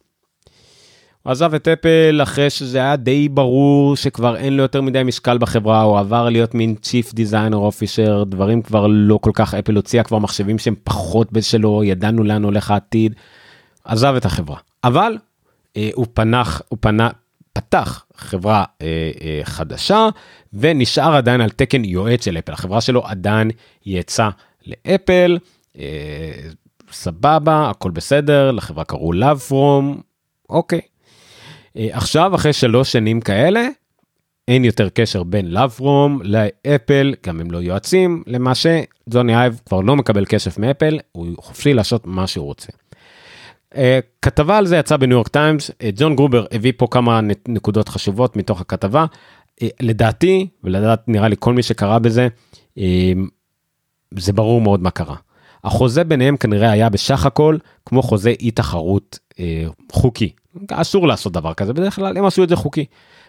הוא 1.23 1.31
עזב 1.31 1.55
את 1.55 1.69
אפל 1.69 2.21
אחרי 2.23 2.51
שזה 2.51 2.79
היה 2.79 2.97
די 2.97 3.29
ברור 3.29 3.97
שכבר 3.97 4.37
אין 4.37 4.57
לו 4.57 4.63
יותר 4.63 4.81
מדי 4.81 5.03
משקל 5.03 5.39
בחברה 5.39 5.83
הוא 5.83 5.99
עבר 5.99 6.29
להיות 6.29 6.55
מין 6.55 6.75
chief 6.75 7.15
designer 7.15 7.57
officer 7.57 8.25
דברים 8.25 8.63
כבר 8.63 8.87
לא 8.87 9.19
כל 9.23 9.31
כך 9.35 9.55
אפל 9.55 9.77
הוציאה 9.77 10.05
כבר 10.05 10.19
מחשבים 10.19 10.59
שהם 10.59 10.75
פחות 10.85 11.33
בשלו 11.33 11.85
ידענו 11.85 12.25
לאן 12.25 12.43
הולך 12.43 12.71
העתיד. 12.71 13.15
עזב 13.85 14.15
את 14.17 14.25
החברה 14.25 14.59
אבל 14.85 15.19
אה, 15.77 15.91
הוא 15.95 16.07
פנח 16.15 16.63
הוא 16.69 16.79
פנה 16.81 17.11
פתח 17.53 18.05
חברה 18.17 18.65
אה, 18.83 18.87
אה, 19.23 19.41
חדשה 19.45 20.09
ונשאר 20.53 21.17
עדיין 21.17 21.41
על 21.41 21.51
תקן 21.51 21.85
יועץ 21.85 22.25
של 22.25 22.39
אפל 22.39 22.53
החברה 22.53 22.81
שלו 22.81 23.07
עדיין 23.07 23.51
יצא 23.87 24.29
לאפל. 24.67 25.39
אה, 25.79 26.51
סבבה 26.91 27.71
הכל 27.71 27.91
בסדר 27.91 28.51
לחברה 28.51 28.85
קראו 28.85 29.13
love 29.13 29.51
from 29.51 30.01
אוקיי. 30.49 30.81
אה, 31.77 31.89
עכשיו 31.93 32.35
אחרי 32.35 32.53
שלוש 32.53 32.93
שנים 32.93 33.21
כאלה 33.21 33.69
אין 34.49 34.65
יותר 34.65 34.89
קשר 34.89 35.23
בין 35.23 35.57
from 35.57 36.23
לאפל 36.23 37.15
גם 37.27 37.41
הם 37.41 37.51
לא 37.51 37.59
יועצים 37.59 38.23
למעשה 38.27 38.81
ג'וני 39.11 39.37
אייב 39.37 39.61
כבר 39.67 39.81
לא 39.81 39.97
מקבל 39.97 40.25
כסף 40.25 40.59
מאפל 40.59 40.99
הוא 41.13 41.27
חופשי 41.39 41.75
לעשות 41.75 42.07
מה 42.07 42.27
שהוא 42.27 42.47
רוצה. 42.47 42.73
Uh, 43.75 43.79
כתבה 44.23 44.59
על 44.59 44.67
זה 44.67 44.77
יצאה 44.77 44.99
בניו 44.99 45.17
יורק 45.17 45.29
טיימס 45.29 45.71
ג'ון 45.97 46.17
גרובר 46.17 46.45
הביא 46.53 46.73
פה 46.77 46.87
כמה 46.91 47.21
נקודות 47.49 47.89
חשובות 47.89 48.37
מתוך 48.37 48.61
הכתבה 48.61 49.07
uh, 49.61 49.65
לדעתי 49.81 50.49
ולדעת 50.65 51.09
נראה 51.09 51.29
לי 51.29 51.37
כל 51.39 51.55
מי 51.55 51.63
שקרא 51.63 51.99
בזה 51.99 52.29
uh, 52.79 52.81
זה 54.19 54.33
ברור 54.33 54.61
מאוד 54.61 54.83
מה 54.83 54.91
קרה. 54.91 55.17
החוזה 55.67 56.05
ביניהם 56.05 56.37
כנראה 56.37 56.71
היה 56.71 56.89
בסך 56.89 57.27
הכל 57.27 57.57
כמו 57.87 58.03
חוזה 58.03 58.31
אי 58.31 58.51
תחרות 58.51 59.19
אה, 59.41 59.65
חוקי. 59.93 60.31
אסור 60.71 61.09
לעשות 61.09 61.33
דבר 61.33 61.55
כזה 61.55 61.73
בדרך 61.73 61.97
כלל 61.97 62.17
הם 62.17 62.25
עשו 62.25 62.45
את 62.45 62.49
זה 62.49 62.57
חוקי. 62.57 62.85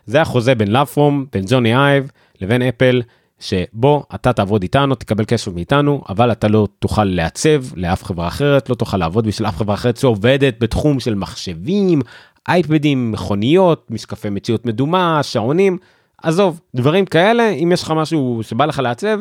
זה 0.05 0.21
החוזה 0.21 0.55
בין 0.55 0.71
LoveFrom 0.71 1.25
בין 1.31 1.43
ג'וני 1.47 1.75
אייב 1.75 2.11
לבין 2.41 2.61
אפל 2.61 3.01
שבו 3.39 4.03
אתה 4.15 4.33
תעבוד 4.33 4.61
איתנו 4.61 4.95
תקבל 4.95 5.25
כסף 5.25 5.51
מאיתנו 5.53 6.03
אבל 6.09 6.31
אתה 6.31 6.47
לא 6.47 6.67
תוכל 6.79 7.03
לעצב 7.03 7.63
לאף 7.75 8.03
חברה 8.03 8.27
אחרת 8.27 8.69
לא 8.69 8.75
תוכל 8.75 8.97
לעבוד 8.97 9.27
בשביל 9.27 9.47
אף 9.47 9.57
חברה 9.57 9.75
אחרת 9.75 9.97
שעובדת 9.97 10.55
בתחום 10.59 10.99
של 10.99 11.15
מחשבים 11.15 12.01
אייפדים 12.47 13.11
מכוניות 13.11 13.85
משקפי 13.89 14.29
מציאות 14.29 14.65
מדומה 14.65 15.23
שעונים 15.23 15.77
עזוב 16.23 16.61
דברים 16.75 17.05
כאלה 17.05 17.49
אם 17.49 17.71
יש 17.71 17.83
לך 17.83 17.91
משהו 17.91 18.39
שבא 18.43 18.65
לך 18.65 18.79
לעצב 18.79 19.19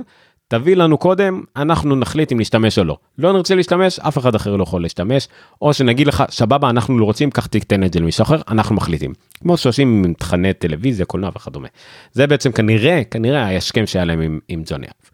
תביא 0.49 0.77
לנו 0.77 0.99
קודם, 0.99 1.43
אנחנו 1.57 1.97
נחליט 1.97 2.33
אם 2.33 2.39
להשתמש 2.39 2.79
או 2.79 2.85
לא. 2.85 2.97
לא 3.19 3.33
נרצה 3.33 3.55
להשתמש, 3.55 3.99
אף 3.99 4.19
אחד 4.19 4.35
אחר 4.35 4.57
לא 4.57 4.63
יכול 4.63 4.83
להשתמש, 4.83 5.29
או 5.63 5.75
שנגיד 5.75 6.07
לך, 6.07 6.25
סבבה, 6.31 6.71
אנחנו 6.71 6.99
לא 6.99 7.05
רוצים, 7.05 7.31
קח 7.31 7.47
תיתן 7.47 7.85
את 7.85 7.93
זה 7.93 8.01
למישהו 8.01 8.23
אחר, 8.23 8.41
אנחנו 8.49 8.75
מחליטים. 8.75 9.13
כמו 9.41 9.57
שעושים 9.57 10.05
עם 10.05 10.15
תכני 10.15 10.53
טלוויזיה, 10.53 11.07
קולנוע 11.07 11.31
וכדומה. 11.37 11.69
זה 12.13 12.27
בעצם 12.27 12.53
כנראה, 12.53 13.03
כנראה 13.11 13.47
ההשכם 13.47 13.87
שהיה 13.87 14.05
להם 14.05 14.21
עם, 14.21 14.39
עם 14.49 14.63
ג'וני 14.67 14.87
אפ. 14.87 15.11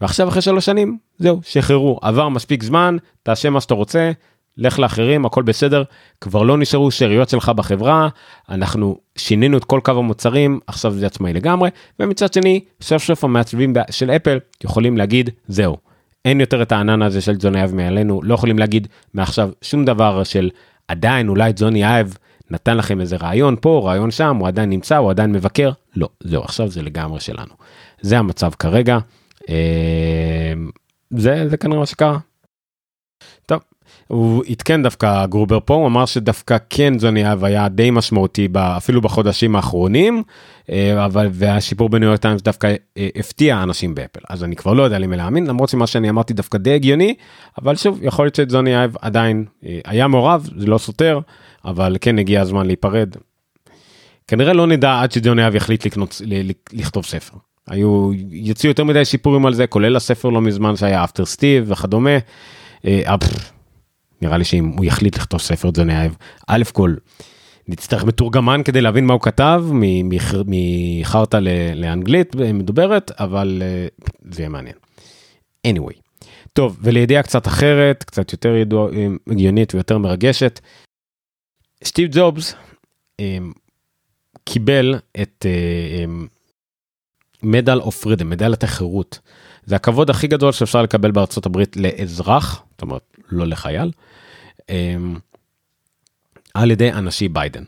ועכשיו 0.00 0.28
אחרי 0.28 0.42
שלוש 0.42 0.64
שנים, 0.64 0.98
זהו, 1.18 1.40
שחררו, 1.44 1.98
עבר 2.02 2.28
מספיק 2.28 2.62
זמן, 2.62 2.96
תעשה 3.22 3.50
מה 3.50 3.60
שאתה 3.60 3.74
רוצה, 3.74 4.12
לך 4.56 4.78
לאחרים, 4.78 5.26
הכל 5.26 5.42
בסדר, 5.42 5.82
כבר 6.20 6.42
לא 6.42 6.58
נשארו 6.58 6.90
שאריות 6.90 7.28
שלך 7.28 7.48
בחברה, 7.48 8.08
אנחנו 8.48 8.98
שינינו 9.16 9.56
את 9.56 9.64
כל 9.64 9.80
קו 9.84 9.92
המוצרים, 9.92 10.60
עכשיו 10.66 10.92
זה 10.92 11.06
עצמאי 11.06 11.32
לגמרי, 11.32 11.70
ומצד 12.00 12.32
שני, 12.32 12.60
סוף 12.80 13.02
סוף 13.02 13.24
המעצבים 13.24 13.72
של 13.90 14.10
אפל 14.10 14.38
יכולים 14.64 14.96
להגיד, 14.96 15.30
זהו, 15.48 15.76
אין 16.24 16.40
יותר 16.40 16.62
את 16.62 16.72
הענן 16.72 17.02
הזה 17.02 17.20
של 17.20 17.36
ג'וני 17.38 17.58
אייב 17.58 17.74
מעלינו, 17.74 18.20
לא 18.22 18.34
יכולים 18.34 18.58
להגיד 18.58 18.88
מעכשיו 19.14 19.50
שום 19.62 19.84
דבר 19.84 20.24
של 20.24 20.50
עדיין 20.88 21.28
אולי 21.28 21.52
ג'וני 21.56 21.84
אייב 21.84 22.16
נתן 22.50 22.76
לכם 22.76 23.00
איזה 23.00 23.16
רעיון 23.16 23.56
פה, 23.60 23.82
רעיון 23.84 24.10
שם, 24.10 24.36
הוא 24.36 24.48
עדיין 24.48 24.70
נמצא, 24.70 24.96
הוא 24.96 25.10
עדיין 25.10 25.32
מבקר, 25.32 25.70
לא, 25.96 26.08
זהו, 26.20 26.42
עכשיו 26.42 26.68
זה 26.68 26.82
לגמרי 26.82 27.20
שלנו. 27.20 27.54
זה 28.00 28.18
המצב 28.18 28.50
כרגע, 28.58 28.98
אה, 29.48 30.52
זה, 31.10 31.48
זה 31.48 31.56
כנראה 31.56 31.78
מה 31.78 31.86
שקרה. 31.86 32.18
טוב, 33.46 33.60
הוא 34.06 34.44
עדכן 34.50 34.82
דווקא 34.82 35.26
גרובר 35.26 35.58
פה, 35.64 35.74
הוא 35.74 35.86
אמר 35.86 36.06
שדווקא 36.06 36.56
כן 36.70 36.98
ג'וני 36.98 37.32
אייב 37.32 37.44
היה 37.44 37.68
די 37.68 37.90
משמעותי 37.90 38.48
אפילו 38.56 39.00
בחודשים 39.00 39.56
האחרונים, 39.56 40.22
אה, 40.70 41.04
אבל 41.04 41.28
והסיפור 41.32 41.88
בניו 41.88 42.08
יורק 42.08 42.20
טיימס 42.20 42.42
דווקא 42.42 42.74
אה, 42.96 43.08
הפתיע 43.16 43.62
אנשים 43.62 43.94
באפל, 43.94 44.20
אז 44.28 44.44
אני 44.44 44.56
כבר 44.56 44.72
לא 44.72 44.82
יודע 44.82 44.98
למי 44.98 45.16
להאמין, 45.16 45.46
למרות 45.46 45.68
שמה 45.68 45.86
שאני 45.86 46.10
אמרתי 46.10 46.34
דווקא 46.34 46.58
די 46.58 46.74
הגיוני, 46.74 47.14
אבל 47.62 47.76
שוב, 47.76 47.98
יכול 48.02 48.24
להיות 48.24 48.34
שזוני 48.34 48.84
אב 48.84 48.96
עדיין 49.00 49.44
אה, 49.66 49.78
היה 49.84 50.08
מעורב, 50.08 50.48
זה 50.56 50.66
לא 50.66 50.78
סותר, 50.78 51.20
אבל 51.64 51.96
כן 52.00 52.18
הגיע 52.18 52.40
הזמן 52.40 52.66
להיפרד. 52.66 53.16
כנראה 54.28 54.52
לא 54.52 54.66
נדע 54.66 55.00
עד 55.00 55.12
שג'וני 55.12 55.46
אב 55.46 55.54
יחליט 55.54 55.86
לקנות, 55.86 56.22
לכתוב 56.72 57.04
ספר. 57.04 57.36
היו, 57.68 58.10
יצאו 58.30 58.68
יותר 58.68 58.84
מדי 58.84 59.04
סיפורים 59.04 59.46
על 59.46 59.54
זה, 59.54 59.66
כולל 59.66 59.96
הספר 59.96 60.28
לא 60.28 60.40
מזמן 60.40 60.76
שהיה 60.76 61.04
אפטר 61.04 61.24
סטיב 61.24 61.64
וכדומה. 61.68 62.18
נראה 64.22 64.38
לי 64.38 64.44
שאם 64.44 64.64
הוא 64.64 64.84
יחליט 64.84 65.16
לכתוב 65.16 65.40
ספר 65.40 65.70
ג'וני 65.74 65.98
אייב, 65.98 66.16
א' 66.46 66.62
כל 66.72 66.94
נצטרך 67.68 68.04
מתורגמן 68.04 68.60
כדי 68.64 68.80
להבין 68.80 69.06
מה 69.06 69.12
הוא 69.12 69.20
כתב 69.20 69.64
מחרטא 70.46 71.38
לאנגלית 71.74 72.34
מדוברת, 72.34 73.10
אבל 73.20 73.62
אה, 73.64 73.86
זה 74.30 74.42
יהיה 74.42 74.48
מעניין. 74.48 74.74
anyway. 75.66 76.24
טוב, 76.52 76.78
ולידיעה 76.82 77.22
קצת 77.22 77.46
אחרת, 77.46 78.04
קצת 78.04 78.32
יותר 78.32 78.56
ידוע, 78.56 78.92
אה, 78.92 79.06
הגיונית 79.26 79.74
ויותר 79.74 79.98
מרגשת, 79.98 80.60
סטיב 81.84 82.10
ג'ובס 82.12 82.54
אה, 83.20 83.38
קיבל 84.44 84.94
את 85.22 85.46
Medal 87.42 87.78
of 87.80 88.02
Freedom, 88.02 88.30
מדליית 88.30 88.64
החירות. 88.64 89.18
זה 89.66 89.76
הכבוד 89.76 90.10
הכי 90.10 90.26
גדול 90.26 90.52
שאפשר 90.52 90.82
לקבל 90.82 91.10
בארצות 91.10 91.46
הברית 91.46 91.76
לאזרח, 91.76 92.62
זאת 92.70 92.82
אומרת 92.82 93.16
לא 93.30 93.46
לחייל, 93.46 93.90
אמ, 94.70 95.16
על 96.54 96.70
ידי 96.70 96.92
אנשי 96.92 97.28
ביידן. 97.28 97.62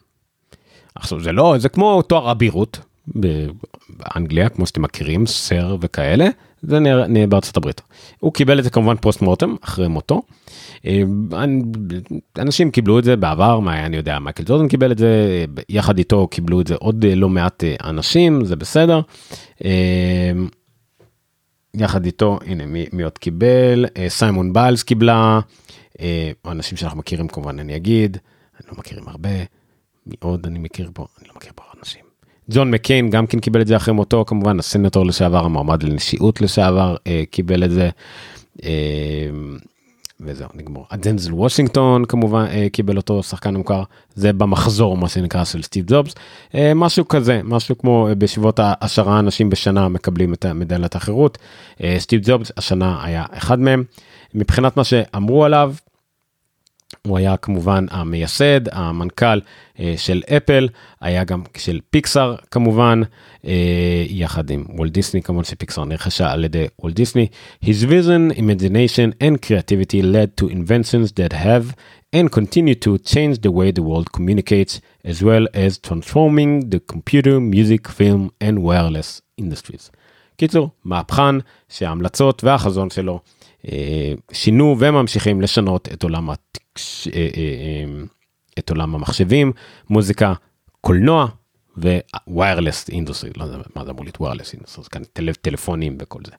עכשיו 0.94 1.20
זה 1.20 1.32
לא, 1.32 1.54
זה 1.58 1.68
כמו 1.68 2.02
תואר 2.02 2.30
אבירות 2.30 2.78
באנגליה, 3.06 4.48
כמו 4.48 4.66
שאתם 4.66 4.82
מכירים, 4.82 5.26
סר 5.26 5.76
וכאלה, 5.80 6.28
זה 6.62 6.78
נהיה 6.78 7.26
בארצות 7.26 7.56
הברית. 7.56 7.80
הוא 8.18 8.32
קיבל 8.32 8.58
את 8.58 8.64
זה 8.64 8.70
כמובן 8.70 8.96
פוסט 8.96 9.22
מורטם 9.22 9.54
אחרי 9.60 9.88
מותו. 9.88 10.22
אמ, 10.84 11.28
אנשים 12.38 12.70
קיבלו 12.70 12.98
את 12.98 13.04
זה 13.04 13.16
בעבר, 13.16 13.60
מה 13.60 13.86
אני 13.86 13.96
יודע, 13.96 14.18
מייקל 14.18 14.44
ג'ורדן 14.46 14.68
קיבל 14.68 14.92
את 14.92 14.98
זה, 14.98 15.44
יחד 15.68 15.98
איתו 15.98 16.28
קיבלו 16.28 16.60
את 16.60 16.66
זה 16.66 16.74
עוד 16.74 17.04
לא 17.16 17.28
מעט 17.28 17.64
אה, 17.64 17.74
אנשים, 17.84 18.44
זה 18.44 18.56
בסדר. 18.56 19.00
יחד 21.74 22.06
איתו, 22.06 22.38
הנה 22.46 22.66
מי, 22.66 22.86
מי 22.92 23.02
עוד 23.02 23.18
קיבל, 23.18 23.86
אה, 23.96 24.08
סיימון 24.08 24.52
ביילס 24.52 24.82
קיבלה, 24.82 25.40
אה, 26.00 26.32
אנשים 26.46 26.78
שאנחנו 26.78 26.98
מכירים 26.98 27.28
כמובן 27.28 27.58
אני 27.58 27.76
אגיד, 27.76 28.16
אני 28.60 28.68
לא 28.72 28.78
מכירים 28.78 29.08
הרבה, 29.08 29.30
מי 30.06 30.14
עוד 30.18 30.46
אני 30.46 30.58
מכיר 30.58 30.90
פה, 30.94 31.06
אני 31.18 31.28
לא 31.28 31.34
מכיר 31.36 31.52
פה 31.54 31.64
אנשים. 31.78 32.04
ג'ון 32.50 32.70
מקיין 32.70 33.10
גם 33.10 33.26
כן 33.26 33.40
קיבל 33.40 33.60
את 33.60 33.66
זה 33.66 33.76
אחרי 33.76 33.94
מותו 33.94 34.24
כמובן 34.26 34.58
הסנטור 34.58 35.06
לשעבר 35.06 35.44
המועמד 35.44 35.82
לנשיאות 35.82 36.40
לשעבר 36.40 36.96
אה, 37.06 37.22
קיבל 37.30 37.64
את 37.64 37.70
זה. 37.70 37.90
וזהו 40.20 40.48
נגמור. 40.54 40.86
דנזל 40.92 41.34
וושינגטון 41.34 42.04
כמובן 42.04 42.46
אה, 42.50 42.66
קיבל 42.72 42.96
אותו 42.96 43.22
שחקן 43.22 43.56
מוכר. 43.56 43.82
זה 44.14 44.32
במחזור 44.32 44.96
מה 44.96 45.08
שנקרא 45.08 45.44
של 45.44 45.62
סטיב 45.62 45.84
ג'ובס. 45.88 46.14
אה, 46.54 46.72
משהו 46.74 47.08
כזה 47.08 47.40
משהו 47.44 47.78
כמו 47.78 48.08
אה, 48.08 48.14
בשבועות 48.14 48.60
עשרה 48.80 49.18
אנשים 49.18 49.50
בשנה 49.50 49.88
מקבלים 49.88 50.34
את 50.34 50.46
מדליית 50.46 50.96
החירות. 50.96 51.38
סטיב 51.98 52.20
ג'ובס 52.24 52.52
השנה 52.56 53.04
היה 53.04 53.24
אחד 53.30 53.60
מהם. 53.60 53.84
מבחינת 54.34 54.76
מה 54.76 54.84
שאמרו 54.84 55.44
עליו 55.44 55.74
הוא 57.02 57.18
היה 57.18 57.36
כמובן 57.36 57.86
המייסד, 57.90 58.60
המנכ"ל 58.72 59.40
אה, 59.80 59.94
של 59.96 60.22
אפל, 60.36 60.68
היה 61.00 61.24
גם 61.24 61.42
של 61.56 61.80
פיקסאר 61.90 62.36
כמובן, 62.50 63.02
אה, 63.46 64.04
יחד 64.08 64.50
עם 64.50 64.64
וולט 64.68 64.92
דיסני, 64.92 65.22
כמובן 65.22 65.44
שפיקסאר 65.44 65.84
נרכשה 65.84 66.32
על 66.32 66.44
ידי 66.44 66.66
וולט 66.78 66.96
דיסני. 66.96 67.26
His 67.64 67.84
vision, 67.84 68.36
imagination 68.36 69.22
and 69.22 69.46
creativity 69.46 70.02
led 70.02 70.42
to 70.42 70.48
inventions 70.48 71.12
that 71.12 71.32
have 71.32 71.74
and 72.16 72.30
continue 72.30 72.76
to 72.86 72.98
change 73.12 73.34
the 73.46 73.52
way 73.58 73.68
the 73.72 73.82
world 73.82 74.08
communicates, 74.12 74.80
as 75.04 75.18
well 75.28 75.44
as 75.64 75.72
transforming 75.88 76.52
the 76.72 76.80
computer, 76.92 77.40
music, 77.40 77.88
film 77.88 78.22
and 78.40 78.56
wireless 78.62 79.20
industries. 79.38 79.90
קיצור, 80.36 80.70
מהפכן 80.84 81.34
שההמלצות 81.68 82.44
והחזון 82.44 82.90
שלו 82.90 83.12
אה, 83.12 83.18
שינו 84.32 84.76
וממשיכים 84.78 85.40
לשנות 85.40 85.88
את 85.92 86.02
עולם, 86.02 86.30
התקש... 86.30 87.08
אה, 87.08 87.28
אה, 87.36 88.02
את 88.58 88.70
עולם 88.70 88.94
המחשבים, 88.94 89.52
מוזיקה, 89.90 90.32
קולנוע 90.80 91.26
wireless 92.28 92.88
industry, 92.88 93.30
לא 93.36 93.44
יודע 93.44 93.56
מה 93.76 93.84
זה 93.84 93.90
אמור 93.90 94.04
להיות 94.04 94.20
wireless 94.20 94.52
industry, 94.52 94.84
כאן 94.90 95.02
טל... 95.12 95.32
טלפונים 95.32 95.96
וכל 96.00 96.20
זה. 96.26 96.32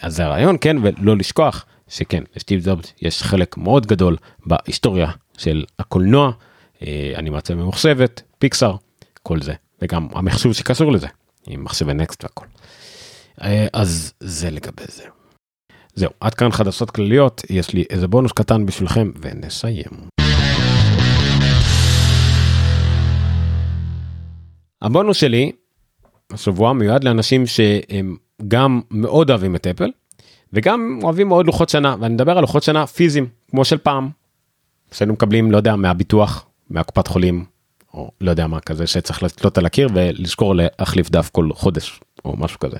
אז 0.00 0.16
זה 0.16 0.24
הרעיון, 0.24 0.56
כן, 0.60 0.76
ולא 0.82 1.16
לשכוח 1.16 1.66
שכן, 1.88 2.22
לסטיב 2.36 2.60
ג'ובס 2.60 2.92
יש 3.02 3.22
חלק 3.22 3.56
מאוד 3.56 3.86
גדול 3.86 4.16
בהיסטוריה 4.46 5.10
של 5.38 5.64
הקולנוע, 5.78 6.32
אנימציה 7.16 7.56
ממוחשבת, 7.56 8.22
פיקסאר, 8.38 8.76
כל 9.22 9.42
זה, 9.42 9.54
וגם 9.82 10.08
המחשוב 10.12 10.52
שקשור 10.52 10.92
לזה, 10.92 11.06
עם 11.46 11.64
מחשבי 11.64 11.94
נקסט 11.94 12.24
והכל. 12.24 12.46
אז 13.72 14.12
זה 14.20 14.50
לגבי 14.50 14.84
זה. 14.88 15.13
זהו, 15.96 16.10
עד 16.20 16.34
כאן 16.34 16.50
חדשות 16.50 16.90
כלליות, 16.90 17.42
יש 17.50 17.72
לי 17.72 17.84
איזה 17.90 18.08
בונוס 18.08 18.32
קטן 18.32 18.66
בשבילכם 18.66 19.10
ונסיים. 19.20 19.84
הבונוס 24.82 25.16
שלי 25.16 25.52
השבוע 26.32 26.72
מיועד 26.72 27.04
לאנשים 27.04 27.46
שהם 27.46 28.16
גם 28.48 28.80
מאוד 28.90 29.30
אוהבים 29.30 29.56
את 29.56 29.66
אפל 29.66 29.90
וגם 30.52 30.98
אוהבים 31.02 31.28
מאוד 31.28 31.46
לוחות 31.46 31.68
שנה 31.68 31.96
ואני 32.00 32.14
מדבר 32.14 32.32
על 32.32 32.40
לוחות 32.40 32.62
שנה 32.62 32.86
פיזיים 32.86 33.26
כמו 33.50 33.64
של 33.64 33.78
פעם. 33.78 34.08
שהיינו 34.92 35.12
מקבלים 35.12 35.50
לא 35.50 35.56
יודע 35.56 35.76
מהביטוח 35.76 36.46
מהקופת 36.70 37.06
חולים 37.06 37.44
או 37.94 38.10
לא 38.20 38.30
יודע 38.30 38.46
מה 38.46 38.60
כזה 38.60 38.86
שצריך 38.86 39.22
לתלות 39.22 39.58
על 39.58 39.66
הקיר 39.66 39.88
ולזכור 39.94 40.54
להחליף 40.54 41.10
דף 41.10 41.30
כל 41.32 41.48
חודש 41.52 42.00
או 42.24 42.34
משהו 42.36 42.58
כזה. 42.58 42.76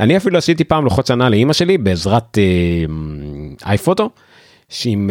אני 0.00 0.16
אפילו 0.16 0.38
עשיתי 0.38 0.64
פעם 0.64 0.84
לוחות 0.84 1.06
שנה 1.06 1.28
לאימא 1.28 1.52
שלי 1.52 1.78
בעזרת 1.78 2.38
iPhoto, 3.66 4.02
אה, 4.02 4.08
שעם 4.68 5.10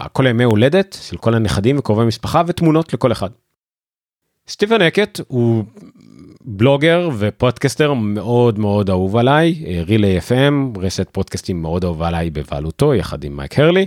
אה, 0.00 0.08
כל 0.08 0.26
הימי 0.26 0.44
הולדת 0.44 0.96
של 1.02 1.16
כל 1.16 1.34
הנכדים 1.34 1.78
וקרובי 1.78 2.04
משפחה 2.04 2.42
ותמונות 2.46 2.94
לכל 2.94 3.12
אחד. 3.12 3.30
סטיבן 4.48 4.82
האקט 4.82 5.20
הוא 5.28 5.64
בלוגר 6.40 7.10
ופודקסטר 7.18 7.94
מאוד 7.94 8.58
מאוד 8.58 8.90
אהוב 8.90 9.16
עליי, 9.16 9.64
Relay 9.86 10.18
FM, 10.18 10.78
רשת 10.78 11.08
פודקאסטים 11.12 11.62
מאוד 11.62 11.84
אהובה 11.84 12.08
עליי 12.08 12.30
בבעלותו 12.30 12.94
יחד 12.94 13.24
עם 13.24 13.36
מייק 13.36 13.58
הארלי, 13.58 13.86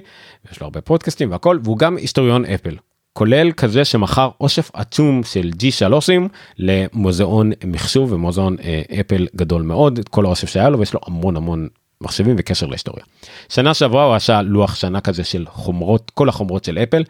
יש 0.52 0.60
לו 0.60 0.66
הרבה 0.66 0.82
פודקאסטים 0.82 1.32
והכל, 1.32 1.60
והוא 1.64 1.78
גם 1.78 1.97
היסטוריון 1.97 2.45
אפל. 2.45 2.76
כולל 3.14 3.51
כזה 3.51 3.86
שמכר 3.86 4.30
אוסף 4.41 4.72
עצום 4.74 5.24
של 5.24 5.51
G3ים 5.62 6.28
למוזיאון 6.57 7.51
מחשוב 7.66 8.14
ומוזיאון 8.14 8.55
אה, 8.64 8.82
אפל 8.99 9.28
גדול 9.36 9.62
מאוד, 9.62 9.99
את 9.99 10.10
כל 10.10 10.26
האוסף 10.26 10.49
שהיה 10.49 10.70
לו 10.70 10.80
ויש 10.80 10.93
לו 10.93 10.99
המון 11.07 11.38
המון 11.38 11.68
מחשבים 12.01 12.36
וקשר 12.39 12.66
להיסטוריה. 12.66 13.03
שנה 13.49 13.74
שעברה 13.74 14.03
הוא 14.03 14.16
עשה 14.16 14.41
לוח 14.41 14.76
שנה 14.76 15.01
כזה 15.01 15.24
של 15.24 15.45
חומרות, 15.49 16.12
כל 16.14 16.30
החומרות 16.30 16.64
של 16.64 16.78
אפל, 16.78 17.03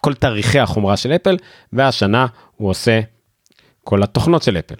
כל 0.00 0.14
תאריכי 0.14 0.58
החומרה 0.58 0.96
של 0.96 1.12
אפל, 1.12 1.36
והשנה 1.72 2.26
הוא 2.56 2.70
עושה 2.70 3.00
כל 3.84 4.02
התוכנות 4.02 4.42
של 4.42 4.56
אפל. 4.56 4.74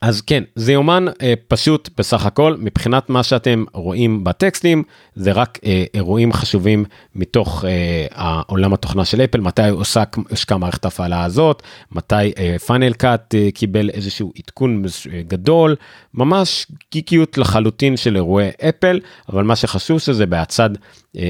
אז 0.00 0.20
כן 0.20 0.44
זה 0.54 0.72
יומן 0.72 1.06
אה, 1.22 1.34
פשוט 1.48 1.88
בסך 1.98 2.26
הכל 2.26 2.56
מבחינת 2.58 3.10
מה 3.10 3.22
שאתם 3.22 3.64
רואים 3.72 4.24
בטקסטים 4.24 4.82
זה 5.14 5.32
רק 5.32 5.58
אה, 5.64 5.84
אירועים 5.94 6.32
חשובים 6.32 6.84
מתוך 7.14 7.64
אה, 7.64 8.06
העולם 8.14 8.72
התוכנה 8.72 9.04
של 9.04 9.20
אפל 9.20 9.40
מתי 9.40 9.68
הושקה 9.68 10.56
מערכת 10.58 10.84
ההפעלה 10.84 11.24
הזאת 11.24 11.62
מתי 11.92 12.32
פאנל 12.66 12.92
קאט 12.92 13.34
קיבל 13.54 13.90
איזשהו 13.90 14.32
עדכון 14.38 14.84
גדול 15.28 15.76
ממש 16.14 16.66
גיקיות 16.92 17.38
לחלוטין 17.38 17.96
של 17.96 18.16
אירועי 18.16 18.50
אפל 18.68 19.00
אבל 19.28 19.44
מה 19.44 19.56
שחשוב 19.56 19.98
שזה 19.98 20.24
אה, 20.32 20.76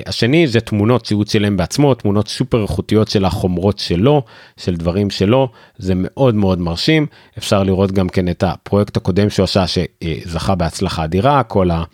השני 0.07 0.47
זה 0.47 0.61
תמונות 0.61 1.05
שהוא 1.05 1.25
צילם 1.25 1.57
בעצמו 1.57 1.95
תמונות 1.95 2.29
סופר 2.29 2.63
איכותיות 2.63 3.09
של 3.09 3.25
החומרות 3.25 3.79
שלו 3.79 4.23
של 4.57 4.77
דברים 4.77 5.11
שלו 5.11 5.49
זה 5.79 5.93
מאוד 5.97 6.35
מאוד 6.35 6.59
מרשים. 6.59 7.07
אפשר 7.39 7.63
לראות 7.63 7.93
גם 7.93 8.09
כן 8.09 8.29
את 8.29 8.43
הפרויקט 8.43 8.97
הקודם 8.97 9.31
שהוא 9.31 9.45
עשה 9.45 9.65
שזכה 9.67 10.55
בהצלחה 10.55 11.05
אדירה 11.05 11.43
כל 11.43 11.71
ה... 11.71 11.85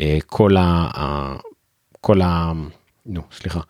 אה, 0.00 0.18
כל 0.26 0.56
ה... 0.56 1.36
כל 2.00 2.20
ה... 2.22 2.52
נו 3.06 3.22
סליחה 3.32 3.60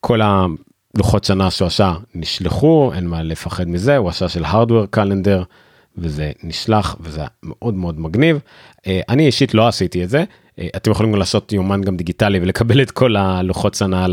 כל 0.00 0.20
הלוחות 0.22 1.24
שנה 1.24 1.50
שהוא 1.50 1.66
עשה 1.66 1.94
נשלחו 2.14 2.92
אין 2.94 3.06
מה 3.06 3.22
לפחד 3.22 3.68
מזה 3.68 3.96
הוא 3.96 4.08
עשה 4.08 4.28
של 4.28 4.44
hardware 4.44 4.96
calendar 4.96 5.44
וזה 5.98 6.32
נשלח 6.42 6.96
וזה 7.00 7.22
מאוד 7.42 7.74
מאוד 7.74 8.00
מגניב. 8.00 8.38
אה, 8.86 9.00
אני 9.08 9.26
אישית 9.26 9.54
לא 9.54 9.68
עשיתי 9.68 10.04
את 10.04 10.08
זה 10.08 10.18
אה, 10.18 10.24
אתם 10.76 10.90
יכולים 10.90 11.14
לעשות 11.14 11.52
יומן 11.52 11.82
גם 11.82 11.96
דיגיטלי 11.96 12.38
ולקבל 12.38 12.82
את 12.82 12.90
כל 12.90 13.16
הלוחות 13.16 13.74
שנה 13.74 14.06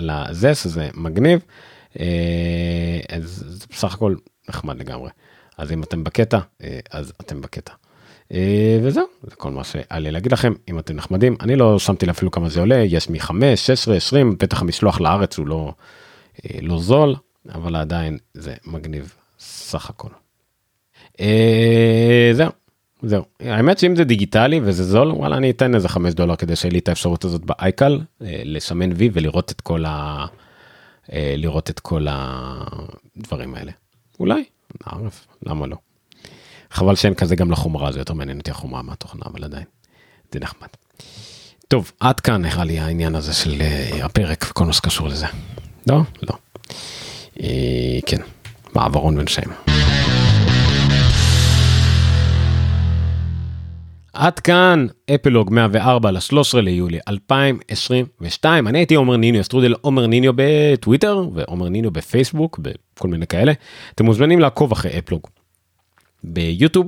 לזה 0.00 0.54
שזה 0.54 0.88
מגניב. 0.94 1.40
אה, 2.00 3.00
אז 3.08 3.44
זה 3.46 3.66
בסך 3.70 3.94
הכל 3.94 4.14
נחמד 4.48 4.80
לגמרי. 4.80 5.10
אז 5.58 5.72
אם 5.72 5.82
אתם 5.82 6.04
בקטע 6.04 6.38
אה, 6.62 6.78
אז 6.90 7.12
אתם 7.20 7.40
בקטע. 7.40 7.72
וזהו 8.82 9.04
זה 9.22 9.36
כל 9.36 9.50
מה 9.50 9.64
שהיה 9.64 9.98
לי 9.98 10.10
להגיד 10.10 10.32
לכם 10.32 10.52
אם 10.68 10.78
אתם 10.78 10.96
נחמדים 10.96 11.36
אני 11.40 11.56
לא 11.56 11.78
שמתי 11.78 12.10
אפילו 12.10 12.30
כמה 12.30 12.48
זה 12.48 12.60
עולה 12.60 12.76
יש 12.76 13.10
מ-5 13.10 13.30
16 13.56 13.96
20 13.96 14.36
בטח 14.38 14.62
המשלוח 14.62 15.00
לארץ 15.00 15.38
הוא 15.38 15.46
לא 15.46 15.72
לא 16.62 16.78
זול 16.78 17.14
אבל 17.54 17.76
עדיין 17.76 18.18
זה 18.34 18.54
מגניב 18.64 19.14
סך 19.38 19.90
הכל. 19.90 20.08
זהו 22.32 22.50
זהו 23.02 23.24
האמת 23.40 23.78
שאם 23.78 23.96
זה 23.96 24.04
דיגיטלי 24.04 24.60
וזה 24.64 24.84
זול 24.84 25.12
וואלה 25.12 25.36
אני 25.36 25.50
אתן 25.50 25.74
איזה 25.74 25.88
5 25.88 26.14
דולר 26.14 26.36
כדי 26.36 26.56
שיהיה 26.56 26.72
לי 26.72 26.78
את 26.78 26.88
האפשרות 26.88 27.24
הזאת 27.24 27.44
באייקל 27.44 28.00
אה, 28.22 28.40
לסמן 28.44 28.90
וי 28.96 29.10
ולראות 29.12 29.50
את 29.50 29.60
כל 29.60 29.84
ה... 29.84 30.26
אה, 31.12 31.34
לראות 31.36 31.70
את 31.70 31.80
כל 31.80 32.06
הדברים 32.10 33.54
האלה. 33.54 33.72
אולי 34.20 34.44
נערוך 34.86 35.26
למה 35.46 35.66
לא. 35.66 35.76
חבל 36.70 36.94
שאין 36.94 37.14
כזה 37.14 37.36
גם 37.36 37.50
לחומרה 37.50 37.92
זה 37.92 37.98
יותר 37.98 38.14
מעניין 38.14 38.38
אותי 38.38 38.50
החומרה 38.50 38.82
מהתוכנה 38.82 39.22
אבל 39.26 39.44
עדיין 39.44 39.64
זה 40.32 40.40
נחמד. 40.40 40.68
טוב 41.68 41.92
עד 42.00 42.20
כאן 42.20 42.42
נראה 42.42 42.64
לי 42.64 42.78
העניין 42.78 43.14
הזה 43.14 43.34
של 43.34 43.60
אה, 43.60 44.04
הפרק 44.04 44.46
וכל 44.50 44.64
מה 44.64 44.72
שקשור 44.72 45.08
לזה. 45.08 45.26
לא 45.90 46.00
לא. 46.22 46.36
כן 48.06 48.20
מעברון 48.74 49.16
בין 49.16 49.26
שם. 49.26 49.50
עד 54.16 54.40
כאן 54.40 54.86
אפלוג 55.14 55.52
104 55.52 56.10
ל-13 56.10 56.60
ליולי 56.60 56.98
2022 57.08 58.68
אני 58.68 58.78
הייתי 58.78 58.94
עומר 58.94 59.16
ניניו 59.16 59.44
סטרודל 59.44 59.74
עומר 59.80 60.06
ניניו 60.06 60.32
בטוויטר 60.36 61.24
ועומר 61.34 61.68
ניניו 61.68 61.90
בפייסבוק 61.90 62.58
בכל 62.58 63.08
מיני 63.08 63.26
כאלה 63.26 63.52
אתם 63.94 64.04
מוזמנים 64.04 64.40
לעקוב 64.40 64.72
אחרי 64.72 64.98
אפלוג 64.98 65.22
ביוטיוב. 66.24 66.86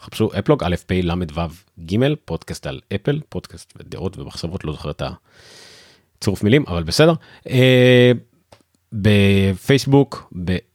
חפשו 0.00 0.30
אפלוג 0.38 0.64
א' 0.64 0.74
פ' 0.86 0.92
ל' 0.92 1.12
ו' 1.34 1.40
ג' 1.92 2.14
פודקאסט 2.24 2.66
על 2.66 2.80
אפל 2.94 3.20
פודקאסט 3.28 3.72
ודעות 3.76 4.18
ומחשבות 4.18 4.64
לא 4.64 4.72
זוכר 4.72 4.90
את 4.90 5.02
הצירוף 6.18 6.42
מילים 6.42 6.64
אבל 6.68 6.82
בסדר. 6.82 7.12
אה, 7.50 8.12
בפייסבוק. 8.92 10.32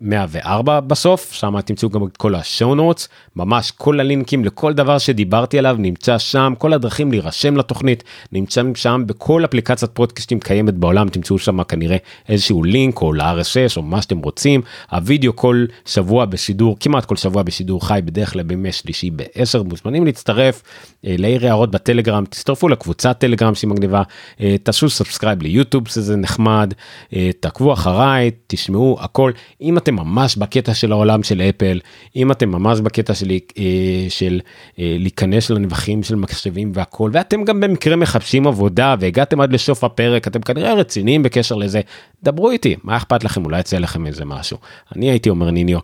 104 0.00 0.80
בסוף 0.80 1.32
שם 1.32 1.60
תמצאו 1.60 1.90
גם 1.90 2.06
את 2.06 2.16
כל 2.16 2.34
ה-show 2.34 2.74
notes 2.74 3.08
ממש 3.36 3.70
כל 3.70 4.00
הלינקים 4.00 4.44
לכל 4.44 4.72
דבר 4.72 4.98
שדיברתי 4.98 5.58
עליו 5.58 5.76
נמצא 5.78 6.18
שם 6.18 6.52
כל 6.58 6.72
הדרכים 6.72 7.10
להירשם 7.10 7.56
לתוכנית 7.56 8.04
נמצא 8.32 8.62
שם 8.74 9.02
בכל 9.06 9.44
אפליקציית 9.44 9.90
פודקאסטים 9.94 10.40
קיימת 10.40 10.74
בעולם 10.74 11.08
תמצאו 11.08 11.38
שם 11.38 11.62
כנראה 11.62 11.96
איזשהו 12.28 12.64
לינק 12.64 13.02
או 13.02 13.12
ל-RSS 13.12 13.76
או 13.76 13.82
מה 13.82 14.02
שאתם 14.02 14.18
רוצים. 14.18 14.62
הווידאו 14.90 15.36
כל 15.36 15.66
שבוע 15.86 16.24
בשידור 16.24 16.76
כמעט 16.80 17.04
כל 17.04 17.16
שבוע 17.16 17.42
בשידור 17.42 17.86
חי 17.86 18.00
בדרך 18.04 18.32
כלל 18.32 18.42
בימי 18.42 18.72
שלישי 18.72 19.10
ב-10 19.10 19.62
מוזמנים 19.64 20.04
להצטרף 20.04 20.62
אה, 21.06 21.14
להעיר 21.18 21.46
הערות 21.46 21.70
בטלגרם 21.70 22.24
תצטרפו 22.24 22.68
לקבוצת 22.68 23.16
טלגרם 23.18 23.54
שהיא 23.54 23.70
מגניבה 23.70 24.02
אה, 24.40 24.56
תעשו 24.62 24.90
subscribe 24.90 25.42
ליוטיוב 25.42 25.88
שזה 25.88 26.16
נחמד 26.16 26.74
אה, 27.14 27.30
תעקבו 27.40 27.72
אחריי 27.72 28.30
תשמעו 28.46 28.98
הכל. 29.00 29.32
אם 29.60 29.76
אתם 29.84 29.94
ממש 29.94 30.36
בקטע 30.36 30.74
של 30.74 30.92
העולם 30.92 31.22
של 31.22 31.40
אפל 31.40 31.80
אם 32.16 32.32
אתם 32.32 32.48
ממש 32.48 32.80
בקטע 32.80 33.14
של, 33.14 33.30
אה, 33.58 34.06
של 34.08 34.40
אה, 34.78 34.96
להיכנס 34.98 35.50
לנבחים 35.50 36.02
של 36.02 36.14
מחשבים 36.14 36.72
והכל 36.74 37.10
ואתם 37.12 37.44
גם 37.44 37.60
במקרה 37.60 37.96
מחפשים 37.96 38.46
עבודה 38.46 38.94
והגעתם 39.00 39.40
עד 39.40 39.52
לסוף 39.52 39.84
הפרק 39.84 40.28
אתם 40.28 40.40
כנראה 40.40 40.74
רציניים 40.74 41.22
בקשר 41.22 41.54
לזה 41.54 41.80
דברו 42.22 42.50
איתי 42.50 42.76
מה 42.82 42.96
אכפת 42.96 43.24
לכם? 43.24 43.44
אולי 43.44 43.60
יצא 43.60 43.78
לכם 43.78 44.06
איזה 44.06 44.24
משהו. 44.24 44.58
אני 44.96 45.10
הייתי 45.10 45.28
אומר 45.30 45.50
ניניו 45.50 45.78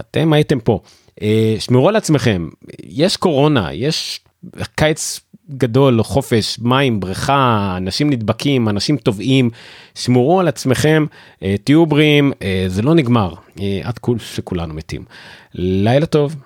אתם 0.00 0.32
הייתם 0.32 0.60
פה. 0.60 0.80
אה, 1.22 1.56
שמרו 1.58 1.88
על 1.88 1.96
עצמכם. 1.96 2.48
יש 2.84 3.16
קורונה 3.16 3.72
יש 3.72 4.20
קיץ 4.74 5.20
גדול, 5.50 6.02
חופש, 6.02 6.58
מים, 6.62 7.00
בריכה, 7.00 7.74
אנשים 7.76 8.10
נדבקים, 8.10 8.68
אנשים 8.68 8.96
טובעים, 8.96 9.50
שמורו 9.94 10.40
על 10.40 10.48
עצמכם, 10.48 11.06
אה, 11.42 11.54
תהיו 11.64 11.86
בריאים, 11.86 12.32
אה, 12.42 12.64
זה 12.66 12.82
לא 12.82 12.94
נגמר, 12.94 13.34
אה, 13.60 13.80
עד 13.84 13.98
שכולנו 14.18 14.74
מתים. 14.74 15.04
לילה 15.54 16.06
טוב. 16.06 16.36